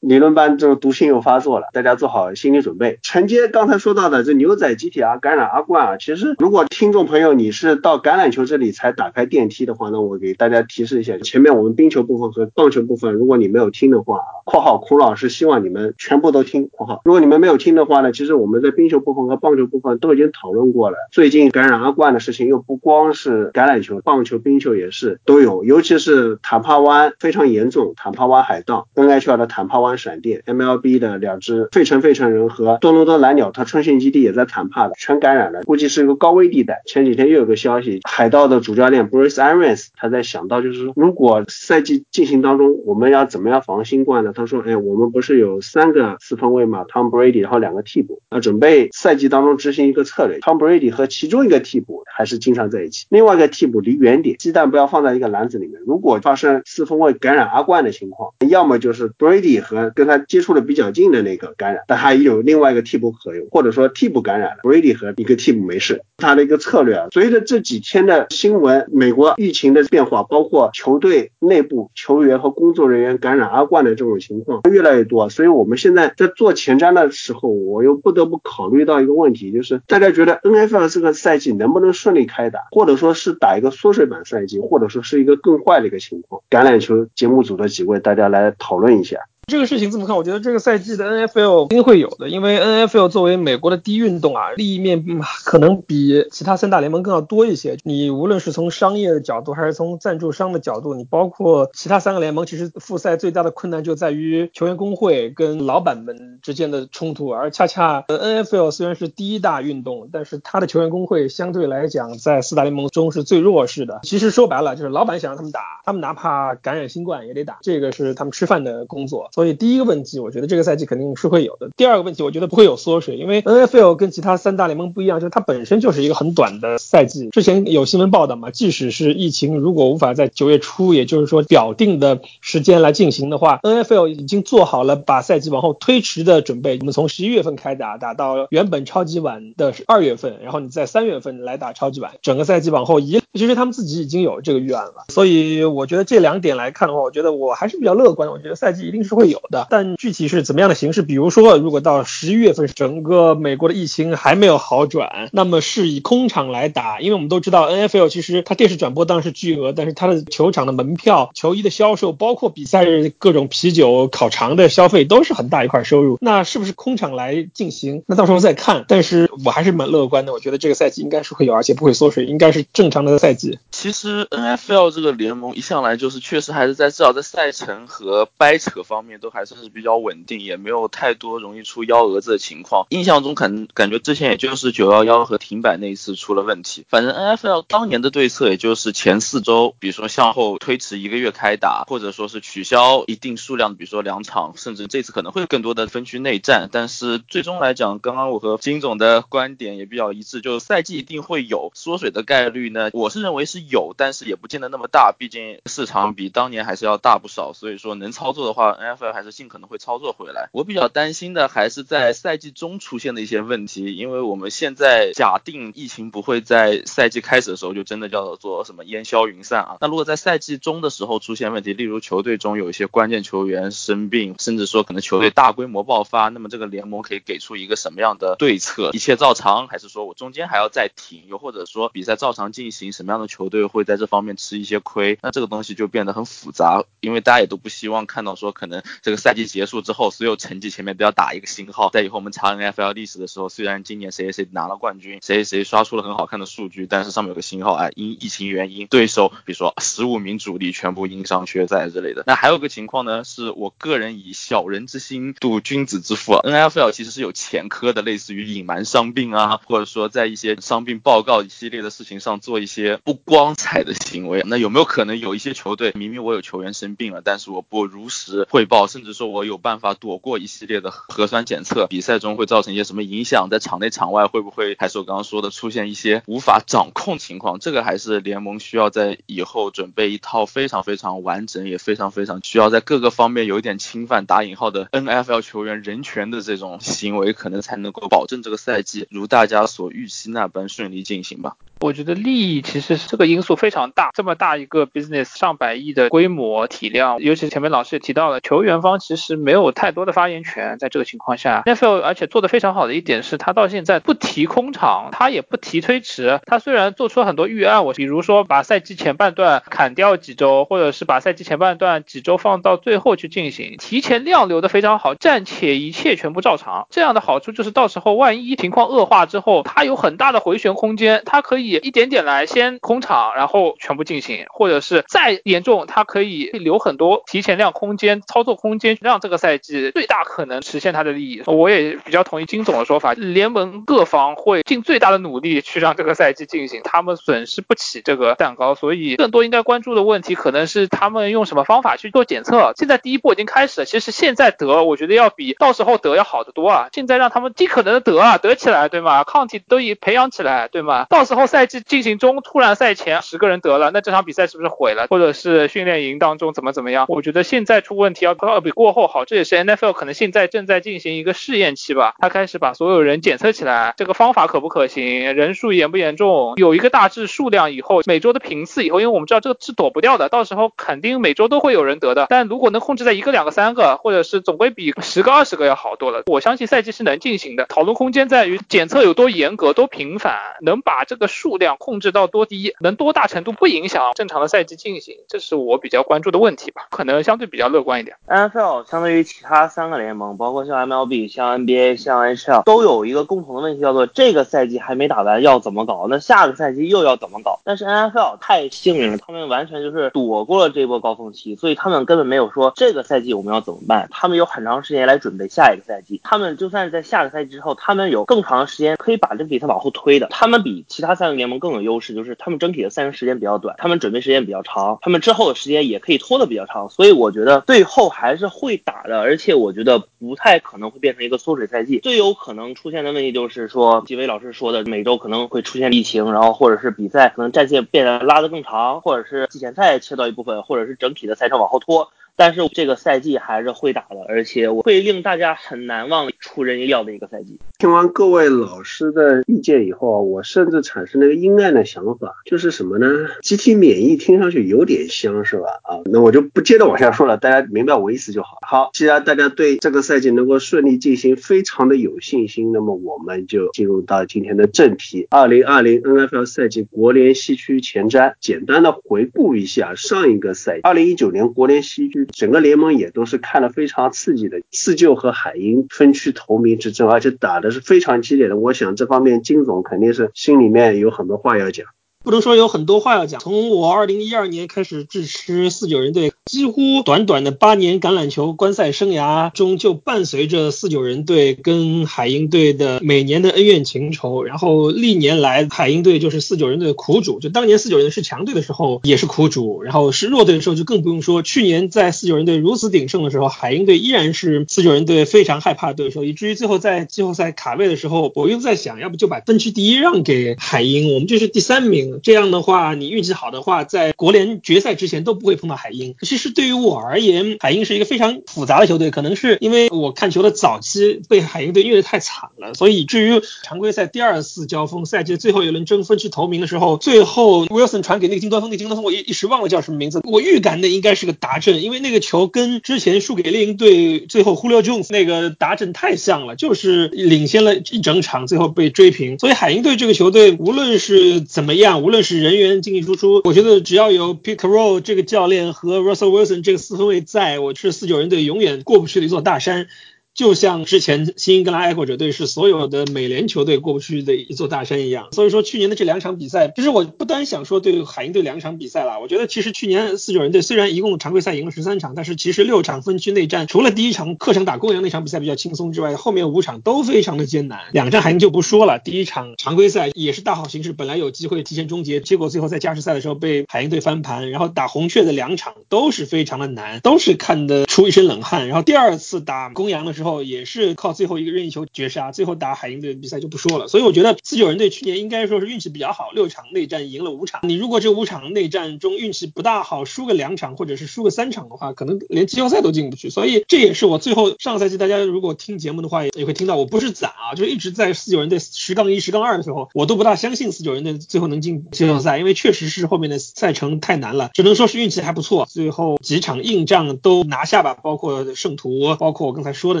[0.00, 2.98] 理论班这个毒性又发作了，大家做好心理准备。
[3.02, 16.68] 承接刚才说到的这牛仔集体啊感染阿冠啊，其实如果听众朋友你是到橄榄球这里才打开电梯的话，那我给大家提示一下，前面我们冰球部分和棒球部分，如果你没有听的话，括号孔老师希望你们全部都听。
[16.68, 20.96] 括号如果你们没有听的话呢，其实我们在冰球部分和棒球部分都已经讨论过了。
[21.10, 29.85] 最近感染阿冠的事情又不光是橄榄球、棒球、冰球也是都有，尤其是坦帕湾非常严重，坦帕湾海盗 NHL 的坦帕湾。
[29.86, 36.82] 光闪电 MLB 的两只费城费城人和多伦多蓝鸟，它春训基地也在坦帕的，全感染了，估计是一个高危地带。
[36.86, 44.32] 前几天又有个消息，海盗的主教练 Bruce Arins 他在想到，就是说如果赛季进行当中，我们要怎么样防新冠呢？
[44.34, 55.80] 他说，哎，我们不是有三个四分卫嘛，Tom Brady，然后两个替补，那准备赛季当中执行一个策略，Tom Brady 和其中一个替补还是经常在一起，另外一个替补离远点，鸡蛋不要放在一个篮子里面。
[55.86, 66.02] 如果发生四分卫感染阿冠的情况，要么就是 Brady 和跟他接触的比较近的那个感染，但还有另外一个替补可用，或者说替补感染了，Brady 和一个替补没事。
[66.16, 86.42] 他的一个策略啊，随着这几天的新闻，美国疫情的变化，包括球队内部球员和工作人员感染阿冠的这种情况越来越多，所以我们现在在做前瞻的时候，我又不得不考虑到一个问题，就是大家觉得 NFL 这个赛季能不能顺利开打，或者说是打一个缩水版赛季，或者说是一个更坏的一个情况？
[86.48, 89.18] 橄榄球节目组的几位，大家来讨论一下。
[89.48, 90.16] 这个事情这么看？
[90.16, 95.04] 我觉得这个赛季的 NFL 一定会有的，因为 NFL 作为美国的第一运动啊，利益面
[95.44, 97.78] 可能比其他三大联盟更要多一些。
[97.84, 107.28] 你无论是从商业的角度，还是从赞助商的角度，你包括其他三个联盟，其实复赛最大的困难就在于球员工会跟老板们之间的冲突。
[107.28, 114.00] 而恰恰 NFL 虽然是第一大运动，但是它的球员工会相对来讲在四大联盟中是最弱势的。
[114.02, 119.30] 其实说白了，就是老板想让他们打，他们哪怕感染新冠也得打，这个是他们吃饭的工作。
[119.36, 121.68] 所以第一个问题，我觉得这个赛季肯定是会有的。
[121.76, 127.28] 第二个问题，我觉得不会有缩水，因为 NFL 跟其他三大联盟不一样，就是它本身就是一个很短的赛季。
[127.28, 136.78] 之前有新闻报道嘛，即使是疫情如果无法在九月初，也就是说表定的时间来进行的话，NFL 已经做好了把赛季往后推迟的准备。
[136.80, 145.04] 我们从十一月份开打，打到原本超级碗的二月份，然后你在三月份来打超级碗，整个赛季往后移，其实他们自己已经有这个预案了。
[145.10, 148.32] 所以我觉得这两点来看的话，我觉得我还是比较乐观的。
[148.32, 149.25] 我觉得赛季一定是会。
[149.26, 151.02] 会有的，但具体是怎么样的形式？
[151.02, 166.18] 比如说，如果到十一月份，整个美国的疫情还没有好转，那么是以空场来打，因为我们都知道 N F L 其实它电视转播当然是巨额，但是它的球场的门票、球衣的销售，包括比赛日各种啤酒、烤肠的消费，都是很大一块收入。
[166.20, 168.04] 那是不是空场来进行？
[168.06, 168.84] 那到时候再看。
[168.86, 173.58] 但是我还是蛮乐观的，我觉得这个赛季应该是会有，而且不会缩水，应该是正常的赛季。
[173.72, 182.86] 其实 N F L 这个联盟一向来就是确实还是在至少在赛程和掰扯方面都还算是比较稳定，也没有太多容易出幺蛾子的情况。
[182.90, 186.84] 印象中可能感觉之前也就是九幺幺和停摆那一次出了问题。
[186.88, 196.68] 反正 N F L 当年的对策也就是前四周，比如说向后推迟一个月开打，或者说是取消一定数量，比如说两场，甚至这次可能会有更多的分区内战。
[196.70, 202.90] 但是最终来讲，刚刚我和金总的观点也比较一致，就是赛季一定会有缩水的概率呢。
[202.92, 207.52] 我是认为是有，但是也不见得那么大，毕竟市场比当年还是要大不少。
[207.52, 210.48] 所以说能操作的话，N F L 还是尽可能会操作回来。
[210.52, 219.76] 我比较担心的还是在赛季中出现的一些问题，因为我们现在假定疫情不会在赛季开始的时候就真的叫做什么烟消云散啊。
[219.80, 228.90] 那如果在赛季中的时候出现问题，例如球队中有一些关键球员生病，甚至说可能球队大规模爆发，那么这个联盟可以给出一个什么样的对策？
[228.92, 231.24] 一切照常，还是说我中间还要再停？
[231.26, 235.18] 又或者说比赛照常进行，什么样的球队会在这方面吃一些亏？
[235.22, 241.90] 那这个东西就变得很复杂，因为大家也都不希望看到说可能这个赛季结束之后，所有成绩前面都要打一个星号。
[241.90, 252.24] 在以后我们查 NFL 历史的时候，虽然今年谁谁谁拿了冠军，谁谁刷出了很好看的数据，但是上面有个星号，哎，因疫情原因，对手比如说十五名主力全部因伤缺赛之类的。
[252.26, 264.42] 那还有个情况呢，是我个人以小人之心度君子之腹，NFL 其实是有前科的，类似于隐瞒伤病啊，或者说在一些伤病报告一系列的事情上做一些不光彩的行为。
[264.46, 277.58] 那有没有可能有一些球队明明我有球员生病了，但是我不如实汇报，甚至说我有办法躲过一系列的核酸检测，比赛中会造成一些什么影响，在场内场外会不会还是我刚刚说的出现一些无法掌控情况？
[277.58, 291.56] 这个还是联盟需要在以后准备一套非常非常完整，也非常非常需要在各个方面有一点侵犯打引号的 NFL 球员人权的这种行为，可能才能够保证这个赛季如大家所预期那般顺利进行吧。
[291.78, 300.76] 我觉得利益其实是这个因素非常大，这么大一个 business 上百亿的规模体量，尤其前面老师也提到了，球员员方其实没有太多的发言权。
[300.78, 306.40] 在这个情况下，NFL 而且做的非常好的一点是，他到现在不提空场，他也不提推迟。
[306.44, 316.86] 他虽然做出了很多预案，我比如说把赛季前半段砍掉几周，或者是把赛季前半段几周放到最后去进行，提前量留的非常好，暂且一切全部照常。
[316.90, 321.76] 这样的好处就是到时候万一情况恶化之后，他有很大的回旋空间，他可以。
[321.86, 331.42] 一点点来，先空场，然后全部进行，或者是再严重，它可以留很多提前量空间、操作空间，让这个赛季最大可能实现它的利益。
[331.46, 342.72] 我也比较同意金总的说法，联盟各方会尽最大的努力去让这个赛季进行，他们损失不起这个蛋糕，所以更多应该关注的问题可能是他们用什么方法去做检测。
[342.76, 346.88] 现在第一步已经开始了，其实现在得，我觉得要比到时候得要好得多啊。
[346.92, 349.22] 现在让他们尽可能的得啊，得起来，对吗？
[349.24, 351.06] 抗体都已培养起来，对吗？
[351.08, 351.76] 到时候赛季。
[351.86, 355.06] 进行中，突然赛前十个人得了，那这场比赛是不是毁了？
[355.08, 357.04] 或者是训练营当中怎么怎么样？
[357.08, 362.14] 我觉得现在出问题要要比过后好，这也是 NFL 可能现在正在进行一个试验期吧。
[362.18, 365.34] 他开始把所有人检测起来，这个方法可不可行？
[365.34, 366.54] 人数严不严重？
[366.56, 372.26] 有一个大致数量以后，每周的频次以后，因为我们知道这个是躲不掉的，到时候肯定每周都会有人得的。
[372.28, 376.22] 但如果能控制在一个、两个、三个，或者是总归比十个、二十个要好多了。
[376.26, 388.16] 我相信赛季是能进行的，讨论空间在于检测有多严格、多频繁，能把这个数量控制到多低，能多大程度不影响正常的赛季进行，这是我比较关注的问题吧，可能相对比较乐观一点。
[388.36, 397.58] NFL 相对于其他三个联盟，包括像 MLB、像 NBA、像 H.L.，都有一个共同的问题，叫做这个赛季还没打完要怎么搞，那下个赛季又要怎么搞？
[397.64, 406.20] 但是 NFL 太幸运了，他们完全就是躲过了这波高峰期，所以他们根本没有说这个赛季我们要怎么办，他们有很长时间来准备下一个赛季。
[406.22, 410.26] 他们就算是在下个赛季之后，他们有更长的时间可以把这个比赛往后推的。
[410.30, 416.88] 他们比其他三个联盟更有优势，就是他们整体的赛程时间比较短，他们准备时间比较长，他们之后的时间也可以拖得比较长。
[416.90, 422.00] 所以我觉得最后还还是会打的，而且我觉得不太可能会变成一个缩水赛季。
[422.00, 432.10] 最有可能出现的问题就是说，几位老师说的，每周可能会出现疫情，然后或者是比赛可能战线变得拉得更长，或者是季前赛切到一部分，或者是整体的赛程往后拖。
[432.36, 436.30] 但是这个赛季还是会打的，而且我会令大家很难忘。
[436.38, 437.58] 出人意料的一个赛季。
[437.78, 443.06] 听完各位老师的意见以后啊，我甚至产生了一个阴暗的想法，就是什么呢？
[443.42, 445.80] 集体免疫听上去有点香，是吧？
[445.82, 448.58] 啊，那我就不接着往下说了，大家明白我意思就好。
[448.66, 455.26] 好，既然大家对这个赛季能够顺利进行非常的有信心，那么我们就进入到今天的正题。
[455.30, 468.56] 二零二零 NFL 赛季国联西区前瞻，简单的回顾一下上一个赛季，二零一九年国联西区整个联盟也都是看了非常刺激的四旧和海鹰分区头名之争，而且打的是非常激烈的。
[468.56, 471.86] 我想这方面金总肯定是心里面有很多话要讲。
[472.24, 473.40] 不能说有很多话要讲。
[473.40, 484.42] 从我二零一二年开始支持四九人队，几乎短短的八年橄榄球观赛生涯中，就伴随着四九人队跟海鹰队的每年的恩怨情仇。
[484.42, 487.40] 然后历年来，海鹰队就是四九人队的苦主。
[487.40, 491.42] 就当年四九人是强队的时候也是苦主，然后是弱队的时候就更不用说。
[491.42, 502.20] 去年在四九人队如此鼎盛的时候，海鹰队依然是四九人队非常害怕的对手，以至于最后在季后赛卡位的时候，我又在想，要不就把分区第一让给海鹰，我们就是第三名。
[502.22, 506.14] 这样的话，你运气好的话，在国联决赛之前都不会碰到海鹰。
[506.22, 509.10] 其实对于我而言，海鹰是一个非常复杂的球队。
[509.10, 520.20] 可能是因为我看球的早期被海鹰队虐得太惨了，所以以至于常规赛第二次交锋，赛季的最后一轮争分去头名的时候，最后 Wilson 传给那个金端锋，那金端锋我一一时忘了叫什么名字。
[520.24, 529.38] 我预感那应该是个达阵，因为那个球跟之前输给猎鹰队最后 Julio Jones 那个达阵太像了，就是领先了一整场，最后被追平。
[529.38, 539.88] 所以海鹰队这个球队无论是怎么样，无论是人员进进出出，我觉得只要有 Pick Roll 这个教练和 Russell Wilson 这个四分卫在，我是四九人队永远过不去的一座大山。
[540.36, 557.80] 就像之前新英格兰爱国者队是所有的美联球队过不去的一座大山一样，所以说去年的这两场比赛，其实我不单想说对海鹰队两场比赛了，我觉得其实去年四九人队虽然一共常规赛赢了十三场，但是其实六场分区内战，除了第一场客场打公羊那场比赛比较轻松之外，后面五场都非常的艰难。
[557.92, 568.68] 两战海鹰就不说了，第一场常规赛也是大好形势，本来有机会提前终结，结果最后在加时赛的时候被海鹰队翻盘，然后打红雀的两场都是非常的难，都是看得出一身冷汗。
[568.68, 573.88] 然后第二次打公羊的时候候也是靠最后一个任意球绝杀，最后打海鹰队的比赛就不说了。
[573.88, 577.60] 所以我觉得四九人队去年应该说是运气比较好，六场内战赢了五场。
[577.62, 583.30] 你如果这五场内战中运气不大好，输个两场或者是输个三场的话，可能连季后赛都进不去。
[583.30, 600.00] 所以这也是我最后上个赛季大家如果听节目的话也会听到，我不是攒啊，就是一直在四九人队十杠一、十杠二的时候，我都不大相信四九人队最后能进季后赛，因为确实是后面的赛程太难了，只能说是运气还不错，最后几场硬仗都拿下吧，包括圣徒，包括我刚才说的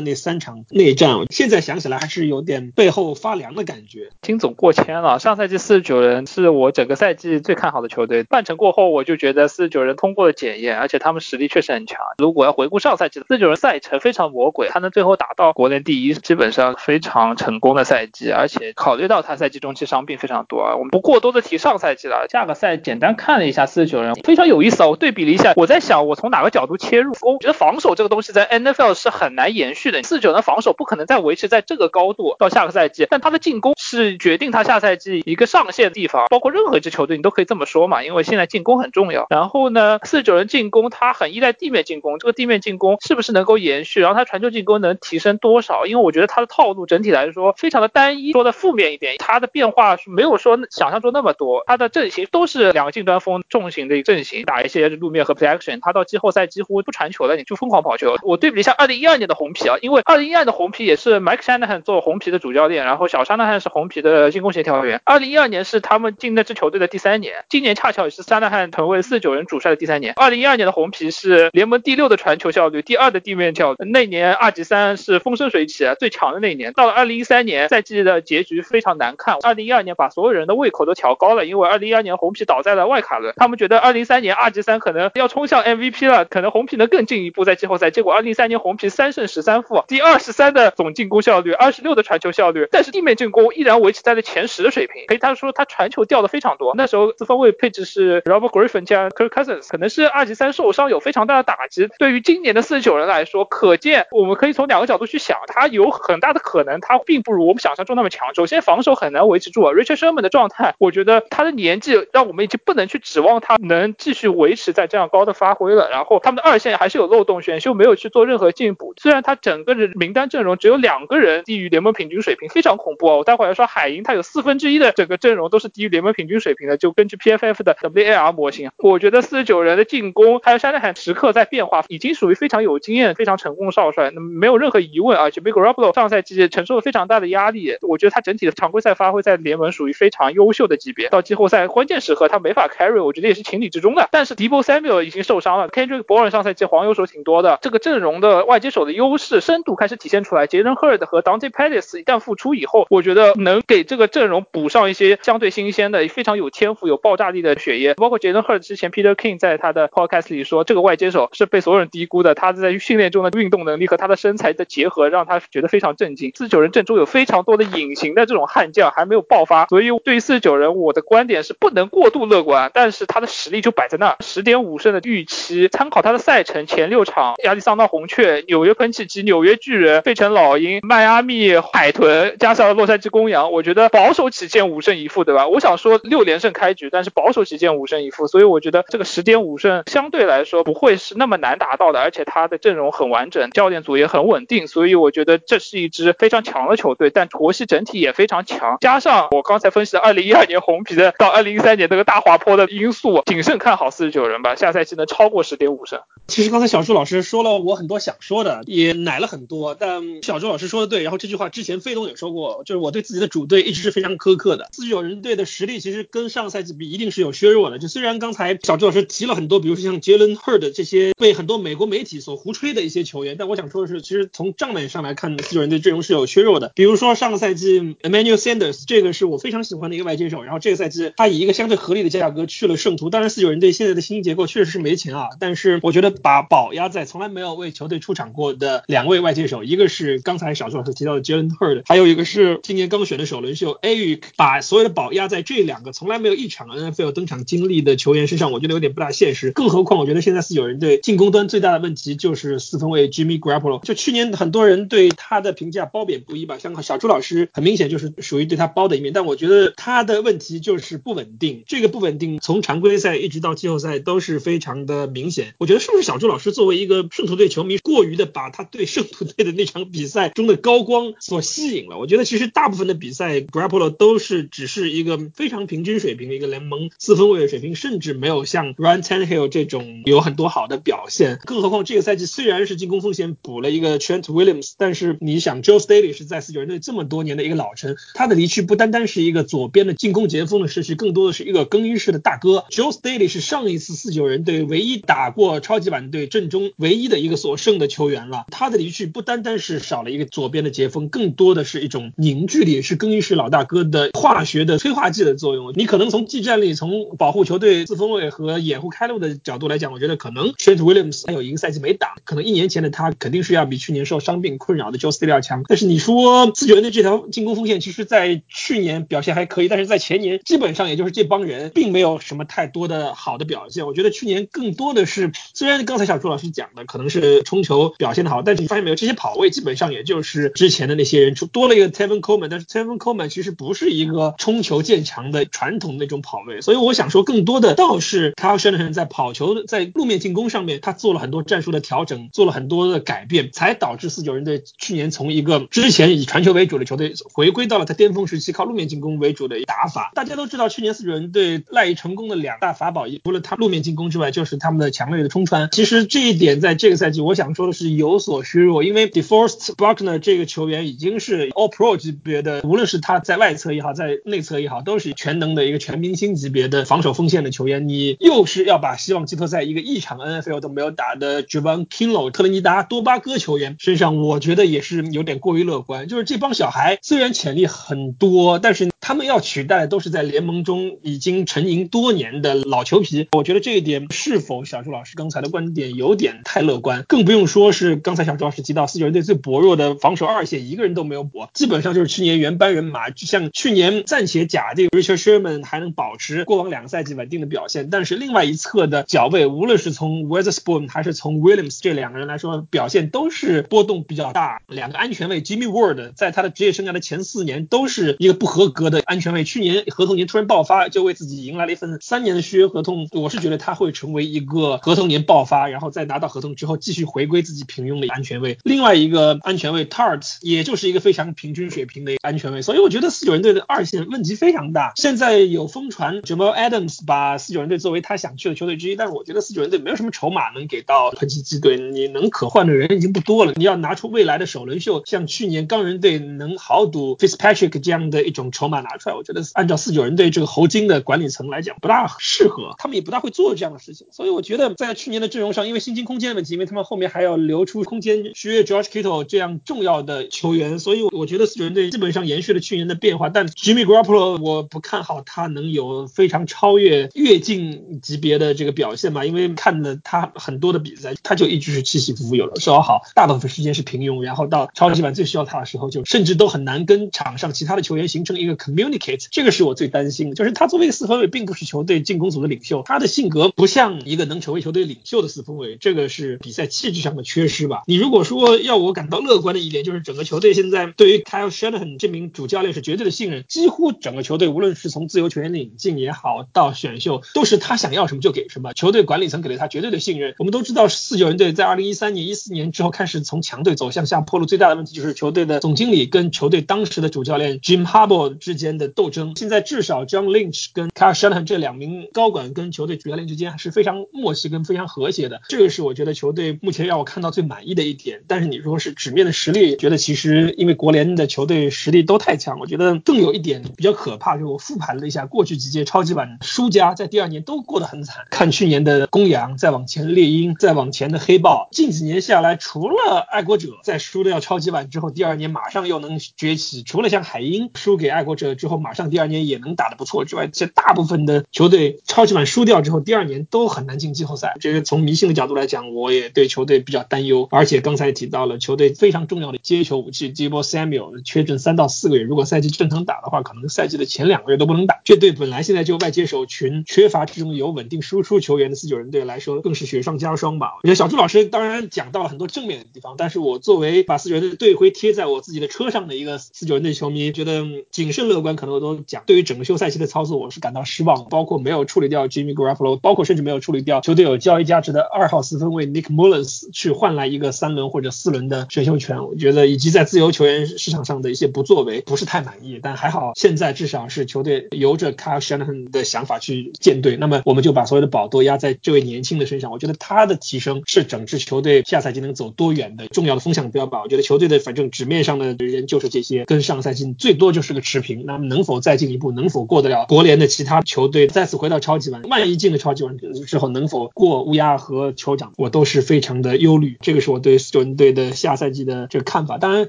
[0.00, 4.08] 那三场内战，现在想起来还是有点背后发凉的感觉。
[4.22, 12.00] 金总过谦了，上赛季四十九人是我整个赛季最看好的球队，半程过后我就觉得四十九人通过了检验，而且他们实力确实很强。
[12.18, 18.30] 如果要回顾上赛季的四十九人赛程非常魔鬼，他能最后打到国内第一，基本上非常成功的赛季。
[18.30, 22.26] 而且考虑到他赛季中期伤病非常多啊，我们不过多的提上赛季了。
[22.30, 24.88] 下个赛简单看了一下四十九人，非常有意思啊。
[24.88, 27.12] 我对比了一下，我在想我从哪个角度切入？
[27.22, 36.26] 我觉得防守这个东西在 NFL 是很难延续的，四九的防守不可能再维持在这个高度到下个赛季，但他的进攻是决定他下赛季一个上限的地方。
[36.30, 39.26] 包括任何一支球队你都可以这么说嘛，因为现在进攻很重要。
[39.28, 44.00] 然后呢，四十九人进攻他很依赖地面进攻，这个地面进攻是不是能够延续？
[44.00, 45.84] 然后他传球进攻能提升多少？
[45.84, 48.32] 因为我觉得他的套路整体来说非常的单一。
[48.32, 51.64] 说的负面一点，他的变化是没有说想象中那么多。
[51.66, 55.78] 他的阵型都是两个近端锋重型的一个阵型，打一些路面和 play action。
[55.80, 58.14] 他到季后赛几乎不传球了，你就疯狂跑球。
[58.22, 65.00] 我对比一下二零一二年的红皮啊，因为二零一二的红皮也是 Mike Shanahan 做红皮的主教练，然后小沙纳汉是红皮的进攻协调员。
[65.04, 70.14] 二零一二年是他们进那支球队的第三年，今年恰巧也是沙纳汉成为四九人主帅的第三年。
[70.16, 73.78] 二零一二年的红皮是联盟第六的传球效率，第二的地面效率。
[73.90, 76.72] 那年二级三是风生水起，最强的那一年。
[76.72, 79.36] 到了二零一三年赛季的结局非常难看。
[79.42, 87.90] 二零一二年把所有人的胃口都调高了，因为二零一二年红皮倒在了外卡轮，他们觉得二零一三年二级三可能要冲向 MVP 了，可能红皮能更进一步在季后赛。
[87.90, 95.04] 结果二零一三年红皮三胜十三负，第二十三的总进攻效率，二十六的传球效率，但是地面进攻依然维持在了前十的水平。
[95.06, 96.74] 可以他说他传球掉的非常多。
[96.76, 101.88] 那时候四分卫配置是 Robert Griffin 加 Kirk Cousins，可能是二级三受伤有非常大的打击。
[101.98, 108.34] 对于今年的四十九人来说，可见我们可以从两个角度去想，他有很大的可能他并不如我们想象中那么强。
[108.34, 115.88] 首先防守很难维持住，Richard Sherman 的状态，我觉得他的年纪让我们已经不能去指望他能继续维持在这样高的发挥了。
[115.90, 118.94] 然后他们的二线还是有漏洞，选秀没有去做任何进步。
[118.96, 123.18] 虽然他整个人名单阵容只有两个人低于联盟平均水平，非常恐怖哦。
[123.18, 126.78] 我待会儿要说海鹰，他有四分之一的整个阵容都是低于联盟平均水平的。
[126.78, 135.28] 就根据 PFF 的 WAR 模型，我觉得四十九人的进攻还有山奈海时刻在变化，已经属于非常有经验、非常成功的少帅，那么没有任何疑问啊。
[135.28, 144.08] 就 b i g r o b l o 上赛季承受了非常大的压力，我觉得他整体的常规赛发挥在联盟属于非常优秀的级别，到季后赛关键时刻他没法 carry，我觉得也是情理之中的。
[144.12, 150.46] 但是 Debo Samuel 已经受伤了，Kendrick Bourne 上赛季黄油手挺多的，这个阵容的外接手的优势甚深度开始体现出来。
[150.46, 157.94] 杰伦赫 d 和 Dante Pettis 一旦复出以后，我觉得能给这个阵容补上一些相对新鲜的、非常有天赋、有爆炸力的血液。
[157.94, 166.32] 包括杰伦赫尔之前 Peter King 在他的 podcast 里说，这个外接手是被所有人低估的，他在训练中的运动能力和他的身材的结合让他觉得非常震惊。
[166.34, 185.46] 四十九人阵中有非常多的隐形的这种悍将还没有爆发，所以对于四十九人，我的观点是不能过度乐观，但是他的实力就摆在那儿，十点五胜的预期，参考他的赛程前六场，亚利桑那红雀、纽约喷气机、纽约约巨人、费城老鹰、迈阿密海豚，加上洛杉矶公羊，我觉得保守起见五胜一负，对吧？
[185.46, 206.00] 我想说六连胜开局，但是保守起见五胜一负，所以我觉得这个十点五胜相对来说不会是那么难达到的，而且他的阵容很完整，教练组也很稳定，所以我觉得这是一支非常强的球队，但国西整体也非常强，加上我刚才分析的二零一二年红皮的到二零一三年这个大滑坡的因素，谨慎看好四十九人吧，下赛季能超过十点五胜。
[206.26, 211.02] 其实刚才小树老师说了我很多想说的，也奶了很很多，但小周老师说的对。
[211.02, 214.68] 然后这句话之前费东也说过，就是我对自己的主队一直是非常苛刻的。
[214.72, 217.78] 四十九人队的实力其实跟上赛季比一定是有削弱的。
[217.78, 226.72] 就虽然刚才小周老师提了很多，比如说像杰伦赫的这些被很多美国媒体所胡吹的一些球员，但我想说的是，其实从账面上来看，四十九人队阵容是有削弱的。
[226.74, 233.10] 比如说上个赛季 Emmanuel Sanders 这个是我非常喜欢的一个外接手，然后这个赛季他以一个相对合理的价格去了圣徒。
[233.10, 249.50] 当然四十九人队现在的薪金结构确实是没钱啊，但是我觉得把宝压在从来没有为球队出场过的两位外接手，一个是刚才小朱老师提到的 Jalen Hurd，还有一个是今年刚选的首轮秀 Ayuk，把所有的宝压在这两个从来没有一场 NFL 登场经历的球员身上，我觉得有点不大现实。
[249.50, 253.80] 更何况我觉得现在四九人队进攻端最大的问题就是四分卫 Jimmy g r a p p o l o。
[253.82, 261.64] 就去年很多人对他的评价褒贬不一吧，像小朱老师很明显就是属于对他褒的一面，但我觉得他的问题就是不稳定。
[261.66, 265.54] 这个不稳定从常规赛一直到季后赛都是非常的明显。
[265.58, 271.98] 我觉得是不是小朱老师作为一个圣徒队球迷，过于的把他对圣徒徒队的那场比赛中的高光所吸引了？
[271.98, 281.38] 我觉得其实大部分的比赛，Grappolo 都是只是一个非常平均水平的一个联盟四分卫的水平，甚至没有像 Ryan Tannehill 这种有很多好的表现。
[281.44, 292.64] 更何况这个赛季虽然是进攻锋线补了一个 Trent Williams，但是你想 Joe Staley 是在四九人队这么多年的一个老臣，他的离去不单单是一个左边的进攻前锋的失去，更多的是一个更衣室的大哥。
[292.70, 298.44] Joe Staley 是上一次四九人队唯一打过超级碗队阵中唯一的一个所剩的球员了。
[298.50, 305.72] 他的离去不单单是少了一个左边的截锋，更多的是一种凝聚力，是更衣室老大哥的化学的催化剂的作用。
[305.74, 315.62] 你可能从技战力、从保护球队四分卫和掩护开路的角度来讲，我觉得可能 Trent Williams 还有一个赛季没打，可能一年前的他肯定是要比去年受伤病困扰的 Joe Staley 要强。
[315.68, 323.86] 但是你说四九人队这条进攻锋线，其实在去年表现还可以，但是在前年基本上也就是这帮人并没有什么太多的好的表现。
[323.86, 350.12] 我觉得去年更多的是，虽然刚才小朱老师讲的可能是冲球表现的好，但是你发现没有，这些跑位基本上也就是之前的那些人，出多了一个 Tevin Coleman，但是 Tevin Coleman 其实不是一个冲球见长的传统那种跑位，所以我想说更多的倒是 Kyle Shanahan 在跑球在路面进攻上面，他做了很多战术的调整，做了很多的改变，才导致四九人队去年从一个之前以传球为主的球队，回归到了他巅峰时期靠路面进攻为主的打法。
[350.14, 355.68] 大家都知道，去年四九人队赖以成功的两大法宝，除了他路面进攻之外，就是他们的强烈的冲穿。
[355.72, 367.88] 其实这一点在这个赛季，我想说的是有所削弱，因为 DeForest Buckner 这个球员已经是 All Pro 级别的，无论是他在外侧也好，在内侧也好，都是全能的一个全明星级别的防守锋线的球员。
[367.88, 376.08] 你又是要把希望寄托在一个一场 NFL 都没有打的 j a v a n k i n l o 特雷尼达多巴哥球员身上，我觉得也是有点过于乐观。
[376.08, 383.28] 就是这帮小孩虽然潜力很多，但是他们要取代的都是在联盟中已经沉吟多年的老球皮。
[383.32, 387.04] 我觉得这一点是否小朱老师刚才的观点有点太乐观？
[387.08, 393.10] 更不用说是刚才小朱老师提到四九人队最薄弱的防守二线，一个人都没有补，基本上就是去年原班人马。
[393.10, 404.60] 就像去年暂且假定 Richard Sherman 还能保持过往两个赛季稳定的表现，但是另外一侧的脚位，无论是从 Weatherspoon 还是从 Williams 这两个人来说，表现都是波动比较大。
[404.66, 409.00] 两个安全位 Jimmy Ward 在他的职业生涯的前四年都是一个不合格的。
[409.06, 413.06] 安全位，去年合同年突然爆发，就为自己迎来了一份三年的续约合同。
[413.12, 418.55] 我是觉得他会成为一个合同年爆发，然后在拿到合同之后继续回归自己平庸的安全位。
[418.62, 424.92] 另外一个安全卫 Tart 也就是一个非常平均水平的安全卫，所以我觉得四九人队的二线问题非常大。
[424.96, 433.52] 现在有疯传 Jamal Adams 把四九人队作为他想去的球队之一，但是我觉得四九人队没有什么筹码能给到喷气机队，你能可换的人已经不多了。
[433.56, 444.06] 你要拿出未来的首轮秀，像去年钢人队能豪赌 Fitzpatrick 这样的一种筹码拿出来，我觉得按照四九人队这个猴精的管理层来讲，不大适合，他们也不大会做这样的事情。
[444.10, 453.28] 所以我觉得在去年的阵容上，因为薪金空间的问题，因为他们后面还要留出空间续约 George Kittle 这样重要的球员，所以我觉得四人队基本上延续了去年的变化。
[453.28, 477.82] 但 Jimmy Garoppolo 我不看好他能有非常超越越境级别的这个表现吧，因为看了他很多的比赛，他就一直是起起伏伏，有的时候好，大部分时间是平庸，然后到超级碗最需要他的时候，就甚至都很难跟场上其他的球员形成一个 communicate，这个是我最担心的，就是他作为一个四分卫，并不是球队进攻组的领袖，他的性格不像一个能成为球队领袖的四分卫，这个是比赛气质上的缺失吧。
[477.86, 490.34] 你如果说要我感到乐观的一点，就是整个球队现在对于 Kyle Shanahan 这名主教练是绝对的信任，几乎整个球队无论是从自由球员的引进也好，到选秀，都是他想要什么就给什么，球队管理层给了他绝对的信任。
[490.38, 499.34] 我们都知道四九人队在二零一三年、一四年之后开始从强队走向下坡路，最大的问题就是球队的总经理跟球队当时的主教练 Jim Harbaugh 之间的斗争。
[499.36, 508.22] 现在至少 John Lynch 跟 Kyle Shanahan 这两名高管跟球队主教练之间还是非常默契跟非常和谐的，这个是我觉得球队目前让我看到最满意的一点。
[508.28, 518.24] 但是你说是纸面的实力，觉得其实因为国联的球队实力都太强，我觉得更有一点比较可怕，就是我复盘了一下过去几届超级碗输家，在第二年都过得很惨。
[518.30, 534.54] 看去年的公羊，再往前猎鹰，再往前的黑豹，近几年下来，除了爱国者在输掉超级碗之后，第二年马上又能崛起，除了像海鹰输给爱国者之后，马上第二年也能打得不错之外，这大部分的球队超级碗输掉之后，第二年都很难进季后赛。
[534.60, 537.48] 这个从迷信的角度来讲，我也对球队比较担忧。
[537.50, 545.00] 而且刚才提到了球队非常重要的接球武器 j i b o Samuel 缺阵三到四个月，如果赛季正常打的话，可能赛季的前两个月都不能打。
[545.04, 550.72] 这对本来现在就外接手群缺乏这种有稳定输出球员的四九人队来说，更是雪上加霜吧。
[550.82, 559.22] 我觉得小朱老师当然讲到了很多正面的地方，但是我作为把四九人队队徽贴在我自己的车上的一个四九人队球迷，觉得谨慎乐观可能我都讲。
[559.26, 569.24] 对于整个休赛期的操作，我是感到失望，包括没有处理掉 Jimmy Garoppolo，包括甚至没有处理掉球队有交易价值的二号四分卫 Nick Mullens 去换来一个三轮或者四轮的选秀权。
[569.24, 572.80] 我觉得以及在自由球员市场上的一些不作为，不是太满意。
[572.82, 579.70] 但还好，现在至少是球队由着 Kyle Shanahan 的想法去建队，那么我们就把所有的宝都压在这位年轻的身上。
[579.70, 584.02] 我觉得他的提升是整支球队下赛季能走多远的重要的风向标吧。
[584.02, 588.24] 我觉得球队的反正纸面上的人就是这些，跟上赛季最多就是个持平。
[588.26, 592.22] 那么能否再进一步，能否过得了国联的其他球队，再次回到超级碗？
[592.22, 595.52] 万一进了超级碗之后，能否过乌鸦和酋长？
[595.56, 596.96] 我都是非常的忧虑。
[597.00, 599.58] 这个是我对九对的下赛季的这个看法。
[599.58, 599.88] 当然，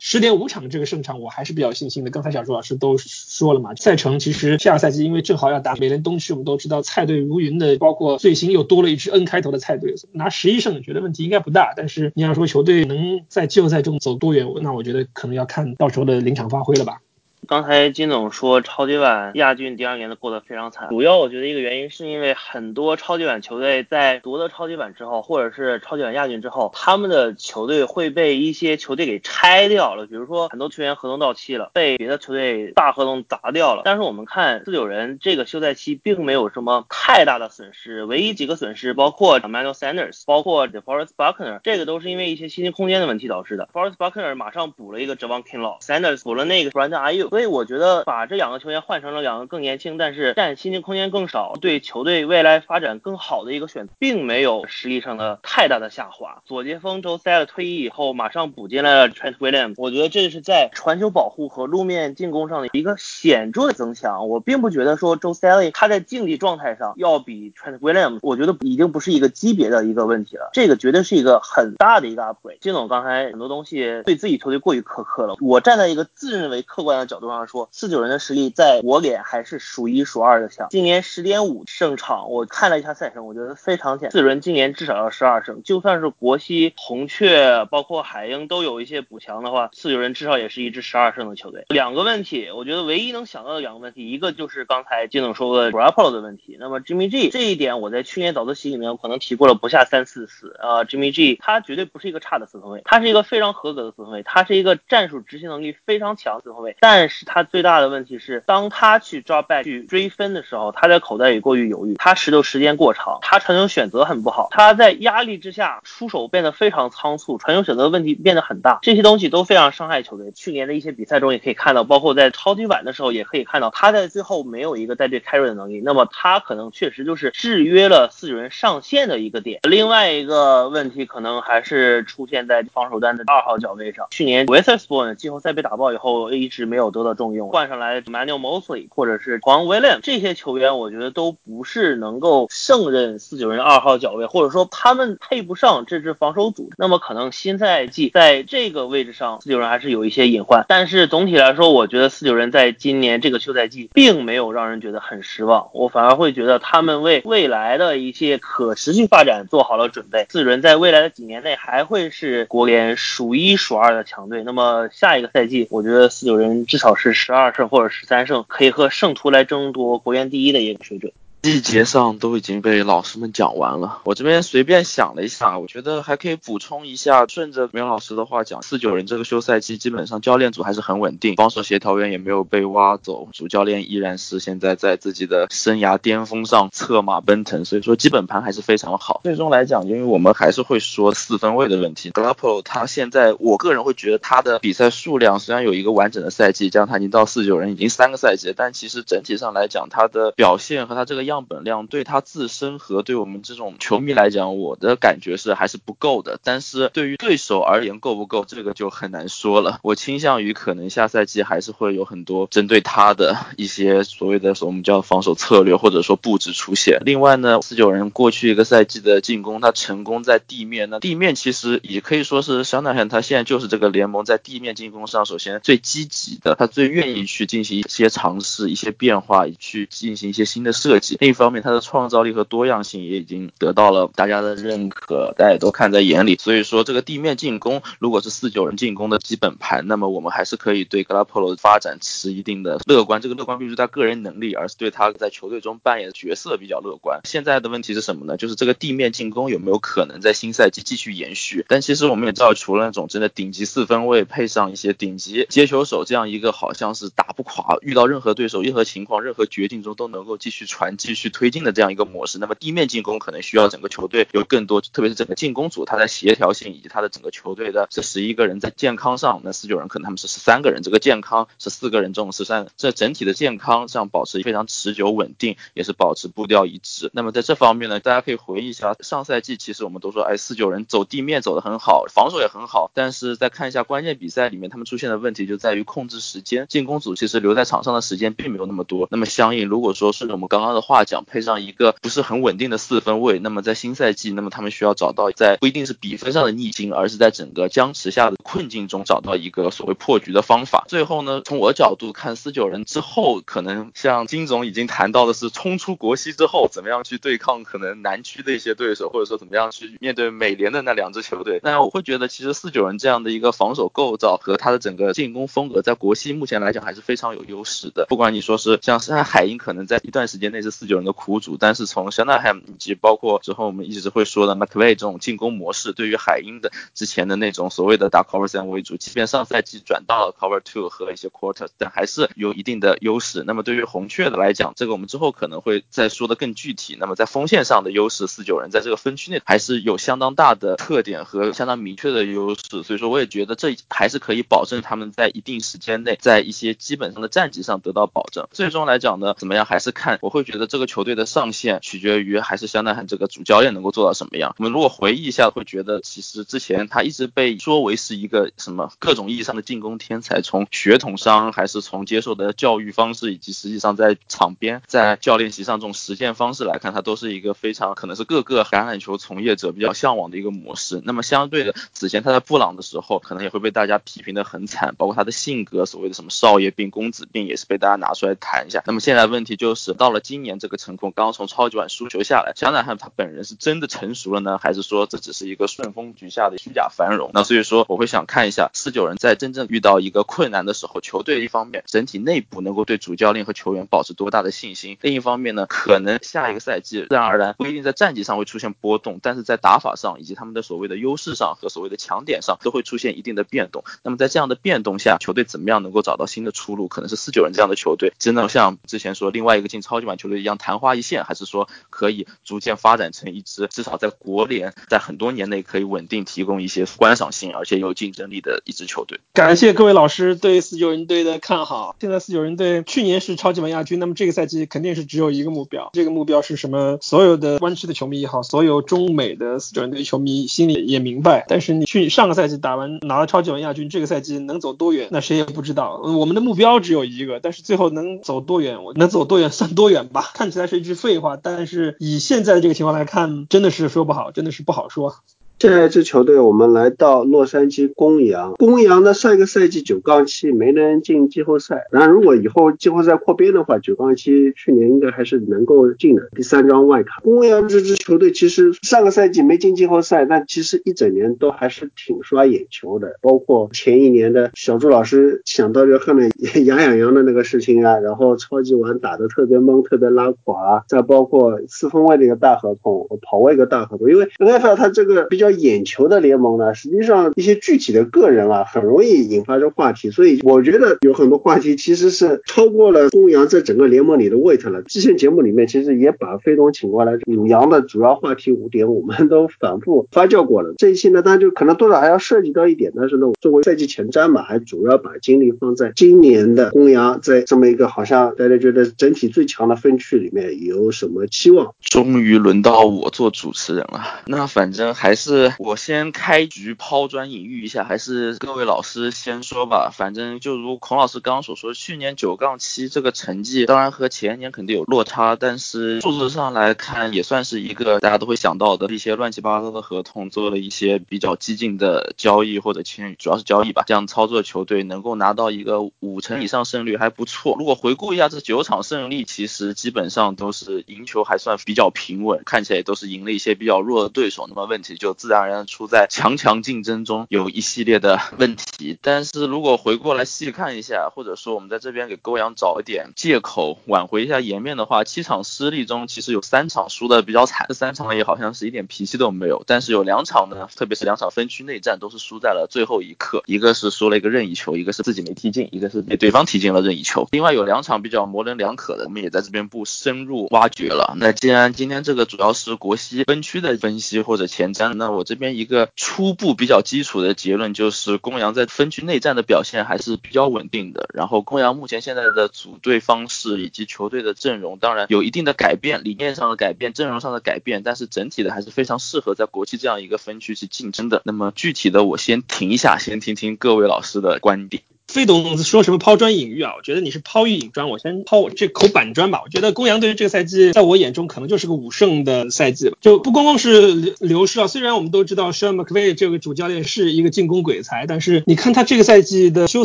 [0.00, 2.10] 十点五场这个胜场我还是比较信心的。
[2.10, 11.74] 刚才小朱老师都说了嘛，赛程其实下赛季因为正好要打美联东区，我们都知道菜队如云的，包括最新又多了一支 N 开头的菜队，拿十一胜，觉得问题应该不大。
[11.76, 17.00] 但是你要说球队能在季后赛中走多远，那我觉得可能要看到时候的临场发挥了吧。
[17.46, 30.06] 刚才金总说超级碗亚军第二年的过得非常惨，主要我觉得一个原因是因为很多超级碗球队在夺得超级碗之后，或者是超级碗亚军之后，他们的球队会被一些球队给拆掉了。
[30.06, 33.82] 比如说很多球员合同到期了，被别的球队大合同砸掉了。
[33.84, 43.68] 但是我们看四九人这个休赛期并没有什么太大的损失，唯一几个损失包括 Manuel Sanders，包括 DeForest Buckner，这个都是因为一些薪金空间的问题导致的。
[43.72, 47.33] Forest Buckner 马上补了一个 Javon Kinlaw，Sanders 补了那个 Brandon Ayuk。
[47.34, 56.40] 所以我觉得把这两个球员换成了两个更年轻，但是占薪金空间更少，对球队未来发展更好的一个选择，并没有实力上的太大的下滑。
[56.44, 64.28] 左接锋周塞尔退役以后，马上补进来了 Trent Williams，我觉得这是在传球保护和路面进攻上的一个显著的增强。
[64.28, 72.60] 我并不觉得说周塞尔他在竞技状态上要比 Trent Williams，我觉得已经不是一个级别的一个问题了，这个绝对是一个很大的一个 upgrade。
[72.60, 77.68] 金总刚才很多东西对自己球队过于苛刻了，我站在一个自认为客观的角度上说。
[77.72, 80.68] 四九人的实力在我脸还是数一数二的强。
[80.70, 84.10] 今年十点五胜场，我看了一下赛程，我觉得非常浅。
[84.10, 91.64] 四人今年至少要十二胜，就算是国西、红雀，包括海鹰都有一些补强的话，四九人至少也是一支十二胜的球队。
[91.68, 96.56] 两个问题，我觉得唯一能想到的两个问题，一个就是刚才金总说的 r a p p o 的问题。
[96.60, 100.56] 那么 Jimmy G 这一点，我在去年早自习里面我可能提过了不下三四次。
[100.60, 107.08] 呃，Jimmy G 他绝对不是一个差的四分卫，他是一个非常合格的四分卫，他是一个战术执行能力非常强的四分卫，但。
[107.16, 120.32] 是他最大的问题是，当他去 drop back 去追分的时候，他在口袋里过于犹豫，他持球时间过长，他传球选择很不好，他在压力之下出手变得非常仓促，传球选择问题变得很大，这些东西都非常伤害球队。
[120.32, 129.60] 去年的一些比赛中也可以看到，包括在超级碗的时候也可以看到，他在最后没有一个带队 carry 的能力，那么他可能确实就是制约了四九人上限的一个点。
[129.62, 146.70] 另外一个问题可能还是出现在防守端的二号脚位上，去年 Wetherspoon 季后赛被打爆以后一直没有得的重用，换上来 Manuel Mosley 或者是黄 William 这些球员，我觉得都不是能够胜任四九人二号脚位，或者说他们配不上这支防守组。
[146.76, 150.64] 那么可能新赛季在这个位置上，四九人还是有一些隐患。
[150.68, 160.26] 但是总体来说，我觉得四九人在今年这个休赛季并没有让人觉得很失望，我反而会觉得他们为未来的一些可持续发展做好了准备。
[160.30, 164.42] 四九人在未来的几年内还会是国联数一数二的强队。
[164.42, 171.12] 那么下一个赛季，我觉得四九人至少是十二胜或者十三胜，可以和圣徒来争夺国联第一的一个水准。
[171.44, 189.20] 细节上都已经被老师们讲完了，我这边随便想了一下，我觉得还可以补充一下，顺着明老师的话讲，四九人这个休赛期基本上教练组还是很稳定，防守协调员也没有被挖走，主教练依然是现在在自己的生涯巅峰上策马奔腾，所以说基本盘还是非常好。
[189.24, 201.33] 最终来讲，因为我们还是会说四分位的问题 g l a p o 他现在我个人会觉得他的比赛数量虽然有一个完整的赛季，加上他已经到四九人已经三个赛季，但其实整体上来讲，他的表现和他这个样。
[201.34, 206.38] 样本量对他自身和对我们这种球迷来讲，我的感觉是还是不够的。
[206.42, 209.80] 但是对于对手而言，够不够这个就很难说了。
[209.82, 217.00] 我倾向于可能下赛季还是会有很多针对他的一些所谓的我们叫防守策略或者说布置出现。
[217.04, 231.16] 另外呢，四九人过去一个赛季的进攻，他成功在地面，那地面其实也可以说是香奈汉，他现在就是这个联盟在地面进攻上首先最积极的，他最愿意去进行一些尝试、一些变化，去进行一些新的设计。
[231.24, 236.36] 另一方面，他的创造力和多样性也已经得到了大家的认可，大家也都看在眼里。
[236.38, 243.22] 所以说，这个地面进攻如果是四九人进攻的基本盘，那么我们还是可以对格拉普罗的发展持一定的乐观。
[243.22, 247.20] 这个乐观并不是他个人能力，而是对他在球队中扮演的角色比较乐观。
[247.24, 248.36] 现在的问题是什么呢？
[248.36, 251.64] 就是这个地面进攻有没有可能在新赛季继续延续？
[251.70, 261.54] 但其实我们也知道，除了那种真的顶级四分卫，配上一些顶级接球手，这样一个好像是打不垮，遇到任何对手、任何情况、任何绝境中都能够继续传、继续推。
[261.54, 277.08] 进的这样一个模式，那么地面进攻可能需要整个球队有更多，特别是整个进攻组，它的协调性以及它的整个球队的这十一个人在健康上，那四九人可能他们是十三个人，这个健康是四个人中十三，这整体的健康上保持非常持久稳定，也是保持步调一致。
[277.14, 289.06] 那么在这方面呢，大家可以回忆一下上赛季，其实我们都说，哎，四九人走地面走得很好，防守也很好，但是再看一下关键比赛里面他们出现的问题就在于控制时间，进攻组其实留在场上的时间并没有那么多。
[289.12, 300.84] 那么相应，如果说顺着我们刚刚的话话讲，配上一个不是很稳定的四分位，那么在新赛季，那么他们需要找到在不一定是比分上的逆境，而是在整个僵持下的困境中找到一个所谓破局的方法。
[300.86, 311.58] 最后呢，从我角度看，四九人之后可能像金总已经谈到的是冲出国西之后，怎么样去对抗可能南区的一些对手，或者说怎么样去面对美联的那两支球队。
[311.64, 318.06] 那我会觉得，其实四九人这样的一个防守构造和他的整个进攻风格，在国西目前来讲还是非常有优势的。
[318.08, 321.56] 不管你说是像像海鹰，可能在一段时间内是四四九人的苦主。
[321.58, 333.42] 但是从香奈汉以及包括之后我们一直会说的 McVay 这种进攻模式，对于海鹰的之前的那种所谓的打 cover 三为主，即便上赛季转到了 cover two 和一些 quarters，但还是有一定的优势。
[333.46, 336.98] 那么对于红雀的来讲，这个我们之后可能会再说的更具体。
[337.00, 342.82] 那么在锋线上的优势，四九人在这个分区内还是有相当大的特点和相当明确的优势。
[342.82, 348.46] 所以说我也觉得这还是可以保证他们在一定时间内在一些基本上的战绩上得到保证。
[348.52, 351.54] 最终来讲呢，怎么样还是看我会觉得这个球队的上。
[351.54, 354.56] 限取决于还是香奈汉这个主教练能够做到什么样。
[354.58, 371.00] 我们如果回忆一下，会觉得其实之前他一直被说为是一个什么各种意义上的进攻天才，从血统上还是从接受的教育方式，以及实际上在场边在教练席上这种实践方式来看，他都是一个非常可能是各个橄榄球从业者比较向往的一个模式。
[371.04, 378.82] 那么相对的，此前他在布朗的时候，可能也会被大家批评的很惨，包括他的性格，所谓的什么少爷病、公子病，也是被大家拿出来谈一下。
[378.86, 380.74] 那么现在问题就是到了今年这。
[380.74, 387.30] 个成功，刚刚从超级碗输球下来，想想看他本人是真的成熟了呢，还是说这只是一个顺风局下的虚假繁荣？
[387.32, 403.84] 那所以说我会想看一下四九人在真正遇到一个困难的时候，球队一方面整体内部能够对主教练和球员保持多大的信心，另一方面呢，可能下一个赛季自然而然不一定在战绩上会出现波动，但是在打法上以及他们的所谓的优势上和所谓的强点上都会出现一定的变动。
[404.02, 406.88] 那么在这样的变动下，球队怎么样能够找到新的出路？
[406.88, 419.20] 可能是四九人这样的球队真的像之前说另外一个进超级碗球队一样昙花一现，还是说可以逐渐发展成一支至少在国联在很多年内可以稳定提供一些观赏性而且有竞争力的一支球队？
[419.32, 421.96] 感谢各位老师对四九人队的看好。
[422.00, 426.98] 现在四九人队去年是超级碗亚军，那么这个赛季肯定是只有一个目标，这个目标是什么？
[427.00, 431.44] 所有的湾区的球迷也好，所有中美的四九人队球迷心里也明白。
[431.48, 436.00] 但是你去上个赛季打完拿了超级碗亚军，这个赛季能走多远，那谁也不知道。
[436.02, 440.30] 我们的目标只有一个，但是最后能走多远，我能走多远算多远吧。
[440.44, 445.16] 看起来是一句废话，但是以现在的这个情况来看，真的是说不好，真的是不好说。
[445.64, 448.52] 下一支球队，我们来到洛杉矶公羊。
[448.58, 451.86] 公羊呢，上一个赛季九杠七没能进季后赛。
[451.90, 456.28] 然后如果以后季后赛扩编的话，九杠七去年应该还是能够进的。
[456.36, 463.14] 第三张外卡，公羊这支球队其实上个赛季没进季后赛，但其实一整年都还是挺刷眼球的。
[463.22, 466.30] 包括前一年的小朱老师想到这后面
[466.66, 470.84] 养养羊的那个事情啊，然后超级碗打得特别懵，特别拉垮。
[470.88, 475.53] 再包括四分卫的一个大合同，跑位一个大合同，因为 NFL 它这个比较。
[475.54, 484.82] 眼球的联盟呢，实际上一些具体的个人啊，很容易引发这话题，所以我觉得有很多话题其实是超过了公羊在整个联盟里的 weight 了。
[484.82, 490.74] 之前节目里面其实也把飞东请过来，五羊的主要话题五点我们都反复发酵过了。
[490.78, 501.74] 这一期呢，当然就可能多少还要涉及到一点，但是呢，作为赛季前瞻嘛，还主要把精力放在今年的公羊在这么一个好像大家觉得整体最强的分区里面有什么期望。
[501.80, 505.43] 终于轮到我做主持人了，那反正还是。
[505.58, 509.90] 我先开局抛砖引玉一下，还是各位老师先说吧。
[509.92, 523.84] 反正就如孔老师刚刚所说，去年九杠七这个成绩，当然和前年肯定有落差，但是数字上来看也算是一个大家都会想到的一些乱七八糟的合同，做了一些比较激进的交易或者签，主要是交易吧。
[523.86, 527.56] 这样操作球队能够拿到一个五成以上胜率还不错。
[527.58, 534.46] 如果回顾一下这九场胜利，其实基本上都是赢球还算比较平稳，看起来都是赢了一些比较弱的对手。
[534.48, 535.33] 那么问题就自然。
[535.34, 538.96] 当然，处在强强竞争中有一系列的问题。
[539.02, 549.64] 但是如果回过来细看一下，或者说我们在这边给欧阳找一点借口挽回一下颜面的话，七场失利中其实有三场输的比较惨，这三场也好像是一点脾气都没有。
[549.66, 557.26] 但是有两场呢，特别是两场分区内战都是输在了最后一刻，一个是输了一个任意球，一个是自己没踢进，一个是被对方踢进了任意球。
[557.32, 561.16] 另外有两场比较模棱两可的，我们也在这边不深入挖掘了。
[561.16, 565.24] 那既然今天这个主要是国西分区的分析或者前瞻，那我。
[565.24, 571.08] 这边一个初步比较基础的结论就是，公羊在分区内战的表现还是比较稳定的。
[571.14, 581.22] 然后，公羊目前现在的组队方式以及球队的阵容，当然有一定的改变，理念上的改变，阵容上的改变，但是整体的还是非常适合在国际这样一个分区去竞争的。
[581.24, 584.82] 那么具体的，我先停一下，先听听各位老师的观点。
[585.14, 586.72] 费董说什么抛砖引玉啊？
[586.76, 589.42] 我觉得你是抛玉引砖，我先抛我这口板砖吧。
[589.44, 592.96] 我觉得公羊队这个赛季，在我眼中可能就是个五胜的赛季吧。
[593.00, 599.84] 就不光光是流失啊，虽然我们都知道 Sean McVay 这个主教练是一个进攻鬼才，但是你看他这个赛季的休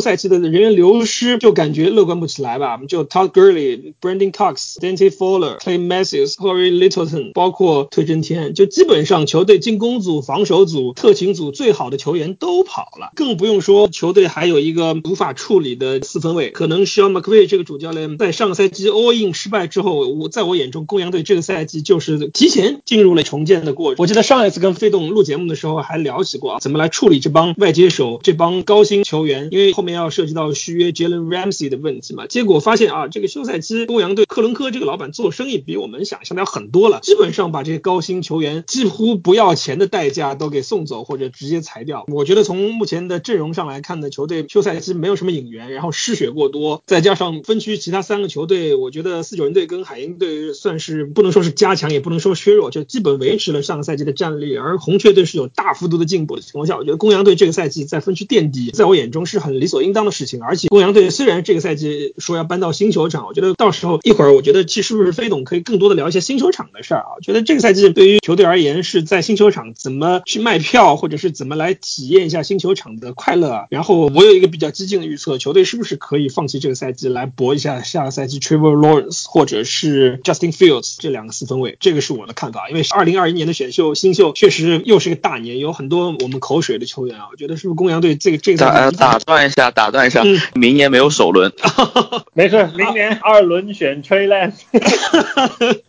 [0.00, 2.80] 赛期的人员流失，就感觉乐观不起来吧。
[2.88, 14.80] 就 Todd Gurley、Brandon Cox、Dante Fowler、Clay Matthews、Corey Littleton，包括推真天，就基本上球队进攻组、防守组、特勤组最好的球员都跑了，更不用说球队还有一个。
[15.04, 24.02] 无法处理的四分卫，可能需要 McVay 这个主教练在上个赛季 All In 失败之后，我在我眼中，公羊队这个赛季就是提前进入了重建的过程。
[24.02, 32.26] 我记得上一次跟飞动录节目的时候还聊起过啊，怎么来处理这帮外接手、这帮高薪球员，因为后面要涉及到续约 Jalen Ramsey 的问题嘛。
[32.26, 42.06] 结果发现啊，这个休赛期公羊队克伦科这个老板做生意比我们想象的要很多了，基本上把这些高薪球员几乎不要钱的代价都给送走或者直接裁掉。
[42.08, 44.94] 我觉得从目前的阵容上来看呢，球队休赛期。
[45.00, 54.56] 没有什么引援，然后失血过多，再加上分区其他三个球队，我觉得四九人队跟海鹰队算是不能说是加强，也不能说削弱，就基本维持了上个赛季的战力。
[54.56, 60.42] 而红雀队是有大幅度的进步的情况下，我觉得公羊队这个赛季在分区垫底，在我眼中是很理所应当的事情。
[60.42, 67.18] 而且公羊队虽然这个赛季说要搬到新球场，我觉得到时候一会儿，我觉得其实是不是飞董可以更多的聊一些新球场的事儿啊？
[67.22, 73.66] 觉得这个赛季对于球队而言，是在新球场怎么去卖票，或者是怎么来体验一下新球场的快乐。
[73.70, 74.99] 然后我有一个比较激进。
[75.00, 81.76] 性的预测，球队是不是可以放弃这个赛季来搏一下下个赛季 Trevor Lawrence 或者是 Justin Fields 这两个四分卫？
[81.80, 82.68] 这个是我的看法。
[82.68, 87.28] 因为二零二一年的选秀新秀确实又是个大年，有很多我们口水的球员啊。
[87.30, 90.22] 我觉得是不是公羊队这个这个打打断一下，打断一下，
[90.54, 91.52] 明年没有首轮，
[92.34, 94.60] 没事，明年二轮选 Trey Lance。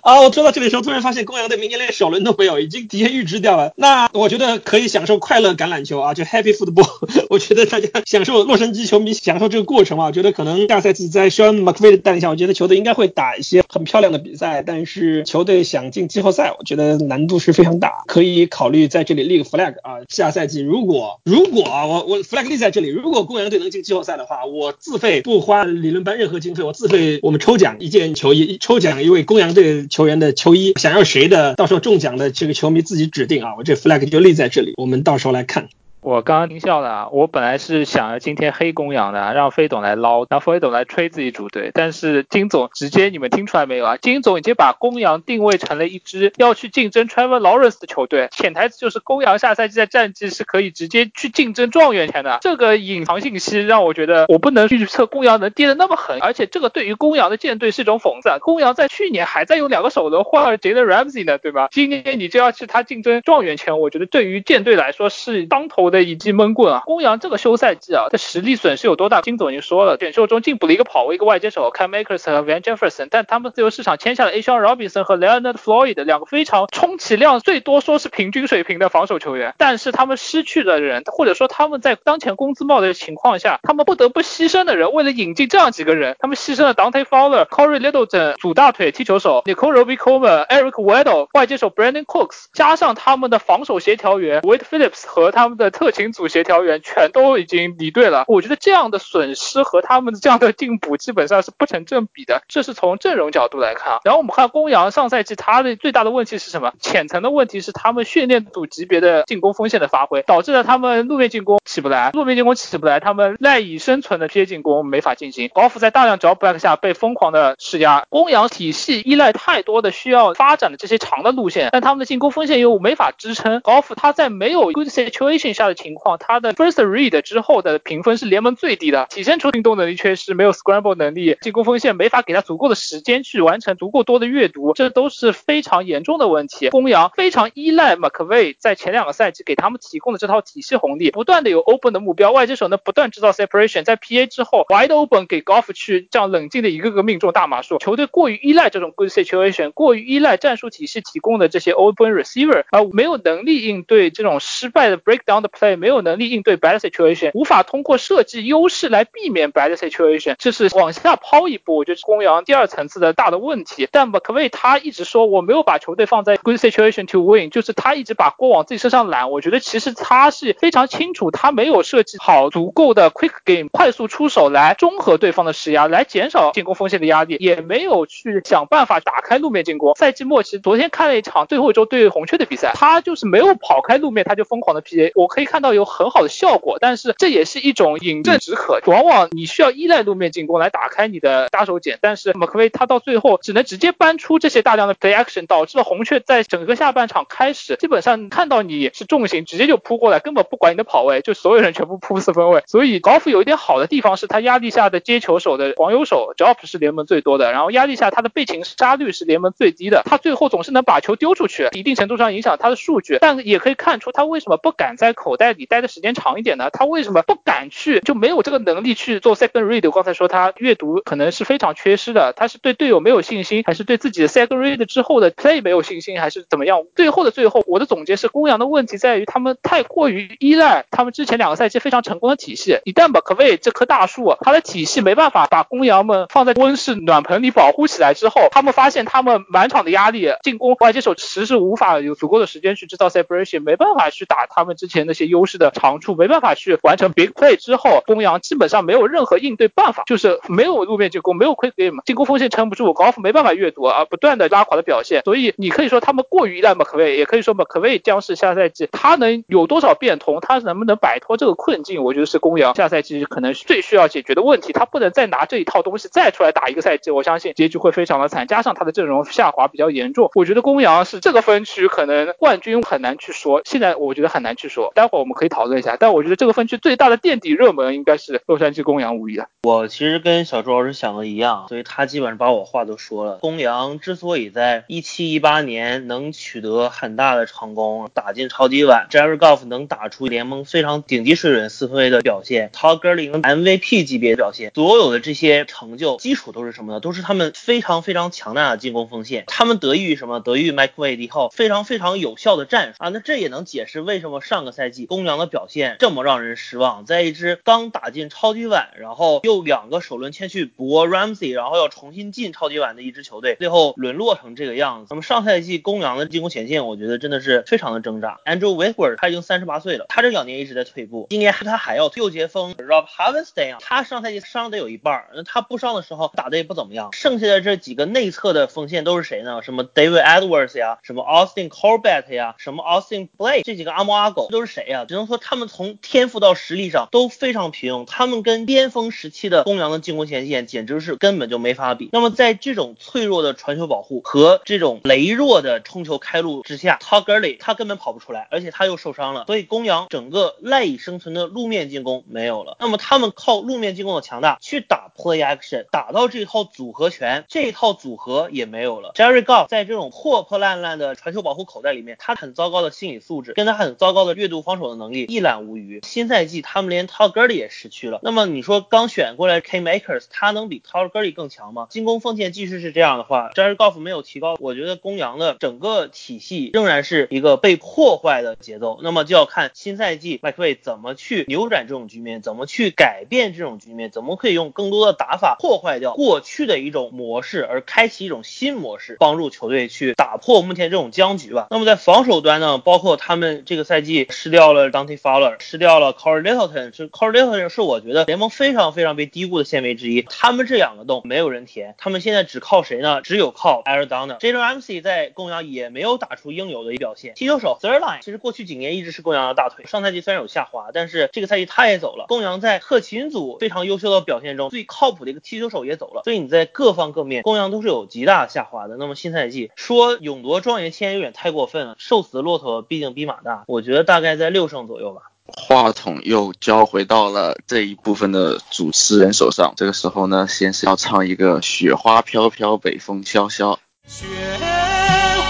[0.00, 3.72] 啊，我说到这里的时候，突然发现公羊队明年连首轮都没有，已经提前预支掉了。
[3.76, 7.26] 那我觉得可以享受快乐橄榄球啊，就 Happy Football。
[7.30, 10.04] 我觉得大家享受洛杉矶球迷享受这个过程啊。
[10.08, 14.62] 我觉得可能下赛季在 Sean McVay 的带领下，我觉得球队应该会打一些很漂亮的比赛。
[14.62, 18.04] 但是球队想进季后赛，我觉得难度是非常大。
[18.06, 35.70] 可以考虑在这里立个 flag 啊，下赛季如果如果啊，我我 flag 立在这里，如果公羊队能进季后赛的话，我自费不花理论班任何经费，我自费我们抽奖一件球衣，抽奖一位公羊队球员的球衣，想要谁的，到时候中奖的这个球迷自己指定啊，我这 flag 就立在这里，我们到时候来看。
[36.02, 41.70] 我刚刚听笑了，我本来是想着今天黑公羊的，让飞董来捞，让飞董来吹自己主队。
[41.72, 43.96] 但是金总直接，你们听出来没有啊？
[43.98, 52.38] 金总已经把公羊定位成了一支要去竞争 Trevor Lawrence 的球队，潜台词就是公羊下赛季的战绩是可以直接去竞争状元签的。
[52.40, 58.28] 这个隐藏信息让我觉得我不能预测公羊能跌得那么狠，而且这个对于公羊的舰队是一种讽刺。
[58.40, 61.68] 公羊在去年还在用两个首轮换了 Jalen Ramsey 呢，对吧？
[61.70, 65.91] 今年你就要去他竞争状元签，我觉得对于舰队来说是当头。
[65.92, 66.82] 的一记闷棍啊！
[66.84, 69.20] 公羊这个休赛季啊，这实力损失有多大？
[69.20, 89.42] 金总已经说了，选秀中进补了一个跑位，一个外接手 Cam Akers 和 Van Jefferson，但他们自由市场签下了 Ashawn Robinson 和 Leonard Floyd 两个非常充其量最多说是平均水平的防守球员，但是他们失去的人，或者说他们在当前工资帽的情况下，他们不得不牺牲的人，为了引进这样几个人，他们牺牲了 Dante Fowler、Corey Littleton 主大腿踢球手
[89.44, 96.62] Nicole Robicomer、Eric Weddle 外接手 Brandon Cooks，加上他们的防守协调员 Wade Phillips 和他们的特勤组协调。
[96.62, 103.98] 员全都已经离队了，我觉得这样的损失和他们的这样的进补基本上是不成正比的，这是从阵容角度来看。
[104.04, 106.72] 然后我们看公羊上赛季，他的最大的问题是什么？
[106.80, 115.50] 浅层的问题是他们训练组级别的进攻锋线的发挥，导致了他们路面进攻起不来，路面进攻起不来，他们赖以生存的这些进攻没法进行。
[115.52, 123.60] 高夫在大量 drop back 下被疯狂的施压，公羊体系依赖太多的需要发展的这些长的路线，但他们的进攻锋线又没法支撑。
[123.62, 136.68] 高夫他在没有 good situation 下的情况，他的 First read 之后的评分是联盟最低的，体现出运动能力缺失，没有 scramble 能力，进攻锋线没法给他足够的时间去完成足够多的阅读，这都是非常严重的问题。
[136.68, 147.78] 公羊非常依赖 McVay 在前两个赛季给他们提供的这套体系红利，不断的有 open 的目标，外接手呢不断制造 separation，在 PA 之后 wide open 给 Golf 去这样冷静的一个个命中大码数。
[147.78, 163.88] 球队过于依赖这种 good situation，过于依赖战术体系提供的这些 open receiver，而没有能力应对这种失败的 breakdown 的对没有能力应对 bad situation，无法通过设计优势来避免 bad situation，这是往下抛一步，我觉得是公羊第二层次的大的问题。
[163.92, 169.30] 但 McVay 他一直说我没有把球队放在 good situation to win，就是他一直把锅往自己身上揽。
[169.30, 179.94] 我觉得其实他是非常清楚，他没有设计好足够的 quick game 快速出手来中和对方的施压，来减少进攻锋线的压力，也没有去想办法打开路面进攻。
[179.94, 188.80] 赛季末期，昨天看了一场最后一周对红雀的比赛，他就是没有跑开路面，他就疯狂的 PA，我可以看到有很好的效果，但是这也是一种饮鸩止渴。
[188.86, 202.62] 往往你需要依赖路面进攻来打开你的杀手锏，但是 McVay 他到最后只能直接搬出这些大量的 play action，导致了红雀在整个下半场开始，基本上看到你是重型，直接就扑过来，根本不管你的跑位，就所有人全部扑四分位。
[202.66, 216.68] 所以高夫有一点好的地方是他压力下的接球手的黄油手 drop 是联盟最多的，然后压力下他的背擒杀率是联盟最低的，他最后总是能把球丢出去，一定程度上影响他的数据，但也可以看出他为什么不敢在口口袋里待的时间长一点呢？
[216.70, 219.86] 他为什么不敢去，就没有这个能力去做 second read？
[219.86, 226.84] 我刚才说他阅读可能是非常缺失的，他是对队友没有信心，还是对自己的 second read 之后的 play 没有信心，还是怎么样？
[226.94, 232.78] 最后的最后，我的总结是，公羊的问题在于他们太过于依赖他们之前两个赛季非常成功的体系。
[232.84, 255.22] 一旦 McVay 这棵大树，他的体系没办法把公羊们放在温室暖棚里保护起来之后，他们发现他们满场的压力，进攻外接手迟迟无法有足够的时间去制造 separation，没办法去打他们之前那些优势的长处，没办法去完成 big play 之后，公羊基本上没有任何应对办法，就是没有路面进攻，没有 quick game，进攻锋线撑不住，高尔夫没办法阅读啊，不断的拉垮的表现。
[255.24, 264.72] 所以你可以说他们过于依赖 McVay，也可以说 McVay 将是下赛季他能有多少变通，他能不能摆脱这个困境，我觉得是公羊下赛季可能最需要解决的问题。
[264.72, 268.46] 他不能再拿这一套东西再出来打一个赛季，我相信结局会非常的惨。
[268.46, 274.92] 加上他的阵容下滑比较严重，我觉得公羊是这个分区可能冠军很难去说，现在我觉得很难去说。
[274.94, 275.96] 待我们可以讨论一下。
[275.98, 279.46] 但我觉得这个分区最大的垫底热门应该是洛杉矶公羊无疑了。
[279.62, 283.36] 我其实跟小朱老师想的一样，所以他基本上把我话都说了。
[283.36, 297.00] 公羊之所以在一七一八年能取得很大的成功，打进超级碗，Jerry Goff 能打出联盟非常顶级水准四分卫的表现，Todd Gurley 能 MVP 级别的表现，所有的这些成就基础都是什么呢？
[297.00, 299.44] 都是他们非常非常强大的进攻锋线。
[299.46, 300.40] 他们得益于什么？
[300.40, 303.08] 得益于 Mike Wade 后非常非常有效的战术啊。
[303.10, 307.04] 那这也能解释为什么上个赛季公羊的表现这么让人失望。
[307.04, 315.08] 在一支刚打进超级碗，然后又两个首轮签去博 Ramsey，然后要重新进超级碗的一支球队，最后沦落成这个样子。
[315.10, 318.40] 那么上赛季公羊的进攻前线，我觉得真的是非常的挣扎。
[318.44, 327.10] Andrew w i t w o r d 他已经三十八岁了，他这两年一直在退步，今年他还要右截锋 Rob Havenstein 啊，他上赛季伤得有一半，那他不伤的时候打的也不怎么样。
[327.12, 329.62] 剩下的这几个内侧的锋线都是谁呢？
[329.62, 335.04] 什么 David Edwards 呀，什么 Austin Corbett 呀，什么 Austin Blake 这几个阿猫阿狗都是谁呀？
[335.06, 342.08] 只能说他们从天赋到实力上都非常平庸，他们跟巅峰时期的公羊的进攻前线简直是根本就没法比。
[342.12, 352.76] 那么在这种脆弱的传球保护和这种羸弱的冲球开路之下，Todd Gurley 他根本跑不出来，而且他又受伤了，所以公羊整个赖以生存的路面进攻没有了。
[352.78, 359.12] 那么他们靠路面进攻的强大去打 play action，打到这套组合拳，这套组合也没有了。
[359.14, 366.00] Jerry Goff 在这种破破烂烂的传球保护口袋里面，他很糟糕的心理素质跟他很糟糕的阅读防守的能力一览无余。
[366.02, 368.20] 新赛季他们连 Todd Gurley 也失去了。
[368.22, 371.86] 那么你说刚选过来 K Makers，他能比 Todd Gurley 更强吗？
[371.90, 378.98] 进攻锋线继续是这样的话，Jerry Goff 没有提高，我觉得公羊的整个体系仍然是一个被破坏的节奏。
[379.02, 391.66] 那么就要看新赛季 m c v a y 怎么去扭转这种局面，怎么去改变这种局面，怎么可以用更多的打法破坏掉过去的一种模式，而开启一种新模式，帮助球队去打破目前这种僵局吧。
[391.70, 400.22] 那么在防守端呢，包括他们这个赛季失掉了 Dante Fowler，失掉了 Corey Littleton，是 Corey Littleton 是我觉得联盟非常非常被低估的线位之一。
[400.22, 403.20] 他们这两个洞没有人填，他们现在只靠谁呢？
[403.22, 407.34] 只有靠 a r i d o n a j a l e n MC 在公羊也没有打出应有的一表现。
[407.34, 412.26] 踢球手 Third Line 其实过去几年一直是公羊的大腿，上赛季虽然有下滑，但是这个赛季他也走了。
[412.28, 418.96] 公羊在特勤组非常优秀的表现中，最靠谱的一个踢球手也走了，所以你在各方各面，公羊都是有极大下滑的。
[418.96, 425.22] 那么新赛季说勇夺状元签有点太过分了，瘦死的骆驼毕竟比马大，我觉得大概在六胜左右吧。
[425.44, 429.74] 话筒又交回到了这一部分的主持人手上。
[429.76, 433.72] 这个时候呢，先是要唱一个《雪花飘飘，北风萧萧》。
[434.06, 434.26] 雪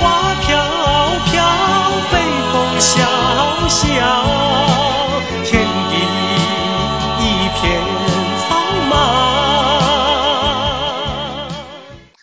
[0.00, 0.56] 花飘
[1.30, 1.44] 飘，
[2.10, 2.18] 北
[2.52, 3.02] 风萧
[3.68, 4.91] 萧，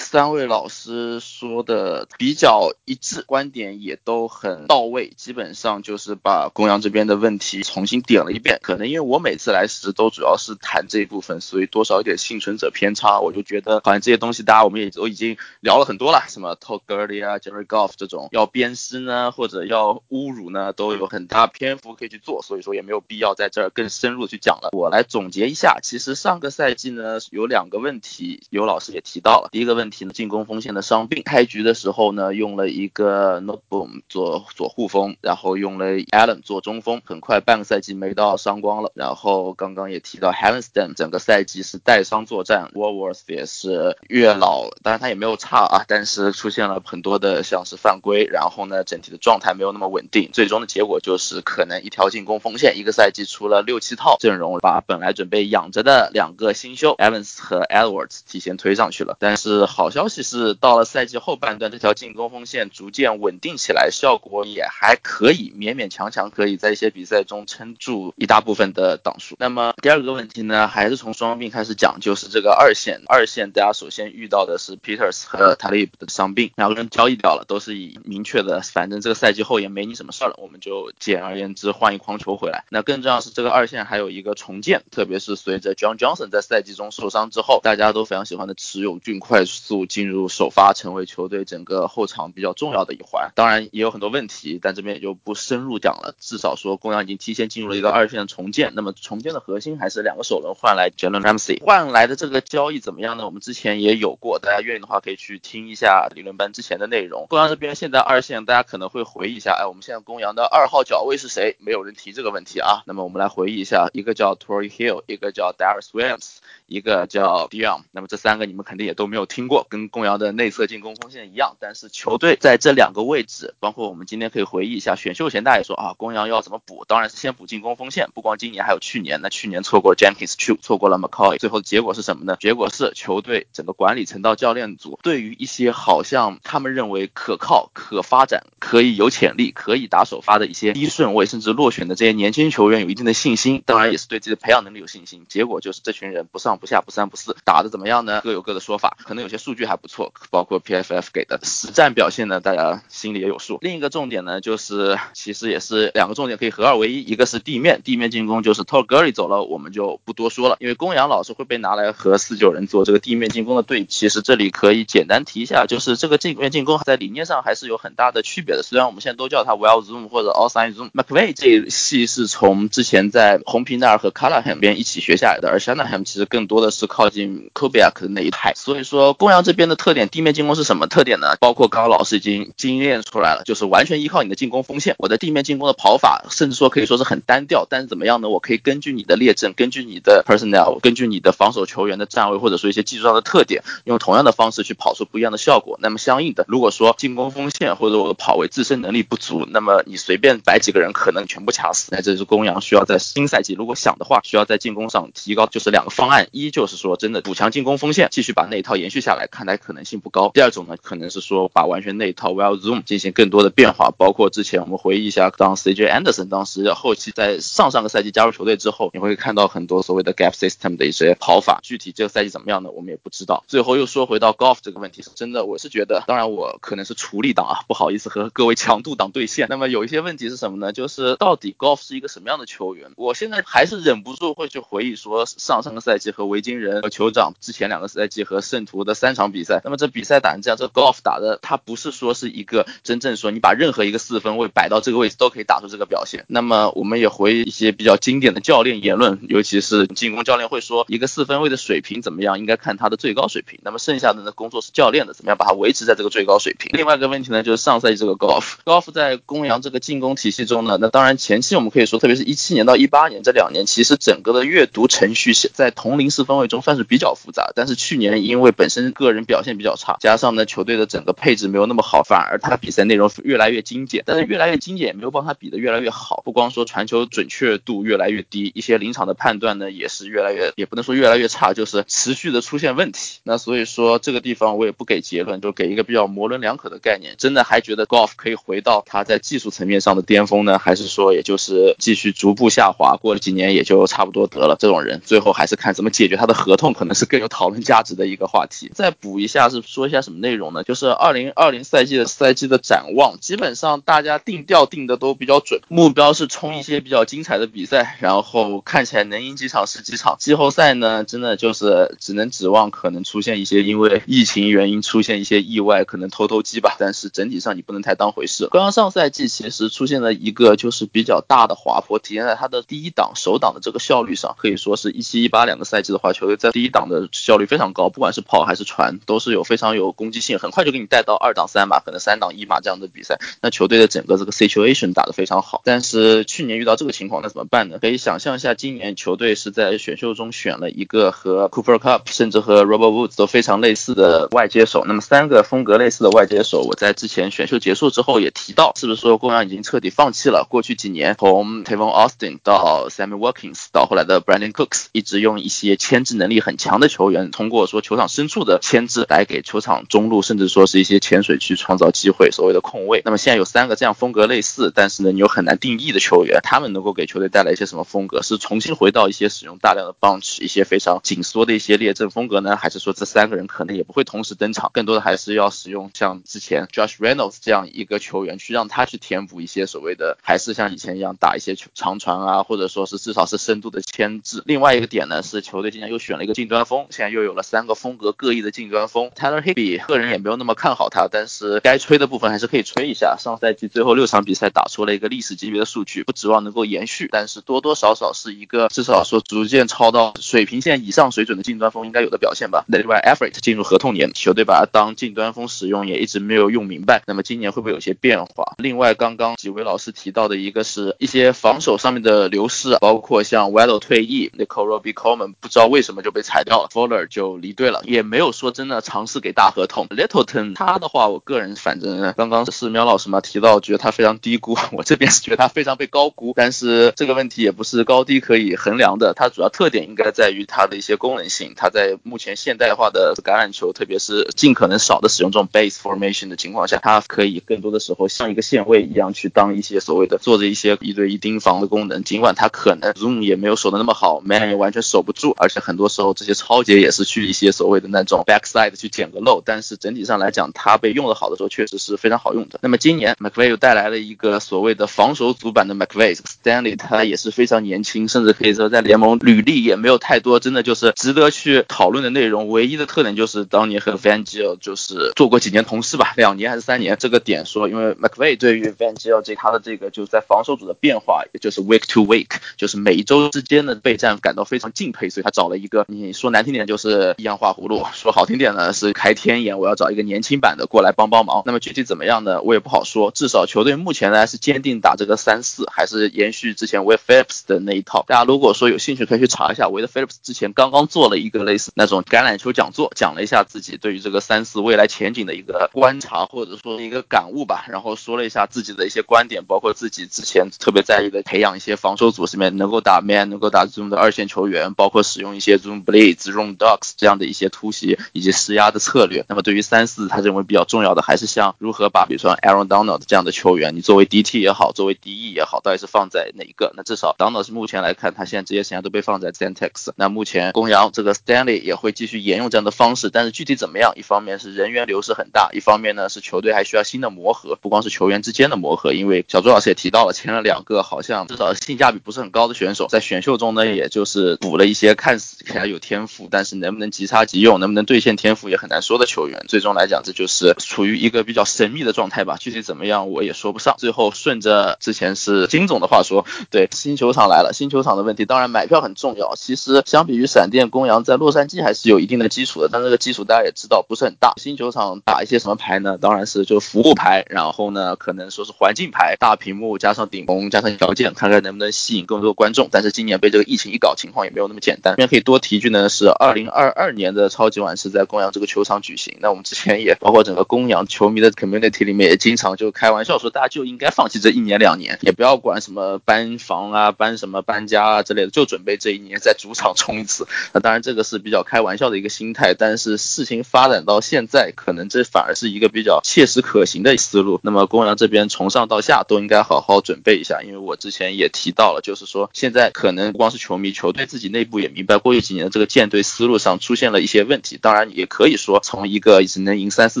[0.06, 8.60] 三位老师说的比较一致，观点也都很到位，基本上就是把公羊这边的问题重新点了一遍。
[8.62, 13.18] 可能因为我每次来时都主要是谈这一部分，所以多少有点幸存者偏差。
[13.18, 24.70] 我就觉得好像这些东西大家我们也都已经聊了很多了，什么 Todd Gurley 啊、Jerry Goff 这种要鞭尸呢，或者要侮辱呢，都有很大篇幅可以去做，所以说也没有必要在这儿更深入的去讲了。
[24.72, 29.48] 我来总结一下，其实上个赛季呢有两个问题，有老师也提到了。
[29.50, 38.92] 第一个问题进攻锋线的伤病，开局的时候呢用了一个 Noteboom 做左护锋，然后用了 Allen 做中锋，很快半个赛季没到伤光了。
[38.94, 59.16] 然后刚刚也提到 havenston 整个赛季是带伤作战，Warworth 也是越老，当然他也没有差啊，但是出现了很多的像是犯规，然后呢整体的状态没有那么稳定，最终的结果就是可能一条进攻锋线一个赛季出了六七套阵容，把本来准备养着的两个新秀 Evans 和 Edwards 提前推上去了。
[59.18, 69.36] 但是好好消息是到了赛季后半段，这条进攻锋线逐渐稳定起来，效果也还可以，勉勉强强可以在一些比赛中撑住一大部分的档数。
[69.38, 82.64] 那么第二个问题呢，还是从伤病开始讲，就是这个二线，二线大家首先遇到的是 Peters 和 Talib 的伤病，两个人交易掉了，都是以明确的，反正这个赛季后也没你什么事儿了，我们就简而言之换一筐球回来。
[82.70, 93.32] 那更重要是这个二线还有一个重建，特别是随着 John Johnson 在赛季中受伤之后，大家都非常喜欢的池永俊快速进入首发，成为球队整个后场比较重要的一环。
[93.34, 96.14] 当然也有很多问题，但这边也就不深入讲了。
[96.18, 103.26] 至少说公羊已经提前进入了一个二线的重建，那么重建的核心还是两个首轮换来 Jalen Ramsey 换来的这个交易怎么样呢？
[103.26, 107.26] 我们之前也有过，大家愿意的话可以去听一下理论班之前的内容。
[107.28, 111.56] 公羊这边现在二线，大家可能会回忆一下，哎，我们现在公羊的二号脚位是谁？
[111.58, 112.82] 没有人提这个问题啊。
[112.86, 116.36] 那么我们来回忆一下，一个叫 Tory Hill，一个叫 Darius Williams，
[116.66, 117.82] 一个叫 Dion。
[117.90, 119.65] 那么这三个你们肯定也都没有听过。
[119.68, 126.84] 跟公羊的内侧进攻锋线一样，但是球队在这两个位置，包括我们今天可以回忆一下选秀前大家也说啊，公羊要怎么补？
[126.86, 132.36] 当然是先补进攻锋线，不光今年还有去年，那去年错过 Jenkins 去，错过了 McCoy，最后结果是什么呢？
[132.40, 145.24] 结果是球队整个管理层到教练组对于一些好像他们认为可靠、可发展、可以有潜力、可以打首发的一些低顺位甚至落选的这些年轻球员有一定的信心，当然也是对自己的培养能力有信心。
[145.28, 148.20] 结果就是这群人不上不下不三不四，打的怎么样呢？
[148.22, 153.58] 各有各的说法，可能有些数据还不错，包括 PFF 给的实战表现呢，大家心里也有数。
[153.62, 163.86] 另一个重点呢，就是其实也是两个重点可以合二为一，一个是地面，地面进攻就是 t o r g u r y 走了，我们就不多说了，因为公羊老师会被拿来和四九人做这个地面进攻的对比。
[163.88, 168.62] 其实这里可以简单提一下，就是这个地面进攻在理念上还是有很大的区别的。
[168.62, 178.52] 虽然我们现在都叫它 Well Zoom 或者 Outside Zoom，McVay 这一系是从之前在红皮那儿和 Callahan 边一起学下来的，而 Shanahan 其实更多的是靠近 Kobiak 的那一派。
[178.54, 181.36] 所以说公羊这边的特点，地面进攻是什么特点呢？
[181.38, 184.96] 包括刚刚老师已经精炼出来了，就是完全依靠你的进攻锋线。
[184.98, 188.28] 我的地面进攻的跑法，甚至说可以说是很单调，但是怎么样呢？
[188.28, 195.78] 我可以根据你的列阵，根据你的 personnel，根据你的防守球员的站位，或者说一些技术上的特点，用同样的方式去跑出不一样的效果。
[195.80, 201.90] 那么相应的，如果说进攻锋线或者我的跑位自身能力不足，那么你随便摆几个人，可能全部掐死。
[201.92, 222.70] 那这是公羊需要在新赛季如果想的话，需要在进攻上提高，就是两个方案：一就是说真的补强进攻锋线，继续把那一套延续下来，看来可能性不高；第二种呢，可能是说把完全那一套 Well Zoom 进行更多的变化，包括之前我们回忆一下，当 CJ Anderson 当时后期在上上个赛季加入球队之后，你会看到很多所谓的 Gap System 的一些跑法，具体这个赛季怎么样呢？
[222.70, 223.44] 我们也不知道。
[223.46, 229.48] 最后又说回到 Golf 这个问题，是真的，我是觉得，当然我可能是处理党啊，不好意思和各位强度党对线。
[229.50, 230.72] 那么有一些问题是什么呢？
[230.72, 232.90] 就是到底 Golf 是一个什么样的球员？
[232.96, 239.60] 我现在还是忍不住会去回忆说上上个赛季和维京人和酋长之前两个赛季和圣徒的三场比赛。
[239.64, 246.24] 那么这比赛打成这样，这 Golf 打的他不是说是一个真正说你把任何一个四分位摆到这个位置都可以打出这个表现。
[246.28, 253.58] 那么我们也回一些比较经典的教练言论，尤其是进攻教练会说一个四分位的水平怎么样，应该看他的最高水平。
[253.62, 256.70] 那么剩下的呢，工作是教练的，怎么样把它维持在这个最高水平。
[256.72, 267.52] 另外一个问题呢，就是上赛季这个 Golf，Golf 在公羊这个进攻体系中呢，那当然前期我们可以说，特别是一七年到一八年这两年，其实整个的阅读程序在同龄四分位中算是比较复杂。
[267.54, 274.02] 但是去年因为本身个个人表现比较差，加上呢球队的整个配置没有那么好，反而他的比赛内容越来越精简。
[274.04, 283.20] 但是越来越精简也没有帮他比的越来越好，不光说传球准确度越来越低，一些临场的判断呢也是越来越，也不能说越来越差，就是持续的出现问题。
[283.22, 287.14] 那所以说这个地方我也不给结论，就给一个比较模棱两可的概念。
[287.16, 294.56] 真的还觉得 Golf 可以回到他在技术层面上的巅峰呢，还是说也就是继续逐步下滑，过了几年也就差不多得了？
[294.58, 298.70] 这种人最后还是看怎么解决他的合同，可能是更有讨论价值的一个话题。
[298.74, 300.64] 再补一下是说一下什么内容呢？
[300.64, 310.16] 就是二零二零赛季的赛季的展望，基本上大家定调定的都比较准，目标是冲一些比较精彩的比赛，然后看起来能赢几场是几场。
[310.18, 316.76] 季后赛呢，真的就是只能指望可能出现一些因为疫情原因出现一些意外，可能偷偷鸡吧。
[316.78, 318.48] 但是整体上你不能太当回事。
[318.50, 333.18] 刚刚上赛季其实出现了一个就是比较大的滑坡，体现在他的第一档首档的这个效率上，可以说是一七一八两个赛季的话，球队在第一档的效率非常高，不管是跑还是传，都是有非常有攻击性，很快就给你带到二档三码，可能三档一码这样的比赛。
[333.40, 335.62] 那球队的整个这个 situation 打得非常好。
[335.64, 337.78] 但是去年遇到这个情况，那怎么办呢？
[337.80, 363.00] 可以想象一下，今年球队是在选秀中选了一个和 Cooper Cup 甚至和 Robert Woods 都非常类似的外接手，那么三个风格类似的外接手，我在之前选秀结束之后也提到，是不是说公羊已经彻底放弃了过去几年从 Tavon Austin 到 Sammy Watkins 到后来的 Brandon Cooks，一直用一些牵制能力很强的球员，通过说球场深处的牵制来给球场中路甚至说是一些浅水区创造机会，所谓的空位。
[363.06, 368.20] 那么现在有三个这样风格类似，但是呢你又很难定义的球员，他们能够给球队带来一些什么风格？
[368.20, 384.42] 是重新回到一些使用大量的 bunch，一些非常紧缩的一些列阵风格呢，还是说这三个人可能也不会同时登场，更多的还是要使用像之前 Josh Reynolds 这样一个球员去让他去填补一些所谓的，还是像以前一样打一些长传啊，或者说是至少是深度的牵制。
[384.44, 389.08] 另外一个点呢是球队今年又选了一个近端锋，现在又有了三个风格各异的近端锋。
[389.10, 393.16] Tyler Higby 个人也没有那么看好他，但是该吹的部分还是可以吹一下。
[393.16, 402.64] 上赛季最后六场比赛打出了一个历史级别的数据，不指望能够延续，但是多多少少是一个至少说逐渐超到水平线以上水准的近端锋应该有的表现吧。
[402.66, 407.02] 另外 Effort 进入合同年，球队把他当近端锋使用也一直没有用明白。
[407.06, 408.54] 那么今年会不会有些变化？
[408.58, 419.86] 另外刚刚几位老师提到的一个是一些防守上面的流失，包括像 Weddle 退役，nicoro be Coleman 不知道为什么就被裁掉了，Fuller 就离队了，也没有说真的尝试给大合同。
[419.88, 426.32] Littleton 他的话，我个人反正刚刚是苗老师嘛提到，觉得他非常低估，我这边是觉得他非常被高估。
[426.34, 431.52] 但是这个问题也不是高低可以衡量的，它主要特点应该在于它的一些功能性。
[431.54, 442.02] 它在目前现代化的橄榄球，特别是尽可能少的使用这种 base formation 的情况下，它可以更多的时候像一个线位一样去当一些所谓的做着一些一对一盯防的功能。
[442.04, 449.42] 尽管它可能 zoom 也没有守的那么好，man 也完全守不住，而且很多时候这些超节也是去一些所谓的那种 back side 去捡个漏。
[449.44, 452.58] 但是整体上来讲，它被用的好的时候确实是非常好用的。
[452.62, 462.48] 那么今年 McVay 又带来了一个所谓的防守组版的 McVay Stanley，他也是非常年轻，甚至可以说在联盟履历也没有太多真的就是值得去讨论的内容。
[462.48, 466.96] 唯一的特点就是当年和 Van Giel 就是做过几年同事吧，两年还是三年。
[466.98, 481.42] 这个点说，因为 McVay 对于 Van Giel 这他的这个就是在防守组的变化，也就是 week to week，就是每一周之间的备战感到非常敬佩，所以他找了一个你说难听点就是一样画葫芦，说好听点呢是开天眼，我要找一个年轻版的过来帮帮忙。
[481.46, 482.42] 那么具体怎么样呢？
[482.42, 483.10] 我也不好说。
[483.10, 488.04] 至少球队目前呢是坚定打这个三四，还是延续之前 webs 的那一套。
[488.06, 497.66] 大家如果说有兴趣，可以去查一下 Wade Phillips 之前刚刚做了一个类似那种橄榄球讲座，讲了一下自己对于这个三四未来前景的一个观察或者说一个感悟吧。
[497.68, 509.24] 然后说了一下自己的一些观点，包括自己之前特别在意的培养一些防守组里面能够打 man、能够打 zoom 的二线球员，包括使用一些 zoom blitz、zoom dogs 这样的一些突袭以及施压的策略。
[509.28, 516.72] 那么对于三四，他认为比较重要的还是像如何把比如说 Aaron Donald 这样的球员，你作为 DT 也好，作为 DE 也好，到底是放在哪一个？
[516.76, 519.90] 那至少 Donald 是目前来看，他现在职业生涯都被放在 Centex。
[519.96, 523.92] 那目前公羊这个 Stanley 也会继续沿用这样的方式，但是具体怎么样？
[523.96, 539.44] 一方面是人员流失很大，一方面呢是球队还需要新的磨合，不光是球员之间的磨合，因为小朱老师也提到了，签了两个好像至少性价比不是很高的选手，在选秀中呢，也就是补了一些看似起来有天赋，但是能不能即插即用，能不能兑现天赋也很难说的球员。
[539.48, 542.36] 最终来讲，这就是处于一个比较神秘的状态吧。
[542.38, 543.74] 具体怎么样，我也说不上。
[543.78, 549.34] 最后顺着之前是金总的话说，对新球场来了，新球场的问题，当然买票很重要。
[549.34, 554.34] 其实相比于闪电、公羊，在洛杉矶还是有一定的基础的，但这个基础大家也知道不是很大。
[554.36, 555.96] 新球场打一些什么牌呢？
[555.98, 562.68] 当然是就服务牌，然后呢，可能说是环境牌，大屏幕加上顶棚加上条件，看看能不能吸引更多观众。
[562.70, 564.92] 但是今年被这个疫情一搞，情况也没有那么简单。
[564.92, 569.16] 这边可以多提一句呢，是二零二二年的超级碗是在公羊这个球场举行。
[569.20, 580.26] 那我们之前也包括整个公羊球迷的 community 里面也经常就开玩笑说，大家就应该放弃这一年两年，也不要管什么搬房啊、搬什么搬家啊之类的，就准备这一年在主场冲一次。
[580.52, 587.40] 那当然这个是比较开玩笑的一个心态，但是事情发展到现在，可能这反而是一个比较切实可行的思路。
[587.42, 597.58] 那么公羊这边从上到下都应该好好准备一下，因为我之前也提到了，就是说现在可能不光是球迷，球队自己内部也明白，过去几年的这个建队思路上出现了一些问题。
[597.60, 600.00] 当然也可以说，从一个只能赢三四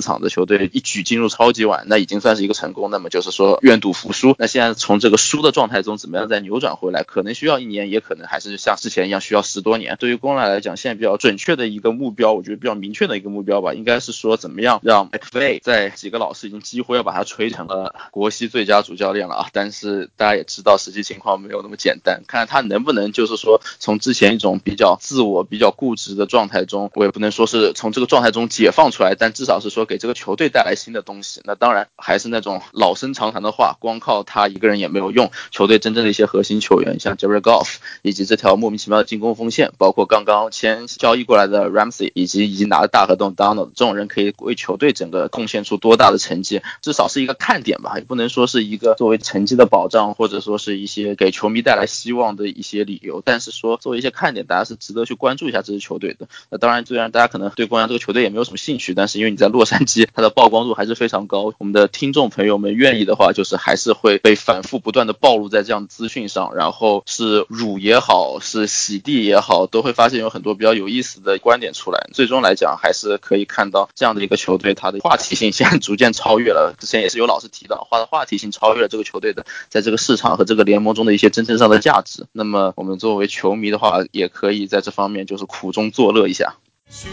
[0.00, 2.90] 场的球队一举进入超级碗，那已经算是一个成功。
[2.90, 4.34] 那么就是说愿赌服输。
[4.38, 9.96] 那现在从这个输的状态中怎么样再扭转回来，可能需要一年，也可能还是像之前一样需要十多年。
[9.98, 19.48] 对于公羊来讲，现在比较准确的一个目标，我觉得比较明确的一个目标吧，应该是说怎么样让 McVay 在几个老师已经几乎要把他吹成了国西最佳主教练了啊。
[19.52, 31.40] 但是大家也知道，实际情况没有那么简单，看他能不能就是说从之前一种比较自我、比较固执的状态中，我也不能说是从这个状态中解放出来，但至少是说给这个球队带来新的东西。
[31.44, 35.30] 那当然还是那种老生常谈的话，光靠他一个人也没有用。
[35.50, 53.22] 球队真正的一些核心球员，像 Jerry Golf，以及这条莫名其妙的进攻锋线，包括刚刚签交易过来的 Ramsey，以及已经拿了大合同 Donald，这种人可以为球队整个贡献出多大的成绩，至少是一个看点吧，也不能说是一个作为成绩的保障，或者说是一些给球迷带来希望的一些理由。
[53.24, 56.26] 但是说作为一些看点，大家是值得去关注一下这支球队的。
[56.50, 61.52] 那当然，虽然大家可能对公羊这个球队也没有什么兴趣，但是因为你在洛杉矶，它的曝光度还是非常高。
[61.58, 72.08] 我们的听众朋友们愿意的话，就是还是会被反复不断的暴露在这样资讯上，然后是辱也好，是洗地也好，都会发现有很多比较有意思的观点出来。
[72.12, 76.74] 最终来讲，还是可以看到这样的一个球队，它的话题性现在逐渐超越了。
[76.78, 82.26] 之前也是有老师提到，话的话题性超越了这个球队的在这个市场和这个联盟中的一些真正上的价值。
[82.32, 86.54] 那么我们作为球迷的话，也可以在这方面就是苦中作乐一下。
[86.88, 87.08] 雪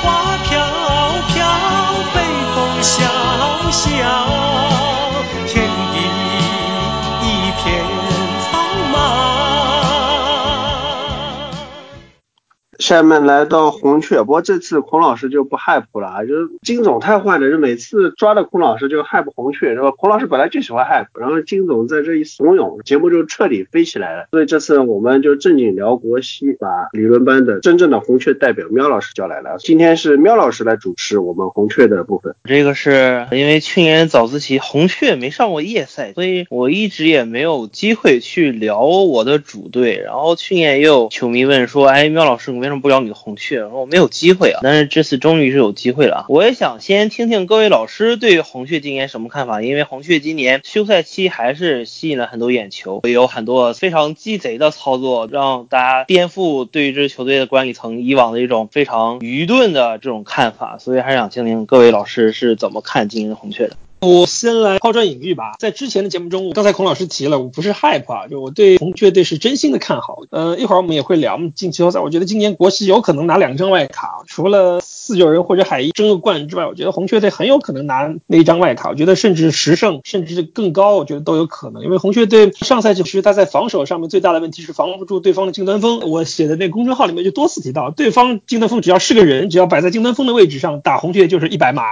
[0.00, 0.58] 花飘
[1.28, 1.46] 飘，
[2.14, 2.22] 北
[2.54, 4.95] 风萧萧，
[12.78, 19.90] 下面来到红雀，不过这次孔老师就不害普了啊，就是金总太坏了，就每次抓着孔老师就害普红雀，是吧？
[19.90, 24.26] 孔老师本来就喜欢害普，然后金总在这一怂恿，节目就彻底飞起来了。
[24.30, 29.56] 所以这次我们就正经聊国西，把理论班的真正的红雀代表喵老师叫来了。
[29.58, 32.34] 今天是喵老师来主持我们红雀的部分。
[32.44, 39.96] 这个是因为去年早自习红雀没上过夜赛，所以我一直也没有机会去聊我的主队。
[40.04, 43.62] 然后去年也有球迷问说，哎，喵老师，你为什么不聊你的红雀？
[43.62, 44.58] 我说我没有机会啊。
[44.62, 46.26] 但是这次终于是有机会了啊！
[46.28, 60.76] 我也想先听听各位老师对于红雀今年什么看法，因为红雀今年休赛期还是吸引了很多眼球，有很多非常鸡贼的操作，让大家颠覆对于这支球队的管理层以往的一种非常愚钝的这种看法。
[60.78, 63.76] 所以还是想听听各位老师是怎么看今年的红雀的。
[64.00, 70.18] 我先来抛砖引玉吧，在之前的节目中，刚才孔老师提了，我不是 hype 啊，就我对红雀队是真心的看好。
[70.30, 81.84] 呃，一会儿我们也会聊我们进季后赛，我觉得今年国西有可能拿两张外卡，除了四九人或者海一争个冠之外，我觉得红雀队很有可能拿那一张外卡，我觉得甚至十胜甚至更高，我觉得都有可能。
[81.84, 91.84] 因为红雀队上赛季其实他在防守上面最大的问题是防不住对方的近端锋，我写的那公众号里面就多次提到，对方近端锋只要是个人，只要摆在近端锋的位置上打红雀就是一百码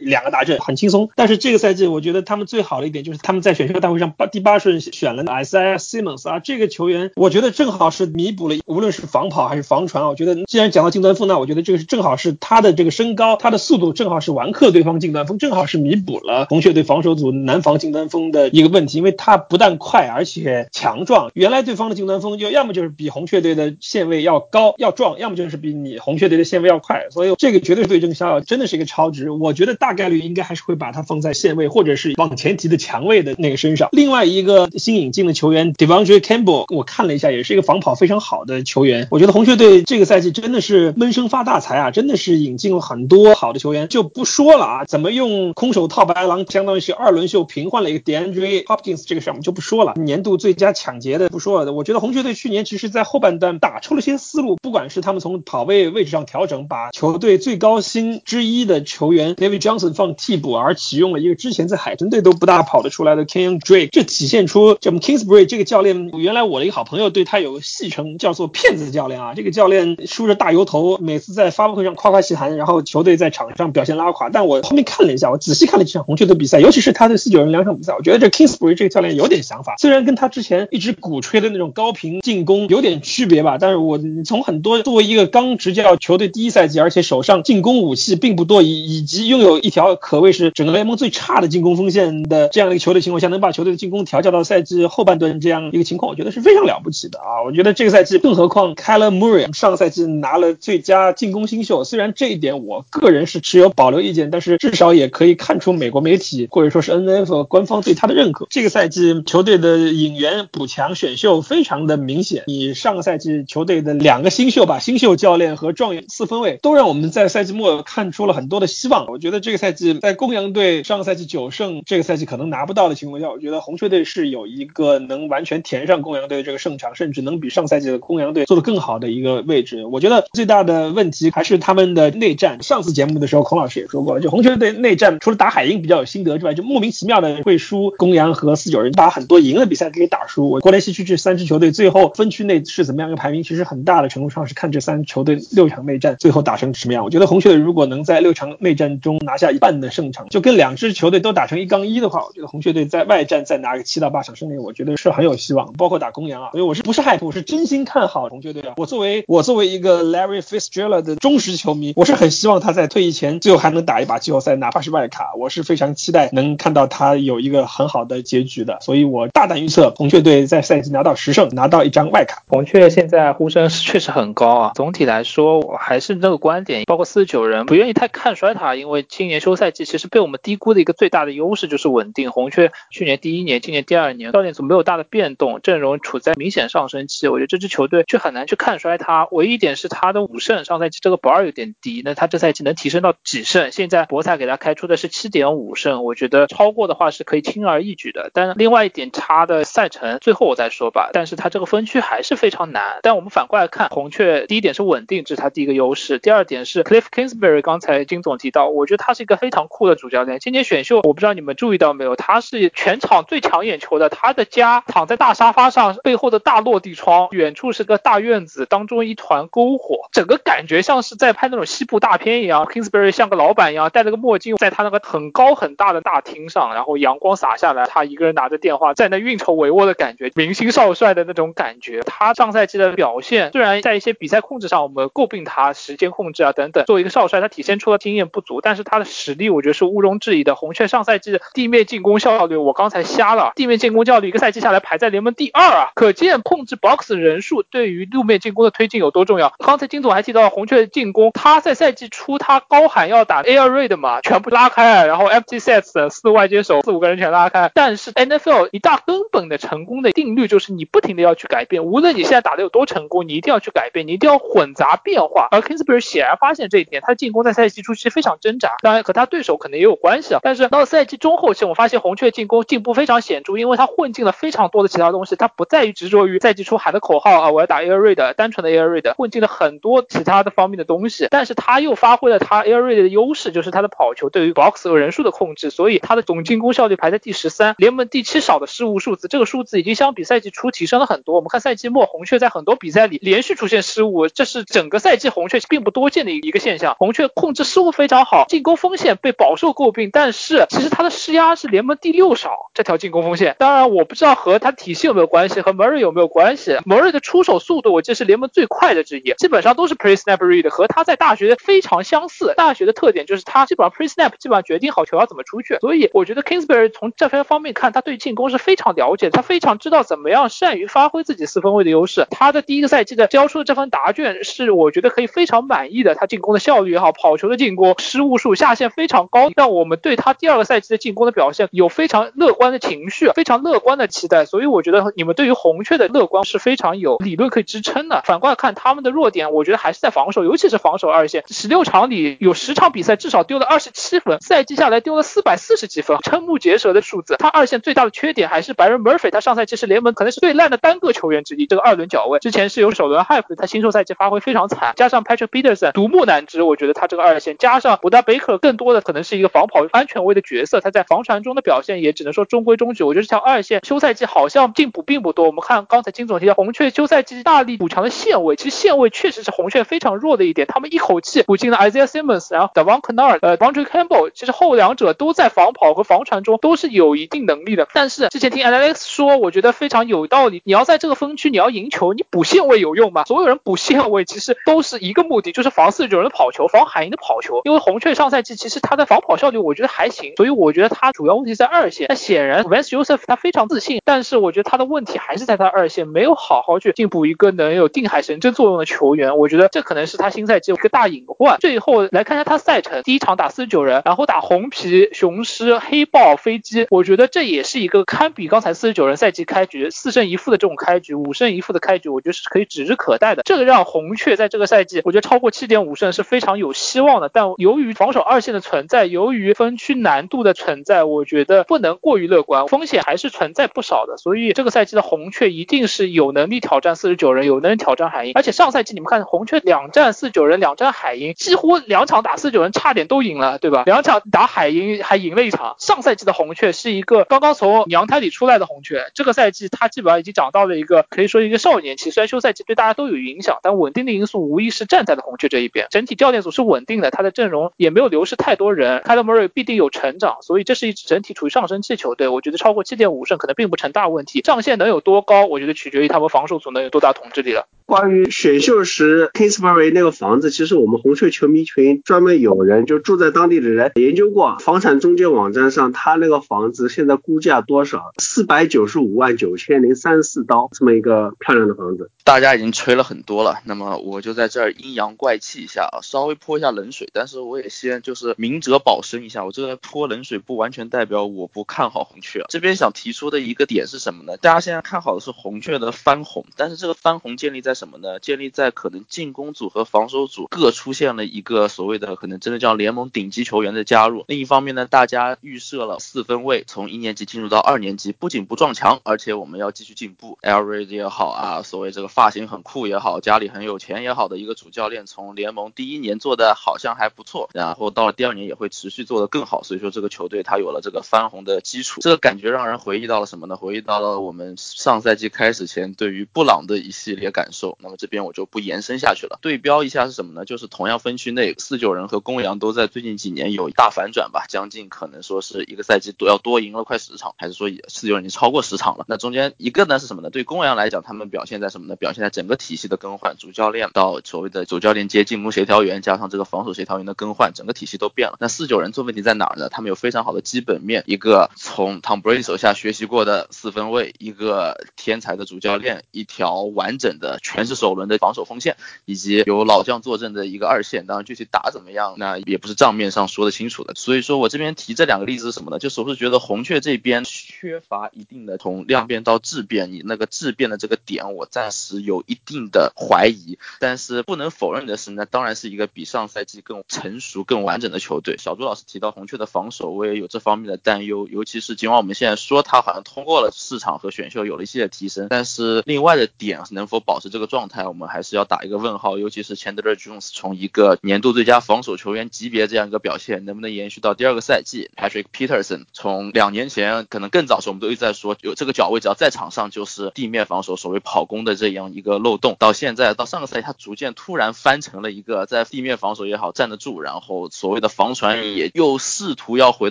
[0.00, 1.10] 两个大阵，很轻松。
[1.16, 33.88] 但是这个赛季我觉得他们最好的一点就是他们在选秀大会上八第八顺选了 S I Simmons 啊，这个球员我觉得正好是弥补了无论是防跑还是防传，我觉得既然讲到近端锋，那我觉得这个是正好是他他的这个身高，他的速度正好是完克对方近端锋，正好是弥补了红雀队防守组难防近端锋的一个问题，因为他不但快而且强壮，原来对方的近端锋就要么就是比红雀队的线位要高要壮，要么就是比你红雀队的线位要快，所以这个绝对对症下药，真的是一个超值，我觉得大概率应该还是会把它放在线位或者是往前提的强位的那个身上。
[33.92, 39.08] 另外一个新引进的球员 Devondre Campbell，我看了一下，也是一个防跑非常好的球员。
[39.10, 49.94] 我觉得红雀队这个赛季真的是闷声发大财啊，真的是引进了很多好的球员，就不说了啊，怎么用空手套白狼，相当于是二轮秀平换了一个 DeAndre Hopkins 这个事儿我们就不说了。
[49.96, 69.34] 年度最佳抢劫的不说了，我觉得红雀队去年其实在后半段打出了些思路，不管是他们从跑位位置上调整，把球队最高薪之一的球员 David Johnson 放替补，而启用了一个之前在海豚队都不大跑得出来的 Keny Drake，这体现出这么 Kingsbury 这个教练，原来我的一个好朋友对他有个戏称叫做骗子教练啊。
[69.34, 74.30] 这个教练梳着大油头，每次在发布会上夸夸其谈，然后球队在场上表现拉垮。
[74.30, 97.42] 但我后面看了一下，我仔细看了几场红雀队比赛，尤其是他对四九人两场比赛，我觉得这 Kingsbury 这个教练有点想法，虽然跟他之前一直鼓吹的那种高频进攻有点区别吧，但是我从很多作为一个刚执教球队第一赛季，而且手上进攻武器并不多，以以及拥有一条可谓是整个联盟最差的进攻锋线的这样的一个球队情况下，能把球队的进攻调教到赛季后半段这样一个情况，我觉得是非常了不起的啊！
[97.44, 108.46] 我觉得这个赛季，更何况 Kyler Murray 上个赛季拿了最佳进攻新秀，虽然这一点我个人是持有保留意见，但是至少也可以看出美国媒体或者说是 N F 官方对他的认可。
[108.50, 119.06] 这个赛季球队的引援补强选秀非常的明显，你上个赛季球队的两个新秀吧，新秀教练和状元四分卫都让我们在赛季末看出了很多的希望。
[119.08, 129.84] 我觉得这个赛季在公羊队上个赛季九胜，这个赛季可能拿不到的情况下，我觉得红雀队是有一个能完全填上公羊队这个胜场，甚至能比上赛季的公羊队做得更好的一个位置。
[129.86, 132.62] 我觉得最大的问题还是他们的内战。
[132.62, 140.48] 上次节目的时候，孔老师也说过了，就红雀队内战除了打海鹰比较有心得之外，就莫名其妙的会输公羊和四九人，把很多赢的比赛给打输。
[140.48, 147.02] 我国联西区这三支球队最后分区内是怎么样一个排名，其实很大的程度上是看这三球队六场内战最后打成什么样。
[147.02, 155.72] 我觉得红雀队如果能在六场内战中拿下一半的胜场，就跟两支球队都打成一杠一的话，我觉得红雀队在外战再拿个七到八场胜利，我觉得是很有希望。
[155.74, 158.74] 包括打公羊啊，所以我是不是害怕，我是真心看好红雀队啊。
[158.76, 168.78] 我作为我作为一个 Larry Fitzgerald 的忠实球迷，我是很希望他在退役前最后还能打一把季后赛，哪怕是外卡，我是非常期待能看到他有一个很好的结局的。
[168.80, 172.42] 所以我大胆预测，红雀队在赛季拿到十胜，拿到一张外卡。
[172.48, 174.72] 红雀现在呼声确实很高啊。
[174.74, 182.30] 总体来说，我还是那个观点，包括四十九人不愿意太看衰他，因为今年休赛季其实被我们低估的一个最大的优势就是稳定。
[182.30, 189.28] 红雀去年第一年，今年第二年，教练组没有大的变动，阵容处在明显上升期，我觉得这支球队却很难去看衰他。
[189.32, 191.89] 唯一一点是他的五胜上赛季这个 bar 有点低。
[192.04, 193.72] 那他这赛季能提升到几胜？
[193.72, 198.30] 现在博彩给他开出的是七点五胜，我觉得超过的话是可以轻而易举的。
[198.32, 201.10] 但另外一点，差的赛程最后我再说吧。
[201.12, 202.98] 但是他这个分区还是非常难。
[203.02, 206.18] 但我们反过来看，红雀第一点是稳定，这是他第一个优势。
[206.18, 210.38] 第二点是 Cliff Kingsbury，刚才金总提到，我觉得他是一个非常酷的主教练。
[210.38, 214.08] 今年选秀，我不知道你们注意到没有，他是全场最抢眼球的。
[214.08, 222.66] 他的家躺在大沙发上，背后的大落地窗，远处是个大院子，当中一团篝火，整个感觉像是在拍那种西部大片一样。
[222.66, 232.02] Kingsbury 像个老板一样，戴了个墨镜，在他那个很高很大的大厅上，然后阳光洒下来，他一个人拿着电话在那运筹帷幄的感觉，明星少帅的那种感觉。
[232.02, 240.54] 他上赛季的表现，虽然在一些比赛控制上我们诟病他时间控制啊等等，作为一个少帅，他体现出了经验不足，但是他的实力我觉得是毋庸置疑的。
[240.54, 249.54] 红雀上赛季的地面进攻效率，我刚才瞎了，地面进攻效率一个赛季下来排在联盟第二啊，可见控制 box 人数对于路面进攻的推进有多重要。
[249.58, 265.46] 刚才金总还提到红雀的进攻，他在在赛季初他高喊要打 air raid 嘛，全部拉开，然后 empty sets 四外接手四五个人全拉开，但是 NFL 一大根本的成功的定律就是你不停的要去改变，无论你现在打的有多成功，你一定要去改变，你一定要混杂变化。
[265.52, 270.40] 而 Kingsbury 显然发现这一点，他的进攻在赛季初期非常挣扎，当然和他对手可能也有关系啊。
[270.42, 281.28] 但是到赛季中后期，我发现红雀进攻进步非常显著，因为他混进了非常多的其他东西，他不在于执着于赛季初喊的口号啊，我要打 air raid，单纯的 air raid，混进了很多其他的方面的东西。
[281.30, 291.36] 但是他又发挥了他 air raid 的优势，就是他的跑球对于 box 和人数的控制，所以他的总进攻效率排在第十三，联盟第七少的失误数字，这个数字已经相比赛季初提升了很多。
[291.36, 296.96] 我们看赛季末红雀在很多比赛里连续出现失误，这是整个赛季红雀并不多见的一个现象。
[296.98, 303.54] 红雀控制失误非常好，进攻锋线被饱受诟病，但是其实他的施压是联盟第六少，这条进攻锋线。
[303.58, 306.72] 当然我不知道和他体系有没有关系，和 Murray 有没有关系。
[306.86, 312.54] Murray 的出手速度我记得是联盟最快的之一，基本上都是 pre snap read，和他在大学非常相似。
[312.56, 322.26] 大学的特点就是他基本上 pre snap 基本上决定好球要怎么出去，所以我觉得 Kingsbury 从这些方面看，他对进攻是非常了解，他非常知道怎么样善于发挥自己四分卫的优势。
[322.30, 334.44] 他的第一个赛季的交出的这份答卷是我觉得可以非常满意的，他进攻的效率也好，跑球的进攻失误数下限非常高，让我们对他第二个赛季的进攻的表现有非常乐观的情绪，非常乐观的期待。
[334.44, 338.22] 所以我觉得你们对于红雀的乐观是非常有理论可以支撑的。
[338.24, 347.36] 反过来看他们的弱点，我觉得还是在防守，尤其是防守二线，十六场里有十场比赛至少丢了二十七分，赛季下来丢了四百四十几分，瞠目结舌的数字。
[347.38, 363.04] 他二线最大的缺点还是白人 Murphy，他上赛季是联盟可能是最烂的单个球员之一，这个二轮脚位之前是有首轮 Hype，他新秀赛季发挥非常惨，加上 Patrick Peterson 独木难支，我觉得他这个二线加上 Buda Baker 更多的可能是一个防跑安全位的角色，他在防传中的表现也只能说中规中矩。
[363.04, 365.46] 我觉得这条二线休赛季好像进步并不多。
[365.46, 377.88] 我们看刚才金总提到红雀休赛季大力补强的线位，其实线位确实是红雀非常弱的一点，他们一口气补进了 Isaiah Simmons，然后 Devon Kennard，呃 b o n d r e Campbell，其实后两者都在防跑和防传中都是有一定能力的。
[377.94, 380.62] 但是之前听 Alex 说，我觉得非常有道理。
[380.64, 383.24] 你要在这个分区你要赢球，你补线位有用吗？
[383.24, 387.60] 所有人补线位其实都是一个目的，就是防四十九人的跑球，防海鹰的跑球。
[387.64, 392.06] 因为红雀上赛季其实他的防跑效率我觉得还行，所以我觉得他主要问题在二线。
[392.08, 399.36] 那显然 v a n s Joseph 他非常自信，但是我觉得他的问题还是在他二线没有好好去进补一个能有定海神针作用的球员。
[399.36, 401.58] 我觉得这可能是他新赛季一个大隐患。
[401.58, 413.42] 最后来看一下他赛程，第一场打四十九人，然后打红皮、雄狮、黑豹、飞机，我觉得这也是一个堪比刚才四十九人赛季开局四胜一负的这种开局，五胜一负的开局，我觉得是可以指日可待的。
[413.44, 417.28] 这个让红雀在这个赛季，我觉得超过七点五胜是非常有希望的。
[417.32, 424.16] 但由于防守二线的存在，由于分区难度的存在，我觉得不能过于乐观，风险还是存在不少的。
[424.16, 428.32] 所以这个赛季的红雀一定是有能力挑战四十九人，有能力挑战海鹰。
[428.34, 433.84] 而且上赛季你们看红雀两战四十九人，两战海鹰，几乎两场打四九人差点都赢了，对吧？
[433.86, 435.74] 两场打海鹰还赢了一场。
[435.78, 442.10] 上赛季的红雀是一个刚刚从娘胎里出来的红雀，这个赛季他基本上已经长到了一个可以说一个少年期。
[442.10, 445.86] 虽然休赛季对大家都有影响，但稳定的因素无疑是站在了红雀这一边。
[445.90, 449.00] 整体教练组是稳定的，他的阵容也没有流失太多人。
[449.02, 452.28] 凯 r 莫瑞必定有成长，所以这是一支整体处于上升期球队。
[452.28, 454.42] 我觉得超过七点五胜可能并不成大问题。
[454.42, 457.66] 上限能有多高，我觉得取决于他们防守组能有多大统治力了。
[457.90, 468.12] 关于选秀时 Kingsbury 那个房子，其实我们红雀球迷群专门有人就住在当地的人研究过，房产中介网站上他那个房子现在估价多少？
[468.18, 472.12] 四百九十五万九千零三十四刀，这么一个漂亮的房子。
[472.22, 477.08] 大家已经吹了很多了，那么我就在这儿阴阳怪气一下啊，稍微泼一下冷水。
[477.12, 482.44] 但是我也先就是明哲保身一下，我这个泼冷水不完全代表我不看好红雀。
[482.48, 484.36] 这边想提出的一个点是什么呢？
[484.36, 488.18] 大家现在看好的是红雀的翻红，但是这个翻红建立在什么呢？
[488.18, 494.26] 建立在可能进攻组和防守组各出现了一个所谓的可能真的叫联盟顶级球员的加入。
[494.28, 500.36] 另一方面呢，大家预设了四分卫从一年级进入到二年级，不仅不撞墙，而且我们要继续进步。
[500.42, 509.62] L r a d 也好啊，所谓这个发型很酷也好，家里很有钱也好的一个主教练，从联盟第一年做的好像还不错，然后到了第二年也会持续做得更好。
[509.62, 513.56] 所以说这个球队它有了这个翻红的基础，这个感觉让人回忆到了什么呢？
[513.56, 517.69] 回忆到了我们上赛季开始前对于布朗的一系列感受。
[517.80, 519.38] 那么这边我就不延伸下去了。
[519.42, 520.44] 对标一下是什么呢？
[520.44, 529.04] 就是同样分区内四九人和公羊都在最近几年有大反转吧，将近可能说是一个赛季都要多赢了快十场，还是说四九人已经超过十场了？
[529.08, 530.30] 那中间一个呢是什么呢？
[530.30, 531.96] 对公羊来讲，他们表现在什么呢？
[531.96, 538.36] 表现在整个体系的更换，主教练到所谓的主教练接进攻协调员，加上这个防守协调员的更换，整个体系都变了。
[538.40, 539.68] 那四九人做问题在哪儿呢？
[539.68, 551.06] 他们有非常好的基本面，一个从 Tom Brady 手下学习过的四分卫，一个天才的主教练，一条完整的全是首轮的防守锋线，以及有老将坐镇的一个二线。
[551.06, 553.94] 当然具体打怎么样，那也不是账面上说得清楚的。
[553.96, 555.78] 所以说我这边提这两个例子是什么呢？
[555.78, 563.58] 就是我是觉得红雀这边缺乏一定的从量变到质变，你那个质变的这个点，我暂时有一定的怀疑。
[563.80, 568.36] 但是不能否认的是，那当然是一个比上赛季更成熟、更完整的球队。
[568.38, 579.18] 小朱老师提到红雀的防守，我也有这方面的担忧，尤其是尽管我们现在说他好像通过了市场和选秀有了一些提升，但是另外的点能否保持这状态，我们还是要打一个问号。
[579.18, 599.90] 尤其是 Chandler Jones 从一个年度最佳防守球员级别这样一个表现，能不能延续到第二个赛季？Patrick Peterson 从两年前可能更早时我们都一直在说，有这个脚位只要在场上就是地面防守，所谓跑攻的这样一个漏洞，到现在到上个赛季他逐渐突然翻成了一个在地面防守也好站得住，然后所谓的防传也又试图要回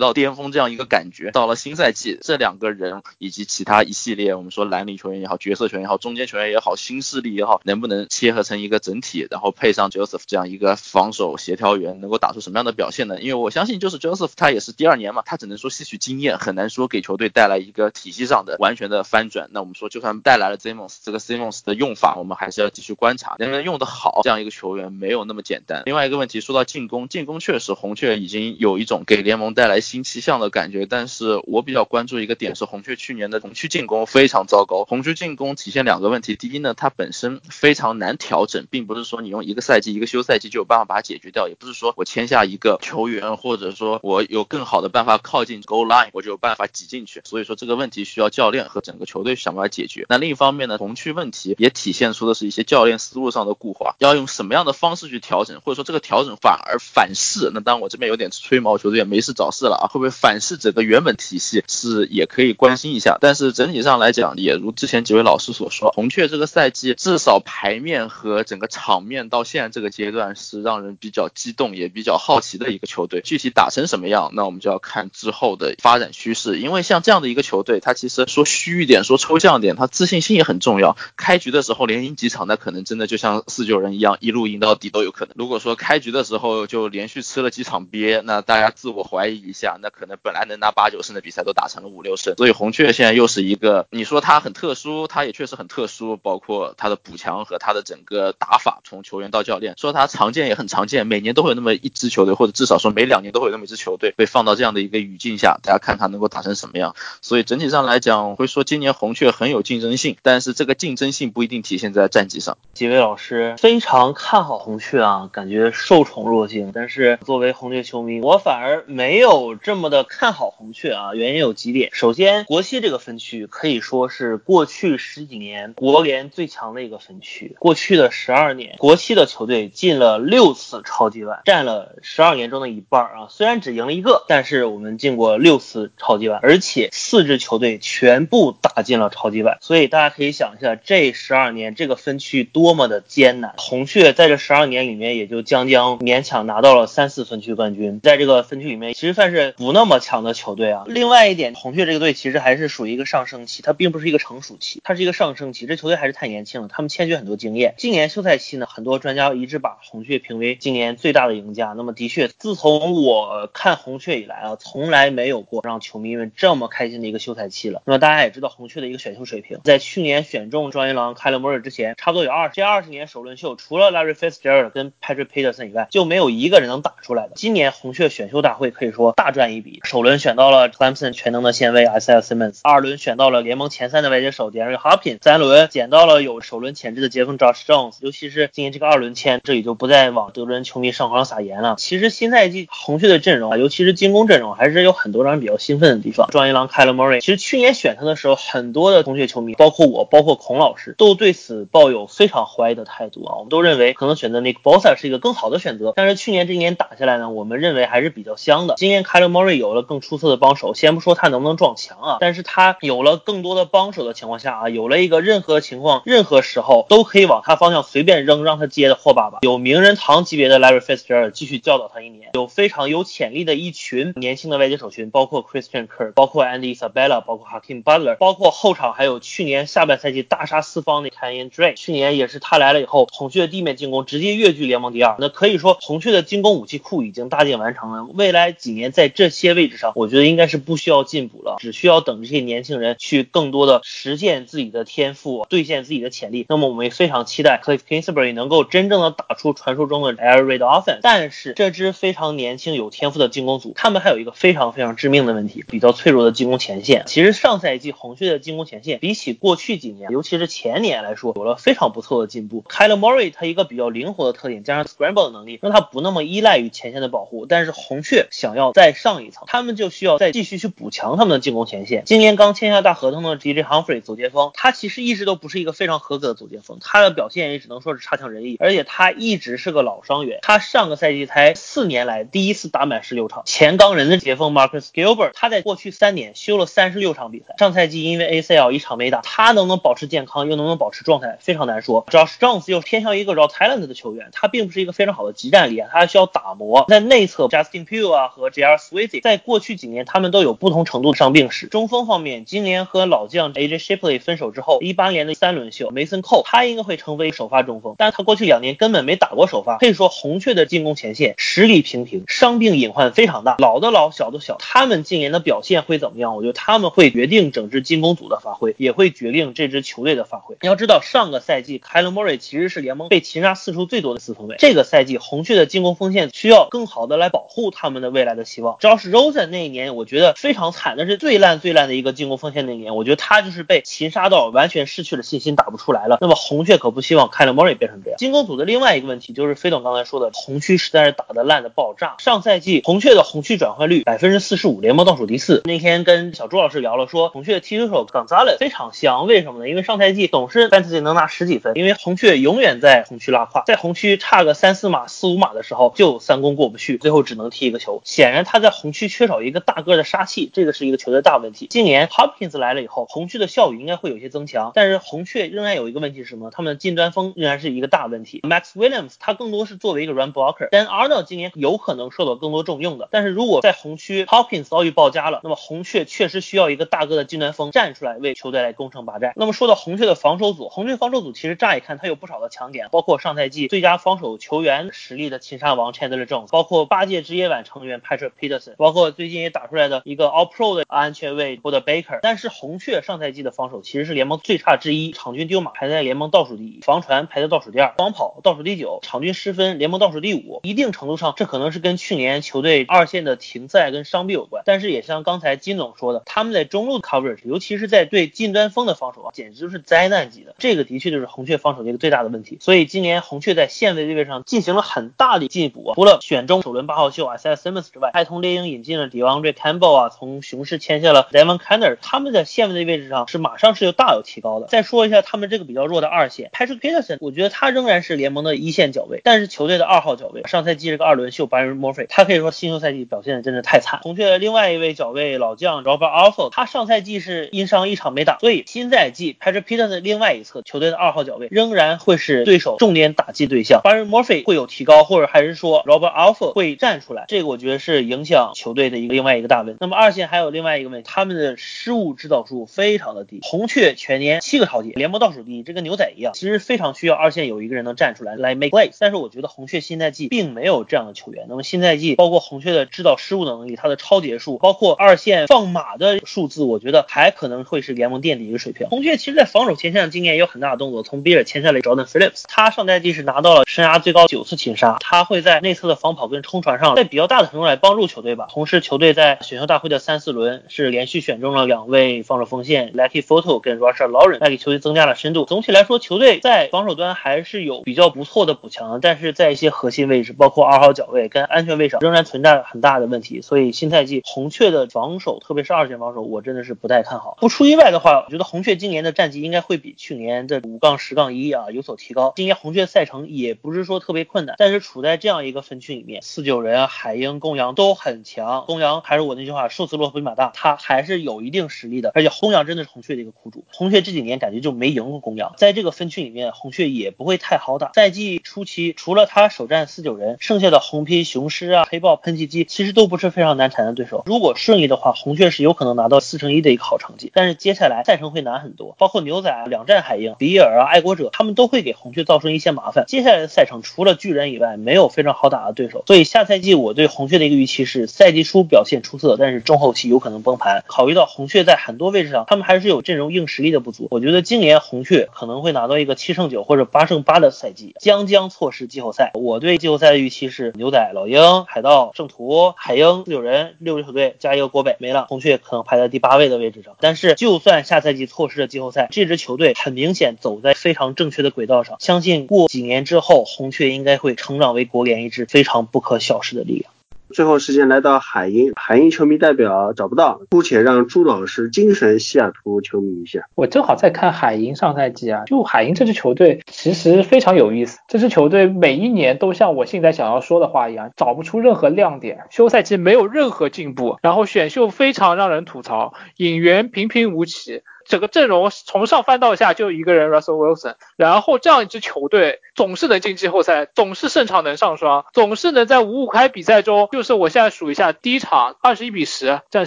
[0.00, 1.30] 到巅峰这样一个感觉。
[1.30, 13.18] 到了新赛季，这两个人以及其他一系列我们说蓝领球员也好，角色球员也好，中间球员也好，新势力也好，能不能切合成一个整体，然后配上 Joseph 这样一个防守协调员，能够打出什么样的表现呢？
[13.20, 19.48] 因为我相信，就是 Joseph 他也是第二年嘛，他只能说吸取经验，很难说给球队带来一个体系上的完全的翻转。
[19.52, 24.20] 那我们说，就算带来了 Simmons 这个 Simmons 的用法，我们还是要继续观察，能不能用得好。
[24.22, 25.82] 这样一个球员没有那么简单。
[25.86, 34.84] 另外一个问题，说到进攻，进攻确实红雀已经有一种给联盟带来新气象的感觉，但是我比较关注一个点是，红雀去年的红区进攻非常糟糕。
[34.84, 47.20] 红区进攻体现两个问题，第一呢，它本身非常难调整，并不是说你用一个赛季、一个休赛季就有办法把它解决掉，也不是说我签下一个球员，或者说我有更好的办法靠近 goal line，我就有办法挤进去。
[47.24, 50.06] 所以说这个问题需要教练和整个球队想办法解决。
[50.08, 57.50] 那另一方面呢，红区问题也体现出的是一些教练思路上的固化，要用什么样的方式去调整，或者说这个调整反而反噬。
[57.52, 63.18] 那当然我这边有点吹毛求疵，也没事找事了啊，会不会反噬整个原本体系是也可以关心一下。
[63.20, 73.20] 但是整体上来讲，也如之前几位老师所说，红雀这个赛季至少牌面和整个场面到现在这个阶段是让人比较激动，也比较好奇的一个球队。
[73.20, 76.58] 具体打成什么样，那我们就要看之后的发展趋势。
[76.58, 80.96] 因为像这样的一个球队，他其实说虚一点，说抽象点，他自信心也很重要。
[81.16, 85.34] 开局的时候连赢几场，那可能真的就像四九人一样，一路赢到底都有可能。
[85.36, 92.34] 如果说开局的时候就连续吃了几场鳖，那大家自我怀疑一下，那可能本来能拿八九胜的比赛都打成了五六胜。
[92.36, 106.94] 所以红雀现在又是一个，你说它很特殊，它也确实很特殊，包括它的补强和他的整个打法，从球员到教练，说他常见也很常见，每年都会有那么一支球队，或者至少说每两年都会有那么一支球队被放到这样的一个语境下，大家看他能够打成什么样。
[107.20, 112.56] 所以整体上来讲，会说今年红雀很有竞争性，但是这个竞争性不一定体现在战绩上。
[112.74, 116.70] 几位老师非常看好红雀啊，感觉受宠若惊。
[116.72, 121.14] 但是作为红雀球迷，我反而没有这么的看好红雀啊。
[121.14, 127.56] 原因有几点，首先国西这个分区可以说是过去十几年国联最强的一个分区。
[127.58, 133.26] 过去的十二年，国西的球队进了六次超级碗，占了十二年中的一半啊。
[133.30, 139.58] 虽然只赢了一个，但是我们进过六次超级碗，而且四支球队全部打进了超级碗。
[139.60, 143.54] 所以大家可以想一下，这十二年这个分区多么的艰难。
[143.56, 150.84] 红雀在这十二年里面，也就将将勉强拿到了三四分区冠军，在这个分区里面，其实算是不那么强的球队啊。
[150.86, 155.66] 另外一点，红雀这个队其实还是属于一个上升期，它并不是一个成熟期，它是一个上升期。
[155.66, 157.74] 这球队还是太年轻了，他们欠缺很多经验。
[157.78, 161.72] 今年休赛期呢，很多专家一致把红雀评为今年最大的赢家。
[161.76, 167.80] 那么的确，自从我看红雀以来啊，从来没有过让球迷们这么开心的一个休赛期了。
[167.86, 177.32] 那么大家也知道红雀的一个选秀水平，在去年选中庄一郎、凯勒摩尔之前，差不多有二这二十年首轮秀，除了 Larry Fitzgerald 跟 Patrick Peterson 以外，就没有一个人能打出来的。
[177.36, 191.74] 今年红雀选秀大会可以说大赚一笔，首轮选到了 Clemson 全能的先卫 Isaiah Simmons，二轮选到了联盟前三的外接手 d a r r y Hopkins，三轮捡到了有首轮潜质的截锋 Josh Jones，尤其是今年这个二轮签，这里就不再往德伦球迷伤口上撒盐了。
[191.76, 196.28] 其实新赛季红雀的阵容啊，尤其是进攻阵容，还是有很多让人比较兴奋的地方。
[196.30, 203.34] 状元郎 Kyle Murray，其实去年选他的时候，很多的红雀球迷，包括我，包括孔老师，都对此抱有非常怀疑的态度啊。
[203.36, 208.76] 我们都认为可能选择 Nick Bosa 是一个更好的选择，但是去年这一年打下来呢，我们认为还是比较香的。
[208.78, 219.38] 今年 Kyle Murray 有了更出色的帮手，先不说他能不能撞墙啊，但是他有了更多的帮手的情况下啊，有了一个任何情况、任何时候都可以往他方向随便扔，让他接的货爸爸。
[219.42, 231.76] 有名人堂级别的 Larry Fitzgerald 继续教导他一年，有非常有潜力的一群年轻的外接手群，包括 Christian Kirk，包括 Andy Isabella，包括 Hakeem Butler，包括后场还有去年下半赛季大杀四方的 Kenyan Drake。
[231.76, 235.16] 去年也是他来了以后，孔雀的地面进攻直接跃居联盟第二。
[235.18, 238.04] 那可以说，孔雀的进攻武器库已经搭建完成了。
[238.14, 246.44] 未来几年在这些位置上，我觉得应该是不需要进补了，只需要等这些年轻人去更多的实现自己的天赋，兑现自己的潜力。
[246.50, 250.98] 那么我们也非常期待 Cliff Kingsbury 能够真正的打出传说中的 Air Raid Offense。
[251.00, 257.04] 但是这支非常年轻有天赋的进攻组，他们还有一个非常非常致命的问题，比较脆弱的进攻前线。
[257.06, 262.64] 其实上赛季红雀的进攻前线比起过去几年，尤其是前年来说，有了非常不错的进步。
[262.68, 267.46] Kyler Murray 他一个比较灵活的特点，加上 Scramble 的能力，让他不那么依赖于前线的保护。
[267.46, 272.02] 但是红雀想要再上一层，他们就需要再继续去补强他们的进攻前线。
[272.06, 280.38] 今年刚签下大合同的 DJ Humphrey 走前锋，他其实一直都不是一个非常合格的走前锋，他的表现也只能说是差强人意，而且他一直是个老伤员。
[280.40, 283.42] 他上个赛季才四年来第一次打满十六场。
[283.44, 292.06] 前钢人的前锋 Marcus Gilbert，他在过去三年休了三十六场比赛，上赛季因为 ACL 一场没打，他能不能保持健康，又能不能保持状态，非常难说。
[292.06, 296.86] Josh Jones 又偏向一个 raw talent 的球员，他并不是一个非常好的集战力，他还需要打磨。
[296.88, 298.76] 在内侧，Justin Pugh 啊和 J.R.
[298.76, 301.66] Swizzy 在过去几年他们都有不同程度的伤病史。
[301.66, 316.36] 中锋方面，今年和老将 AJ Shipley 分手之后，一八年的三轮秀，Mason 后他应该会成为首发中锋，但是他过去两年根本没打过首发，可以说红雀的进攻前线实力平平，伤病隐患非常大，老的老，小的小，他们今年的表现会怎么样？
[316.36, 320.56] 我觉得他们会决定整支进攻组的发挥，也会决定这支球队的发挥。
[320.60, 328.76] 你要知道，上个赛季 Kyler Murray 其实是联盟被擒杀次数最多的四分卫，这个赛季红雀的进攻锋线需要更好的来保护他们的未来的希望。
[328.78, 336.18] Josh Rosen 那一年，我觉得非常惨，那是最烂最烂的一个进攻锋线那一年，我觉得他就是被擒杀到完全失去了信心，打不出来了。
[336.20, 338.18] 那么红雀可不希望 Kyler Murray 变成这样。
[338.18, 342.16] 进攻组的另外一个问题就是飞董刚才说的，红区实在是打得烂的爆炸。
[342.18, 345.62] 上赛季红雀的红区转换率百分之四十五，联盟倒数第四。
[345.64, 349.68] 那天跟小朱老师聊了，说红雀的踢球手 Gonzalez 非常香，为什么呢？
[349.70, 358.02] 因为上赛季总是 fantasy 能拿十几分，因为红雀永远在红区拉胯，在红区差个三四码、四五码的时候就三攻过不去，最后只能踢一个球。
[358.04, 361.66] 显然他在红区缺少一个大个的杀气，这个是一个球队大问题。
[361.70, 366.50] 今年 Hopkins 来了以后，红区的效率应该会有些增强，但是红雀仍然有一个问问题是什么？
[366.50, 368.40] 他们的近端锋仍然是一个大问题。
[368.40, 373.08] Max Williams 他更多是作为一个 run blocker，但 Arnold 今年有可能受到更多重用的。
[373.12, 379.34] 但是如果在红区 Hopkins 遭遇爆家了，那么红雀确实需要一个大哥的近端锋站出来为球队来攻城拔寨。
[379.36, 392.18] 那么说到红雀的防守组，红雀防守组其实乍一看它有不少的强点，包括上赛季最佳防守球员实力的擒杀王 Chandler Jones，包括八届职业晚成员 Patrick Peterson，包括最近也打出来的一个 All Pro 的安全卫 Bud Baker。
[392.20, 400.60] 但是红雀上赛季的防守其实是联盟最差之一，场均丢马排在联盟倒数第一，防传排在倒数第二，防跑倒数第九，场均失分联盟倒数第五。
[400.62, 404.62] 一定程度上，这可能是跟去年球队二线的停赛跟伤病有关。
[404.66, 410.54] 但是也像刚才金总说的，他们在中路 coverage，尤其是在对近端锋的防守啊，简直就是灾难级的。
[410.58, 412.58] 这个的确就是红雀防守的一个最大的问题。
[412.60, 424.66] 所以今年红雀在线位位上进行了很大的进步啊，除了选中首轮八号秀 S S Simmons 之外，还从猎鹰引进了 DeAndre Campbell 啊，从雄狮签下了 Devon Canner，他们在线位的位置上是马上是有大有提高的。
[424.66, 430.42] 再说一下他们这个比较弱的二线 Patrick Peterson，我觉得他仍然是联盟的一线脚位，但是球队的二号脚位。
[430.46, 434.00] 上赛季这个二轮秀，Baron Murphy，他可以说新秀赛季表现的真的太惨。
[434.02, 443.80] 红雀的另外一位脚位老将 Robert Alford，他上赛季是因伤一场没打，所以新赛季 Patrick Peterson 另外一侧球队的二号脚位仍然会是对手重点打击对象。
[443.82, 449.76] Baron Murphy 会有提高，或者还是说 Robert Alford 会站出来，这个我觉得是影响球队的一个另外一个大问。
[449.80, 453.40] 那么二线还有另外一个问题，他们的失误制造数非常的低。
[453.42, 458.90] 红雀全年七个超级联盟倒数第一，这跟牛仔一样，其实非常需要二线有一个人能站出来来 make play。
[458.98, 461.46] 但是我觉得红雀新赛季并没有这样的球员。
[461.48, 468.88] 那么新赛季包括红雀的制造失误的能力，他的超节数，包括二线放马的数字，我觉得还可能会是联盟垫底一个水平。
[468.88, 478.48] 红雀其实，在防守前线上今年也有很大的动作，从比尔签下了 Jordan Phillips，他上赛季是拿到了生涯最高九次擒杀，他会在内侧的防跑跟冲传上，在比较大的程度来帮助球队吧。
[478.50, 485.44] 同时，球队在选秀大会的三四轮是连续选中了两位防守锋线 Lucky Photo 跟 Rusher Lauren，来给球队增加了深度。
[485.44, 493.42] 总总体来说，球队在防守端还是有比较不错的补强，但是在一些核心位置，包括二号脚位跟安全位上，仍然存在很大的问题。
[493.42, 497.36] 所以新赛季红雀的防守，特别是二线防守，我真的是不太看好。
[497.42, 502.32] 不出意外的话，我觉得红雀今年的战绩应该会比去年的五杠十杠一啊有所提高。
[502.36, 508.64] 今年红雀赛程也不是说特别困难，但是处在这样一个分区里面，四九人啊、海鹰、公羊都很强。
[508.66, 512.12] 公羊还是我那句话，瘦死骆驼比马大，他还是有一定实力的。
[512.14, 515.49] 而且公羊真的是红雀的一个苦主，红雀这几年感觉就没赢过公羊。
[515.56, 517.92] 在这个分区里面，红雀也不会太好打。
[517.92, 524.22] 赛季初期，除了他首战四九人，剩下的红皮、雄狮啊、黑豹、喷气机，其实都不是非常难缠的对手。
[524.26, 527.30] 如果顺利的话，红雀是有可能拿到四胜一的一个好成绩。
[527.34, 533.04] 但是接下来赛程会难很多，包括牛仔两战海鹰、比尔啊、爱国者，他们都会给红雀造成一些麻烦。
[533.06, 536.04] 接下来的赛程除了巨人以外，没有非常好打的对手。
[536.06, 540.82] 所以下赛季我对红雀的一个预期是，赛季初表现出色，但是中后期有可能崩盘。
[540.86, 549.30] 考虑到红雀在很多位置上，他们还是有阵容硬实力的不足，我觉得今年红雀可能会拿到一个七胜九或者八胜八的赛季，将将错失季后赛。
[549.32, 556.94] 我对季后赛的预期是牛仔、老鹰、海盗、圣徒、海鹰、自由人六支球队加一个国北没了，红雀可能排在第八位的位置上。
[557.00, 566.92] 但是就算下赛季错失了季后赛，这支球队很明显走在非常正确的轨道上，相信过几年之后，红雀应该会成长为国联一支非常不可小视的力量。
[567.32, 573.46] 最后时间来到海鹰，海鹰球迷代表找不到，姑且让朱老师精神西雅图球迷一下。
[573.54, 577.98] 我正好在看海鹰上赛季啊，就海鹰这支球队其实非常有意思。
[578.08, 587.82] 这支球队每一年都像我现在想要说的话一样，找不出任何亮点，休赛期没有任何进步，然后选秀非常让人吐槽，引援平平无奇。
[588.06, 599.86] 整个阵容从上翻到下就一个人 Russell Wilson，然后这样一支球队总是能进季后赛，总是胜场能上双，总是能在五五开比赛中，就是我现在数一下，第一场二十一比十战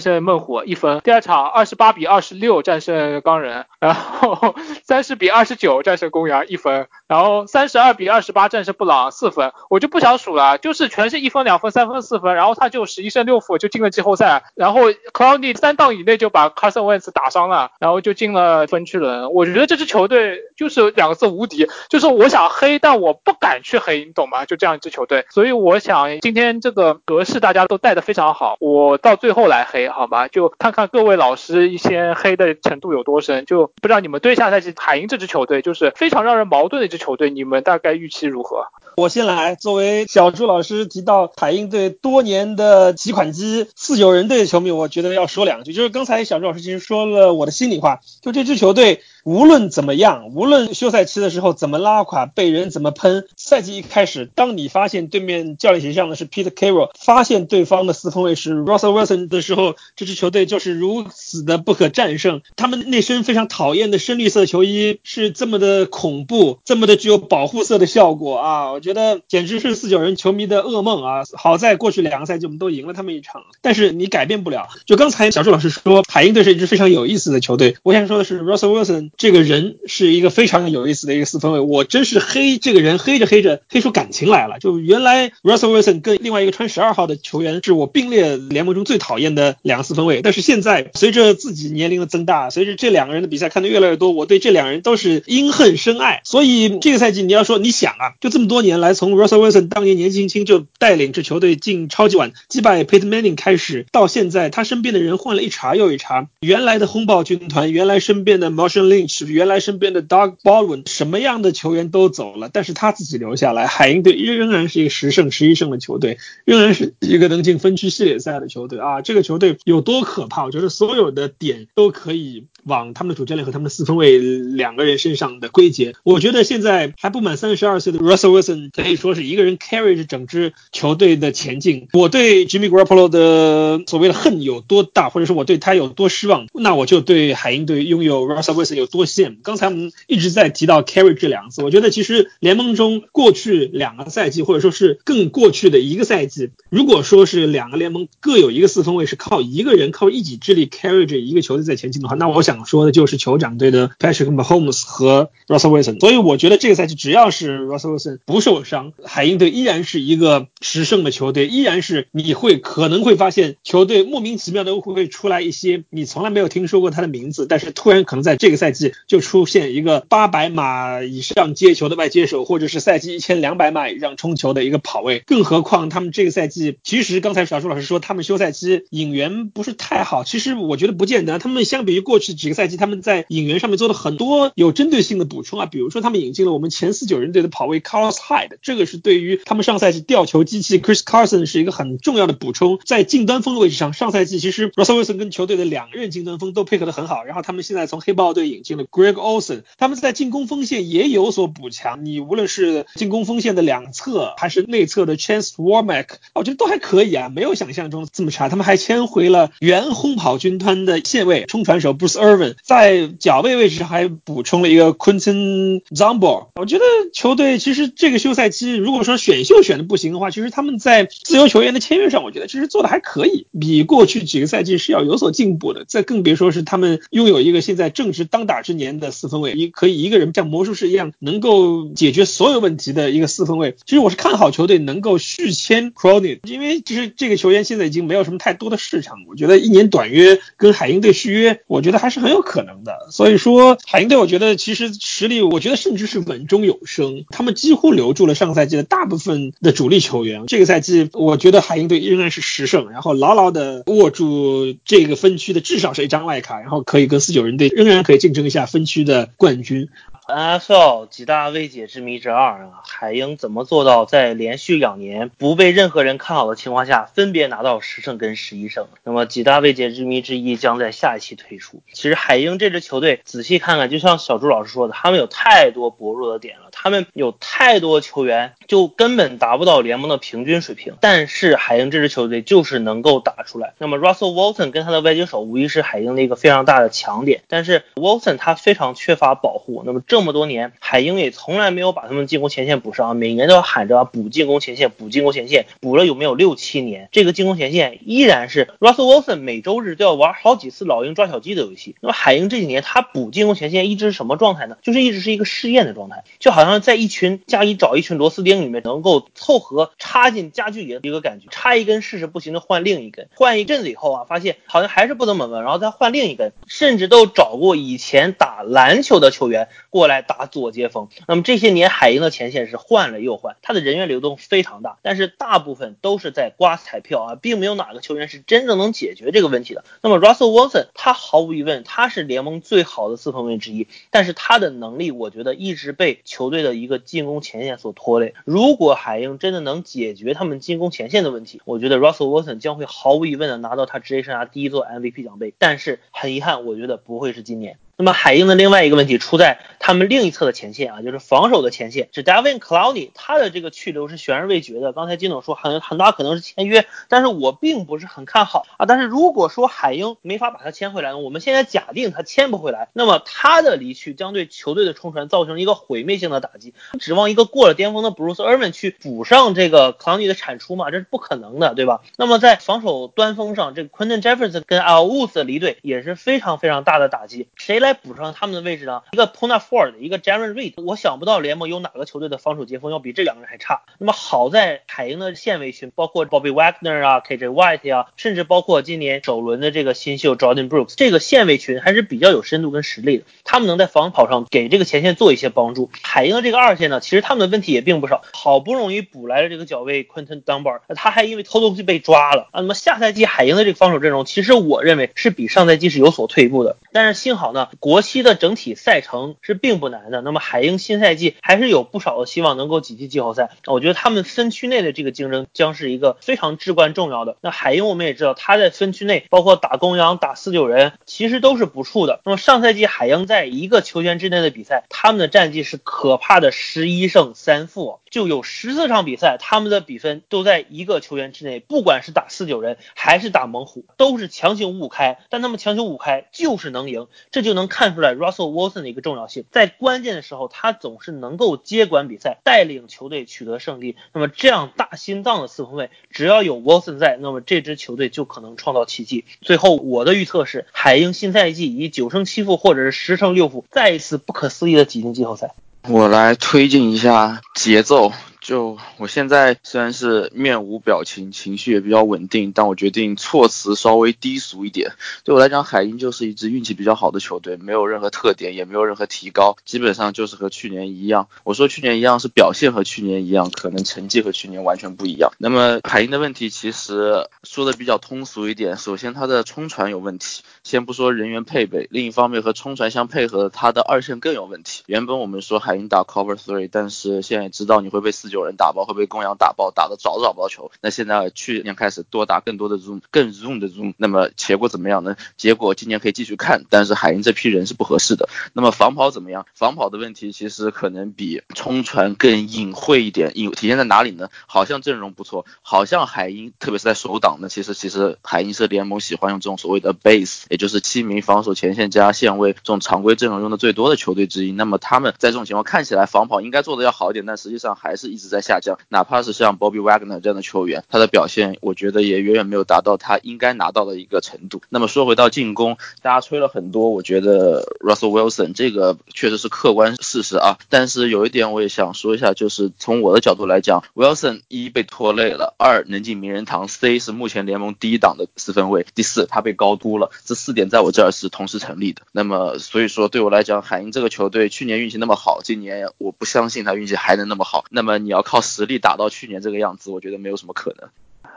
[0.00, 18.13] 胜猛虎一分，第二场二十八比二十六战胜钢人，然后 三十比二十九战胜公羊一分，然后三十二比二十八战胜布朗四分，我就不想数了，就是全是一分两分三分四分，然后他就十一胜六负就进了季后赛，然后 Clowney 三档以内就把 Carson Wentz 打伤了，然后就。
[18.14, 24.44] 进了分区轮，我觉得这支球队就是两个字无敌，就是我想黑，但我不敢去黑，你懂吗？
[24.46, 30.28] 就这样一支球队，所以我想今天这个格式大家都带的非常好，我到最后来黑，好吧？
[30.28, 38.66] 就看看各位老师一些黑的程度有多深，就不知道你们对下赛季海鹰这支球队就是非常让人矛盾的一支球队，你们大概预期如何？
[38.96, 48.00] 我先来，作为小朱老师提到海鹰队多年的提款机四九人队的球迷，我觉得要说两句，就是刚才小朱老师其实说了我的心里话。
[48.22, 49.02] 就这支球队。
[49.24, 62.42] 无论怎么样，无论休赛期的时候怎么拉垮，被人怎么喷，赛季一开始，当你发现对面教练形象的是 Peter Carroll，发现对方的四分卫是 Russell Wilson 的时候，这支球队就是如此的不可战胜。
[62.54, 68.72] 他们那身非常讨厌的深绿色球衣是这么的恐怖，这么的具有保护色的效果啊！
[68.72, 71.22] 我觉得简直是四九人球迷的噩梦啊！
[71.32, 74.68] 好在过去两个赛季我们都赢了他们一场，但是你改变不了。
[74.84, 77.78] 就刚才小朱老师说，海鹰队是一支非常有意思的球队。
[77.82, 79.12] 我想说的是，Russell Wilson。
[79.16, 84.58] 这个人是一个非常有意思的一个四分卫，我真是黑这个人黑着黑着黑出感情来了。
[84.58, 96.20] 就原来 Russell Wilson 跟另外一个穿十二号的球员是我并列联盟中最讨厌的两个四分卫，但是现在随着自己年龄的增大，随着这两个人的比赛看得越来越多，我对这两个人都是因恨生爱。
[96.24, 109.26] 所以这个赛季你要说你想啊，就这么多年来，从 Russell Wilson 当年年纪轻轻就带领这球队进超级碗击败 Peyton Manning 开始，到现在他身边的人换了一茬又一茬，原来的轰爆军团，原来身边的 Marshall 是。
[109.26, 113.66] 原来身边的 Doug Baldwin 什么样的球员都走了，但是他自己留下来。
[113.66, 119.00] 海鹰队仍然是一个十胜十一胜的球队，仍然是一个能进分区系列赛的球队啊！
[119.00, 120.44] 这个球队有多可怕？
[120.44, 125.94] 我觉得所有的点都可以往他们的主教练和他们的四分卫两个人身上的归结。
[126.02, 131.88] 我觉得现在还不满三十二岁的 Russell Wilson 可以说是一个人 carry 着整支球队的前进。
[131.92, 139.36] 我对 Jimmy Garoppolo 的所谓的恨有多大，或者说我对他有多失望，那我就对海鹰队拥有 Russell Wilson 有多羡慕。
[139.42, 156.00] 刚才我们一直在提到 carry 这两个字，我觉得其实联盟中过去两个赛季，或者说是更过去的一个赛季，如果说是两个联盟各有一个四分卫是靠一个人靠一己之力 carry 着一个球队在前进的话，那我想想说的就是酋长队的 Patrick Mahomes 和 Russell Wilson。
[156.00, 168.92] 所以我觉得这个赛季只要是 Russell Wilson 不受伤，海鹰队依然是一个十胜的球队，依然是你会可能会发现球队莫名其妙的会会出来一些你从来没有听说过他的名字，但是突然可能在这个赛季。
[169.06, 175.22] 就出现一个八百码以上接球的外接手，或者是赛季一千两百码以上冲球的一个跑位。
[175.26, 181.38] 更何况他们这个赛季，其实刚才小朱老师说他们休赛期引援不是太好，其实我觉得不见得。
[181.38, 192.78] 他们相比于过去几个赛季他们在引援上面做了很多有针对性的补充啊，比如说他们引进了我们前四九人队的跑位 Carlos Hyde，这个是对于他们上赛季吊球机器 Chris Carson 是一个很重要的补充。
[192.84, 202.04] 在近端锋的位置上，上赛季其实 Russell Wilson 跟球队的两任近端锋都配合的很好，然后他们现在从黑豹队引进了 Greg Olsen，他们在进攻锋线也有所补强。
[202.04, 208.50] 你无论是进攻锋线的两侧，还是内侧的 Chance Warmack，我觉得都还可以啊，没有想象中这么差。
[208.50, 212.18] 他们还签回了原轰跑军团的线位冲传手 Bruce
[212.62, 216.48] 在脚背位置上还补充了一个 Quinton Zombo。
[216.54, 225.84] 我觉得球队其实这个休赛期，如果说选秀选的不行的话，其实他们在自由球员的签约上，我觉得其实做的还可以，比过去几个赛季是要有所进步的。
[225.86, 233.76] 再更别说是他们拥有一个现在正值当打之年的四分卫，一可以一个人像魔术师一样能够解决所有问题的一个四分卫。
[233.84, 243.08] 其实我是看好球队能够续签 Cronin，因为其实这个球员现在已经没有什么太多的市场，我觉得一年短约跟海鹰队续约，我觉得还是是很有可能的。
[243.10, 250.46] 所以说海鹰队，我觉得其实实力，我觉得甚至是稳中有升，他们几乎留住了上赛季的大部分的主力球员。
[250.46, 259.88] 这个赛季，我觉得海鹰队仍然是十胜，然后牢牢的握住这个分区的至少是一张外卡，然后可以跟四九人队仍然可以竞争一下分区的冠军。
[260.26, 268.86] NFL 几大未解之谜之二啊，海鹰怎么做到在连续两年不被任何人看好的情况下，分别拿到十胜跟十一胜？
[269.04, 271.82] 那么几大未解之谜之一将在下一期推出。
[272.04, 283.72] 其实海鹰这支球队仔细看看，就像小朱老师说的，他们有太多薄弱的点了，他们有太多球员就根本达不到联盟的平均水平，但是海鹰这支球队就是能够打出来。
[283.78, 297.08] 那么 Russell Wilson 跟他的外接手无疑是海鹰的一个非常大的强点，但是 Wilson 他非常缺乏保护，那么这么多年，海鹰也从来没有把他们进攻前线补上，每年都要喊着补进攻前线，补进攻前线，补了有没有六七年？
[297.12, 301.93] 这个进攻前线依然是 Russell Wilson 每周日都要玩好几次老鹰抓小鸡的游戏。
[302.00, 304.76] 那么海鹰这几年他补进攻前线一直是什么状态呢？
[304.82, 321.08] 就是一直是一个试验的状态，就好像在一群家里找一群螺丝钉里面能够凑合插进家具里的一个感觉，插一根试试不行就换另一根，换一阵子以后啊，发现好像还是不怎么稳，然后再换另一根，甚至都找过以前打篮球的球员过来打左接锋。
[321.26, 329.84] 那么这些年海鹰的前线是换了又换，他的人员流动非常大，但是大部分都是在刮彩票啊，并没有哪个球员是真正能解决这个问题的。
[330.02, 338.34] 那么 Russell Wilson 他毫无疑问他是联盟最好的四分卫之一，但是他的能力我觉得一直被球队的一个进攻前线所拖累。
[338.44, 345.52] 如果海鹰真的能解决他们进攻前线的问题，我觉得 Russell Wilson 将会毫无疑问的拿到他职业生涯第一座 MVP 奖杯。
[345.58, 347.78] 但是很遗憾，我觉得不会是今年。
[347.96, 352.08] 那么海鹰的另外一个问题出在他们另一侧的前线啊，就是防守的前线。
[352.12, 354.92] 是 Davin c l o w n y 他的这个去留是悬而未决的。
[354.92, 358.86] 刚才金总说很很大可能是签约，但是我并不是很看好啊。
[358.86, 366.74] 但是如果说海鹰没法把他签回来呢，我们现在假定他签不回来，那么他的离去将对球队的冲传造成一个毁灭性的打击。
[366.98, 372.00] 指望一个过了巅峰的 Bruce Irvin 去补上这个 c l o w n y 的产出嘛，这是不可能的，对吧？
[372.16, 377.46] 那么在防守端锋上，这个 Quinton Jefferson 跟 Al Woods 的离队也是非常非常大的打击。
[377.56, 379.02] 谁来补上他们的位置呢？
[379.12, 383.82] 一个 Puna Ford，一个 Jaren Reed，我想不到联盟有哪个球队的防守接锋要比这两个人还差。
[383.98, 393.24] 那么好在海鹰的线位群，包括 Bobby Wagner 啊、KJ White 呀、啊，甚至包括今年首轮的这个新秀 Jordan Brooks，这个线位群还是比较有深度跟实力的。
[393.44, 395.90] 他们能在防跑上给这个前线做一些帮助。
[396.02, 402.60] 海鹰的这个二线呢，其实他们的问题也并不少，好不容易补来了这个脚卫 Quinton Dunbar，他还因为偷东西被抓了啊。
[402.60, 406.76] 那么下赛季海鹰的这个防守阵容，其实我认为是比上赛季是有所退步的。
[406.92, 410.20] 但是幸好呢，国西的整体赛程是并不难的。
[410.20, 413.50] 那么海鹰新赛季还是有不少的希望能够挤进季后赛。
[413.66, 417.36] 我觉得他们分区内的这个竞争将是一个非常至关重要的。
[417.40, 422.20] 那海鹰我们也知道，他在分区内包括打公羊、打四九人，其实都是不怵的。
[422.24, 443.96] 那么上赛季海鹰在一个球员之内的比赛，他们的战绩是可怕的十一胜三负，就有十四场比赛，他们的比分都在一个球员之内，不管是打四九人还是打猛虎，都是强行五五开，但他们强行五开就是能赢，这就能看出来 Russell Wilson 的一个重要性，在关键的时候，他总是能够接管比赛，带领球队取得胜利。
[444.12, 449.24] 那么这样大心脏的四分卫，只要有 Wilson 在，那么这支球队就可能创造奇迹。
[449.40, 455.54] 最后，我的预测是，海鹰新赛季以九胜七负或者是十胜六负，再一次不可思议的挤进季后赛。
[455.88, 458.12] 我来推进一下节奏。
[458.44, 464.92] 就我现在虽然是面无表情，情绪也比较稳定，但我决定措辞稍微低俗一点。
[465.24, 471.26] 对我来讲，海鹰就是一支运气比较好的球队，没有任何特点，也没有任何提高，基本上就是和去年一样。
[471.42, 475.32] 我说去年一样是表现和去年一样，可能成绩和去年完全不一样。
[475.38, 480.42] 那么海鹰的问题其实说的比较通俗一点，首先他的冲传有问题。
[480.64, 484.82] 先不说人员配备，另一方面和冲传相配合，他的二线更有问题。
[484.84, 490.70] 原本我们说海鹰打 cover three，但是现在知道你会被四有人打爆，会被公羊打爆，打的找都找不到球。
[490.80, 495.16] 那现在去年开始多打更多的 zoom，更 zoom 的 zoom，那么结果怎么样呢？
[495.36, 498.28] 结果今年可以继续看，但是海鹰这批人是不合适的。
[498.52, 499.46] 那么防跑怎么样？
[499.54, 504.28] 防跑的问题其实可能比冲传更隐晦一点，隐体现在哪里呢？
[504.46, 510.44] 好像阵容不错，好像海鹰特别是在守档呢，其实其实海鹰是联盟喜欢用这种所谓的 base。
[510.48, 514.52] 也就是七名防守前线加线位这种常规阵容用的最多的球队之一。
[514.52, 518.78] 那么他们在这种情况看起来防跑应该做的要好一点，但实际上还是一直直在下降。
[518.88, 524.62] 哪怕是像 Bobby Wagner 这样的球员，他的表现我觉得也远远没有达到他应该拿到的一个程度。
[524.70, 530.58] 那么说回到进攻，大家吹了很多，我觉得 Russell Wilson 这个确实是客观事实啊。
[530.70, 540.10] 但是有一点我也想说一下，就是从我的角度来讲，Wilson 一被拖累了，二能进名人堂，C 是目前联盟第一档的四分位，第四他被高估了。
[540.24, 547.64] 这四点在我这儿是同时成立的，那么所以说对我来讲，海鹰这个球队去年运气那么好，今年我不相信他运气还能那么好。
[547.70, 550.88] 那么你要靠实力打到去年这个样子，我觉得没有什么可能。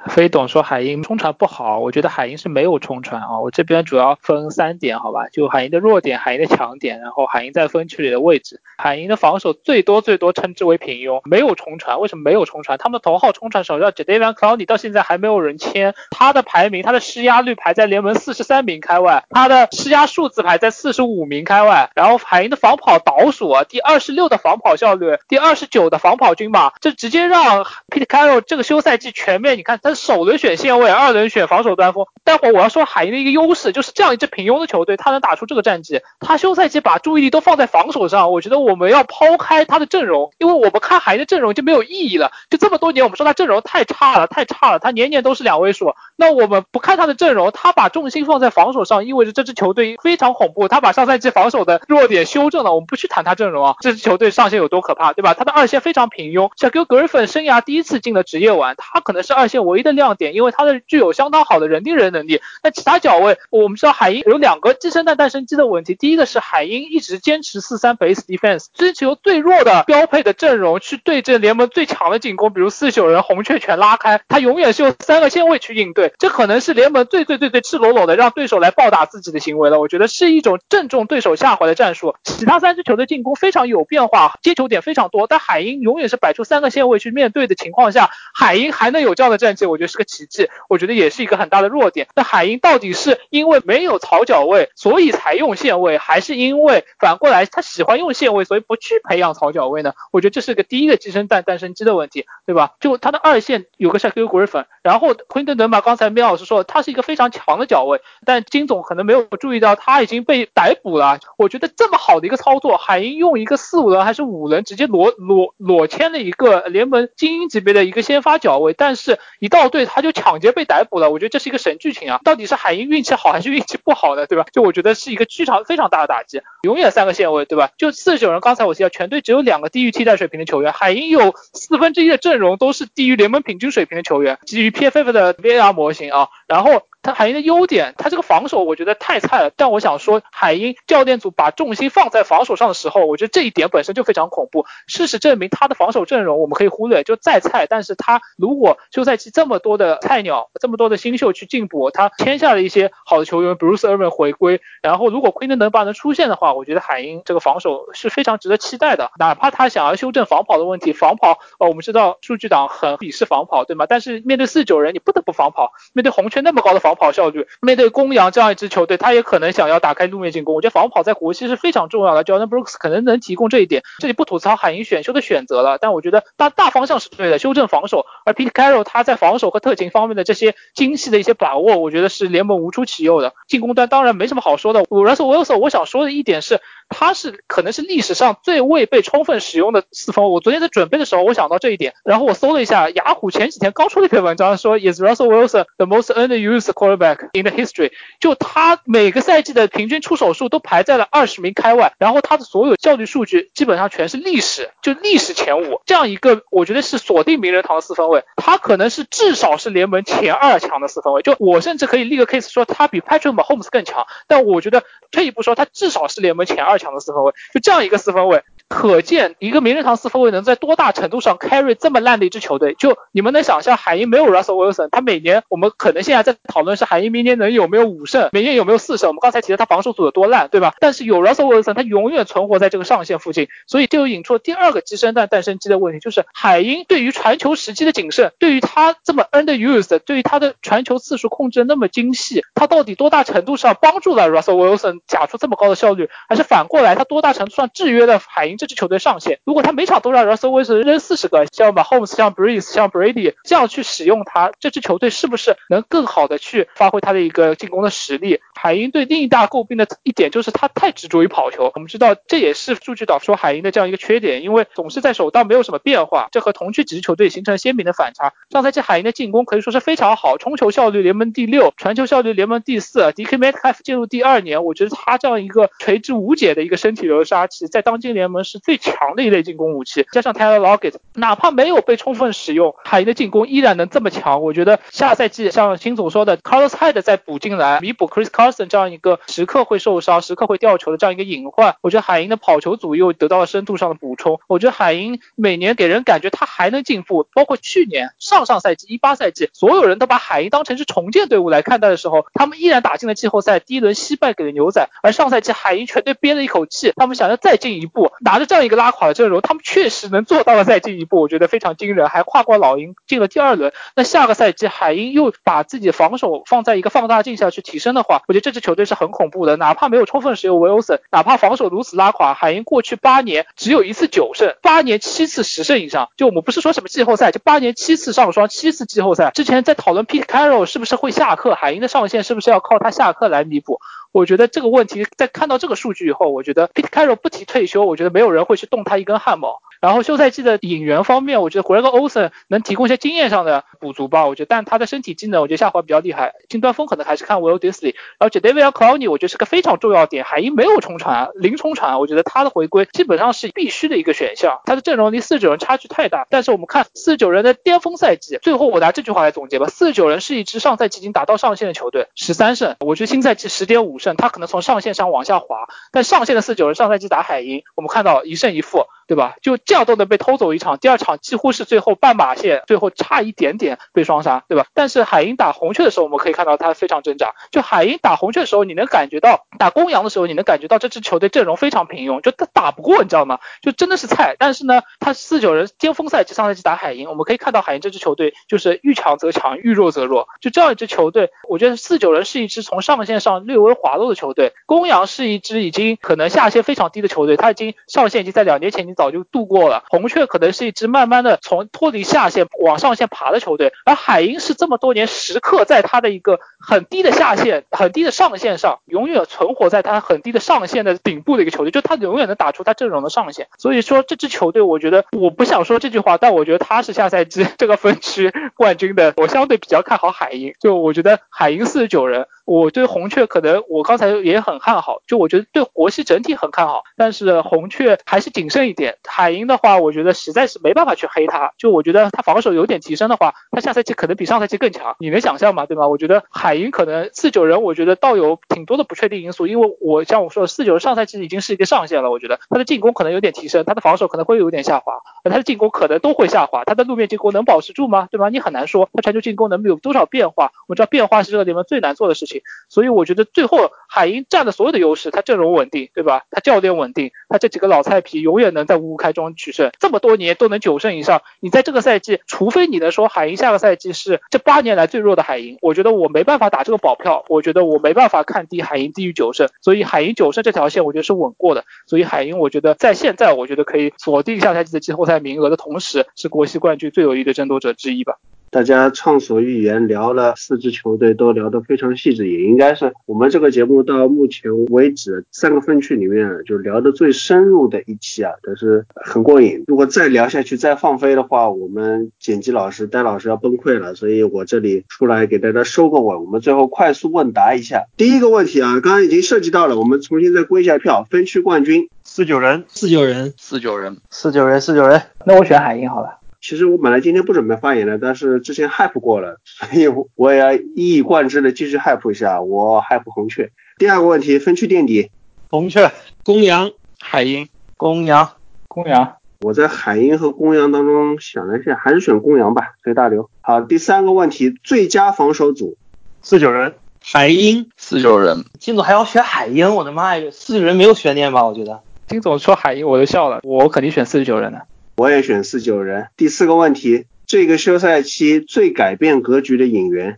[0.06, 3.40] 飞董说海鹰冲传不好，我觉得海鹰是没有冲传啊。
[3.40, 5.28] 我这边主要分三点，好吧？
[5.30, 8.62] 就海鹰的弱点、海鹰的强点，然后海鹰在分区里的位置。
[8.78, 12.00] 海鹰的防守最多最多称之为平庸，没有冲传。
[12.00, 12.78] 为什么没有冲传？
[12.78, 15.94] 他们的头号冲传手叫 Jadavion Clowney，到现在还没有人签。
[16.12, 21.90] 他的排名，他的施压率排在联盟四十三名开外，他的施压数字排在四十五名开外。
[21.96, 29.97] 然后海鹰的防跑倒数啊，第二十六的防跑效率，第二十九的防跑均码，这直接让 Pete Carroll 这个休赛季全面，你看他。
[29.98, 32.06] 首轮选线位，二轮选防守端锋。
[32.24, 36.00] 待会儿我要说海鹰的一个优势，就是这样一支平庸的球队，他能打出这个战绩。
[36.20, 42.32] 他休赛期把注意力都放在防守上，我觉得我们要抛开他的阵容，因为我们看海鹰的阵容就没有意义了。
[42.50, 45.94] 就这么多年，我们说他阵容太差了，太差了，他年年都是两位数。
[46.16, 50.68] 那我们不看他的阵容，他把重心放在防守上，意味着这支球队非常恐怖。
[50.68, 52.74] 他把上赛季防守的弱点修正了。
[52.74, 55.34] 我们不去谈他阵容啊，这支球队上线有多可怕，对吧？
[55.34, 56.52] 他的二线非常平庸。
[56.56, 59.98] 小 Q Griffin 生涯第一次进了职业玩，他可能是二线唯唯一的。
[59.98, 62.40] 亮点，因为他的具有相当好的人盯人能力。
[62.62, 65.96] 那其他角位，我们知道海鹰有两个鸡生蛋蛋生鸡的问题。
[65.96, 76.14] 第一个是海鹰一直坚持四三 base defense，追求最弱的标配的阵容去对阵联盟最强的进攻，比如四九人、红雀全拉开，他永远是用三个线位去应对。
[76.20, 79.80] 这可能是联盟最最最最赤裸裸的让对手来暴打自己的行为了。
[79.80, 82.16] 我觉得是一种正中对手下怀的战术。
[82.24, 89.78] 其他三支球队进攻非常有变化，接球点非常多，但海鹰永远是摆出三个线位去面对的情况下，海鹰还能有这样的战绩，我。
[89.78, 92.08] 觉得是个奇迹，我觉得也是一个很大的弱点。
[92.16, 99.94] 那海鹰到底是因为没有草脚位，所以才用线位，还是因为反过来他喜欢用线位，所以不去培养草脚位呢？
[100.12, 102.74] 我觉得这是个第一个鸡生蛋蛋生鸡的问题，对吧？
[102.80, 111.20] 就他的二线有个像 Q Griffin，然后昆登德马，刚才苗老师说他是一个非常强的脚位，但金总可能没有注意到他已经被逮捕了。
[111.38, 121.10] 我觉得这么好的一个操作，海鹰用一个四五轮还是五轮直接裸裸裸签了一个联盟精英级别的一个先发脚位，但是一到对，他就抢劫被逮捕了。
[121.12, 122.20] 我觉得这是一个神剧情啊！
[122.24, 124.26] 到底是海英运气好还是运气不好呢？
[124.28, 124.46] 对吧？
[124.54, 127.72] 就我觉得是一个非常非常大的打击，永远三个线位，对吧？
[127.78, 136.84] 就四十九人，刚才我提到全队只有两个低于替代水平的球员，海英有四分之一的阵容都是低于联盟平均水平的球员，基于 PFF 的 VR 模型啊，然后。
[137.08, 139.50] 他海鹰的优点，他这个防守我觉得太菜了。
[139.56, 144.66] 但我想说，海鹰教练组把重心放在防守上的时候，我觉得这一点本身就非常恐怖。
[144.88, 159.12] 事实证明，他的防守阵容我们可以忽略，就再菜，但是他如果休赛期这么多的菜鸟，这么多的新秀去进补，他签下了一些好的球员，Bruce Irvin 回归，然后如果奎登能把能出现的话，我觉得海鹰这个防守是非常值得期待的。
[159.18, 163.86] 哪怕他想要修正防跑的问题，防跑，呃，我们知道数据党很鄙视防跑，对吗？
[163.88, 165.72] 但是面对四九人，你不得不防跑。
[165.94, 170.54] 面对红圈那么高的防跑效率，面对公羊这样一支球队，他也可能想要打开路面进攻。
[170.54, 173.84] 我觉得防跑在国际是非常重要的，Jordan Brooks 可能能提供这一点。
[174.00, 178.06] 这里不吐槽海鹰选秀的选择了，但我觉得大大方向是对的，修正防守。
[178.26, 183.34] 而 Pete Carroll 他在防守和特勤方面的这些精细的一些把握，我觉得是联盟无出其右的。
[183.48, 184.84] 进攻端当然没什么好说的。
[184.84, 186.60] Russell Wilson，我想说的一点是。
[186.90, 190.24] 他是可能是历史上最未被充分使用的四分。
[190.32, 197.92] 我昨天在准备的时候，我想到这一点，然后我搜了一下，雅虎前几天刚出了一篇文章，说 Is Russell Wilson the most underused for back in the history。
[198.20, 205.82] 就他每个赛季的平均出手数都排在了二十名开外，然后他的所有效率数据基本上全是历史，就历史前五。
[205.86, 211.22] 这样一个，我觉得是锁定名人堂的四分卫，他可能是至少是联盟前二强的四分卫。
[211.22, 217.34] 就我甚至可以立个 case 说他比 Patrick Mahomes 更强，但我觉得退一步说，他至少是联盟前二强的四分卫。
[217.54, 218.44] 就这样一个四分卫。
[218.70, 222.74] 可见一个名人堂四分卫能在多大程度上 carry 这么烂的一支球队？
[222.74, 229.10] 就你们能想象海鹰没有 Russell Wilson，他每年我们可能现在在讨论是海鹰明年能有没有五胜，明年有没有四胜？
[229.10, 230.76] 我们刚才提到他防守组有多烂，对吧？
[230.80, 249.40] 但是有 Russell Wilson，他永远存活在这个上限附近，所以这就引出了第二个鸡生蛋蛋生鸡的问题，就是海鹰对于传球时机的谨慎，对于他这么 underused，对于他的传球次数控制的那么精细，他到底多大程度上帮助了 Russell Wilson 打出这么高的效率，还是反过来他多大程度上制约了海鹰这支球队上限？
[249.44, 258.40] 如果他每场都让 Russell Wilson 扔四十个，像把 Holmes、像 Breeze、像 Brady 这样去使用他，这支球队是不是能更好的去去发挥他的一个进攻的实力？
[258.56, 261.72] 海鹰队另一大诟病的一点就是他太执着于跑球。
[261.76, 268.34] 我们知道这也是数据导说海鹰的这样一个缺点，因为总是在手档没有什么变化，这和同区几支球队形成鲜明的反差。
[268.50, 273.12] 上赛季海鹰的进攻可以说是非常好，冲球效率联盟第六，传球效率联盟第四。
[273.12, 279.28] DK Maxf 进入第二年，我觉得他这样一个垂直无解的一个身体流杀器，在当今联盟是最强的。
[279.28, 284.42] 一类进攻武器，加上 Taylor Lockett，哪怕没有被充分使用，海鹰的进攻依然能这么强。
[284.42, 294.40] 我觉得下赛季像新总说的，Carlos Hyde 再补进来，弥补 Chris Carson 这样一个时刻会受伤、时刻会掉球的这样一个隐患，我觉得海鹰的跑球组又得到了深度上的补充。
[294.48, 304.88] 我觉得海鹰每年给人感觉他还能进步，包括去年、上上赛季、一八赛季，所有人都把海鹰当成是重建队伍来看待的时候，他们依然打进了季后赛，第一轮惜败给了牛仔。
[305.04, 309.18] 而上赛季海鹰全队憋了一口气，他们想要再进一步，拿着这样一个拉垮的。
[309.18, 313.74] 阵容，他们确实能做到了再进一步，我觉得非常惊人，还跨过老鹰进了第二轮。
[313.96, 319.58] 那下个赛季海鹰又把自己防守放在一个放大镜下去提升的话，我觉得这支球队是很恐怖的。
[319.58, 326.10] 哪怕没有充分使用 Wilson，哪怕防守如此拉垮，海鹰过去八年只有一次九胜，八年七次十胜以上。
[326.18, 329.32] 就我们不是说什么季后赛，就八年七次上双，七次季后赛。
[329.34, 333.80] 之前在讨论 Pete Carroll 是不是会下课，海鹰的上限是不是要靠他下课来弥补？
[334.12, 339.62] 我觉得这个问题在看到这个数据以后，我觉得 Pete Carroll 不提退休，我觉得没有人会去动他一根汗毛。
[339.80, 344.26] 然后休赛季的引援方面，我觉得 Greg Olsen 能提供一些经验上的补足吧。
[344.26, 346.34] 我觉得，但他的身体机能，我觉得下滑比较厉害。
[346.50, 347.94] 金端锋可能还是看 Will Disley。
[348.18, 350.24] 而且 David Clowney 我觉得是个非常重要点。
[350.24, 354.62] 海鹰没有冲传，零冲传，我觉得他的回归基本上是必须的一个选项。
[354.66, 356.26] 他的阵容离四十九人差距太大。
[356.32, 362.76] 但是我们看四十九人的巅峰赛季，最后我拿这句话来总结吧：四十九人是一支上赛季已经达到上限的球队，十三胜。
[362.80, 365.68] 我觉得新赛季十点五胜，他可能从上线上往下滑。
[365.92, 368.88] 但上线的四九人上赛季打海鹰，我们看到一胜一负。
[369.08, 369.36] 对吧？
[369.42, 374.68] 就这样都能被偷走一场，第二场几乎是最后半马线，最后差一点点被双杀，对吧？
[374.74, 377.34] 但是海鹰打红雀的时候，我们可以看到他非常挣扎。
[377.52, 383.40] 就海鹰打红雀的时候，你能感觉到打公羊的时候，你能感觉到这支球队阵容非常平庸，就他打不过，你知道吗？
[383.62, 384.36] 就真的是菜。
[384.38, 390.28] 但是呢，他四九人巅峰赛季上赛季打海鹰，我们可以看到海鹰这支球队就是遇强则强，遇弱则弱。
[390.42, 399.84] 就这样一支球队，我觉得四九人是一支从上限上略微滑落的球队，公羊是一支已经可能下限非常低的球队，他已经上限已经在两年前已经早就度过了。
[399.90, 413.48] 红雀可能是一支慢慢的从脱离下线往上线爬的球队，而海鹰是这么多年时刻在他的一个很低的下限、很低的上限上，永远存活在他很低的上限的顶部的一个球队，就他永远能打出他阵容的上限。
[413.58, 420.54] 所以说这支球队，我觉得我不想说这句话，但我觉得他是下赛季这个分区冠军的，我相对比较看好海鹰。
[420.60, 428.98] 就我觉得海鹰四十九人，我对红雀可能我刚才也很看好，就我觉得对国西整体很看好，但是红雀还是谨慎一点。
[429.08, 429.68] 海鹰的话。
[429.78, 435.66] 我觉得实在是没办法去黑他，就我觉得他防守有点提升的话，他下赛季可能比上赛季更强，你能想象吗？
[435.66, 435.88] 对吧？
[435.88, 444.94] 我觉得海鹰可能四九人，我觉得倒有挺多的不确定因素，因为我像我说的，四九人上赛季已经是一个上限了，我觉得他的进攻可能有点提升，他的防守可能会有点下滑，
[445.24, 448.08] 而他的进攻可能都会下滑，他的路面进攻能保持住吗？
[448.10, 448.30] 对吧？
[448.30, 450.52] 你很难说，他传球进攻能有多少变化？
[450.68, 452.37] 我知道变化是这个里面最难做的事情，
[452.70, 456.24] 所以我觉得最后海鹰占了所有的优势，他阵容稳定，对吧？
[456.32, 459.72] 他教练稳定，他这几个老菜皮永远能在五五开中取胜。
[459.80, 478.18] 这么多年都能九胜以上，你在这个赛季，除非你能说海鹰下个赛季是这八年来最弱的海鹰，我觉得我没办法打这个保票，我觉得我没办法看低海鹰低于九胜，所以海鹰九胜这条线我觉得是稳过的，所以海鹰我觉得在现在我觉得可以锁定下赛季的季后赛名额的同时，是国西冠军最有力的争夺者之一吧。
[478.50, 489.64] 大家畅所欲言，聊了四支球队都聊得非常细致，也应该是我们这个节目到目前为止三个分区里面就聊得最深入的一期啊，但是很过瘾。
[489.68, 496.16] 如果再聊下去再放飞的话，我们剪辑老师戴老师要崩溃了，所以我这里出来给大家收个尾。
[496.16, 505.02] 我们最后快速问答一下，第一个问题啊，刚刚已经涉及到了，我们重新再归一下票，分区冠军四九人，四九人，四九人，四九人，四九人。
[505.26, 506.20] 那我选海鹰好了。
[506.40, 512.42] 其实我本来今天不准备发言的，但是之前 hype 过了，所以我也要一以贯之的继续 hype 一下。
[512.42, 513.52] 我 hype 红雀。
[513.78, 515.12] 第二个问题，分区垫底，
[515.50, 515.92] 红雀、
[516.24, 518.32] 公羊、海鹰、公羊、
[518.68, 519.16] 公羊。
[519.42, 523.30] 我在海鹰和公羊当中想了一下，还是选公羊吧，随大流。
[523.42, 525.78] 好，第三个问题，最佳防守组，
[526.22, 528.46] 四九人、海鹰、四九人。
[528.60, 531.46] 金总还要选海鹰，我的妈呀，四九人没有悬念吧？
[531.46, 531.82] 我觉得。
[532.08, 534.66] 金总说海鹰，我就笑了，我肯定选四十九人的。
[534.98, 536.08] 我也选四九人。
[536.18, 540.18] 第四个问题，这个休赛期最改变格局的引援，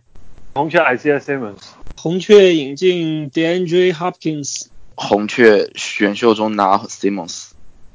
[0.54, 1.58] 红雀 Isaiah Simmons，
[1.96, 7.50] 红雀引进 DeAndre Hopkins，红雀选秀中拿 Simmons，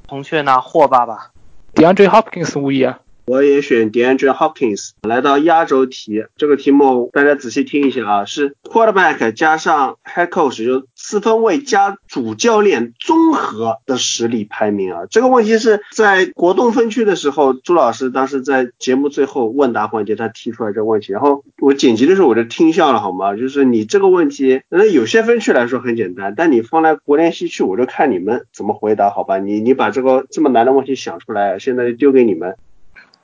[0.07, 1.31] 红雀拿霍爸爸
[1.73, 2.99] ，DeAndre Hopkins 无疑啊。
[3.25, 4.91] 我也选 DeAndre Hopkins。
[5.01, 15.01] 来到压轴题，这个题目大家仔细听一下啊，是 Quarterback 加上 Head Coach 就四分卫加主教练综合的实力排名啊。
[15.09, 23.35] 这个问题是在国东分区的时候，朱老师当时在节目最后问答环节他提出来这个问题，然后我剪辑的时候我就听笑了好吗？
[23.35, 29.39] 就是你这个问题，那有些分区来说很简单，但你放在国联西区，我就看你们怎么回答好吧？
[29.39, 32.55] 你你把这个这么难的问题想出来，现在就丢给你们。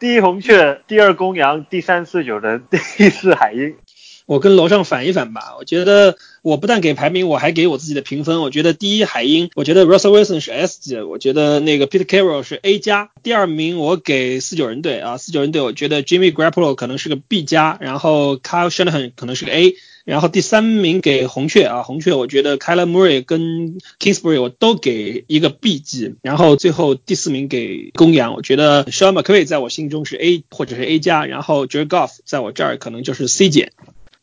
[0.01, 2.63] 第一红雀，第二公羊，第三四九人，
[2.97, 3.75] 第四海鹰。
[4.25, 8.41] 我跟楼上反一反吧，我觉得我不但给排名，我还给我自己的评分。
[8.41, 13.11] 我觉得第一海鹰，我觉得 Russell Wilson 是 S 级，我觉得那个 Pete Carroll 是 A 加。
[13.21, 19.51] 第二名我给四九人队啊，四九人队我觉得 Jimmy g r a p p o l o 可能是个 B 加，然后 Kyle Shanahan 可能是个
[19.51, 19.75] A。
[20.05, 31.87] 然后第三名给红雀啊，红雀我觉得 Kyler Murray 跟 Kingsbury 我都给一个 B 级，然后最后第四名给公羊，我觉得 Sean McVay 在我心中是 A 或者是 A 加，然后 Jared
[31.87, 33.71] Goff 在我这儿可能就是 C 减。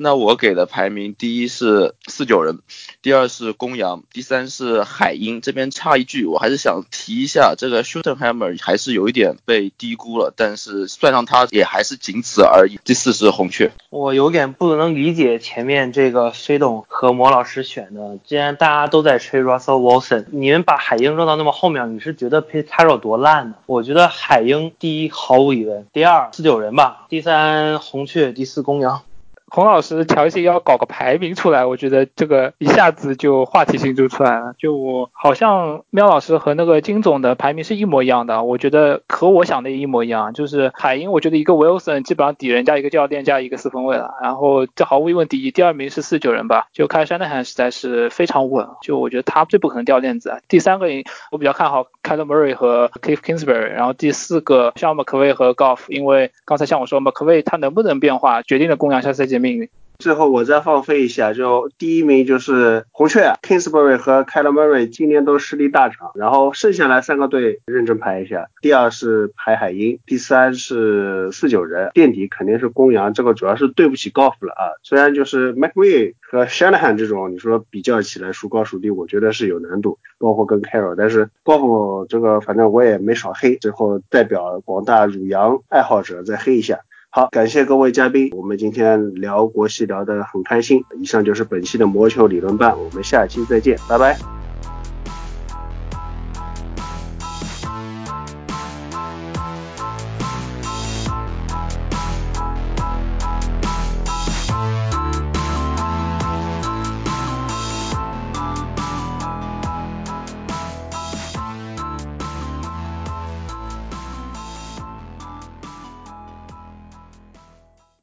[0.00, 2.60] 那我给的排名，第一是四九人，
[3.02, 5.40] 第二是公羊，第三是海鹰。
[5.40, 12.78] 这边插一句，我还是想提一下，这个 s h o o t e n Hammer 还是有一点被低估了，但是算上他也还是仅此而已。
[12.84, 23.56] 第四是红雀，我有点不能理解前面这个飞董和魔老师选的，既然大家都在吹 Russell Wilson，你们把海鹰扔到那么后面，你是觉得 Pytaro 多烂呢？
[23.66, 29.02] 我觉得海鹰第一毫无疑问，第二四九人吧，第三红雀，第四公羊。
[29.50, 34.54] 洪老师强行要搞个排名出来，我觉得这个一下子就话题性就出来了。
[34.58, 40.32] 就我好像喵老师和那个金总的排名是一模一样的，我觉得和我想的一模一样。
[40.32, 44.14] 就是海鹰，我觉得一个 Wilson 基本上抵人家一个教练加一个四分卫了。
[44.22, 50.42] 然后这毫无疑问第一，第二名是四九人吧，就开山的汉实在是非常稳，就我觉得他最不可能掉链子。
[50.48, 50.86] 第三个
[51.30, 59.38] 我比较看好 Kyler Murray 和 Keith Kingsbury，然后第四个像 McVay 和 Golf，因为刚才像我说 McVay 他能不能变化，决定了公羊下赛季的。
[59.38, 59.68] 命运。
[59.98, 74.70] 最后我再放飞一下，就第一名就是红雀，Kingsbury 和 k y l e Murray 今年都实力大涨，然后剩下来三个队认真排一下，第二是排海鹰，第三是四九人，垫底肯定是公羊，这个主要是对不起 Golf 了啊。
[74.84, 86.78] 虽然就是 McVay 和 Shanahan 这种，你说比较起来孰高孰低，我觉得是有难度，包括跟 Carroll，但是 Golf 这个反正我也没少黑，最后代表广大乳羊爱好者再黑一下。
[87.10, 90.84] 好，感谢各位嘉宾，我们今天聊国系聊得很开心。
[91.00, 94.37] 以上就是本期的魔球理论班，我们下期再见，拜拜。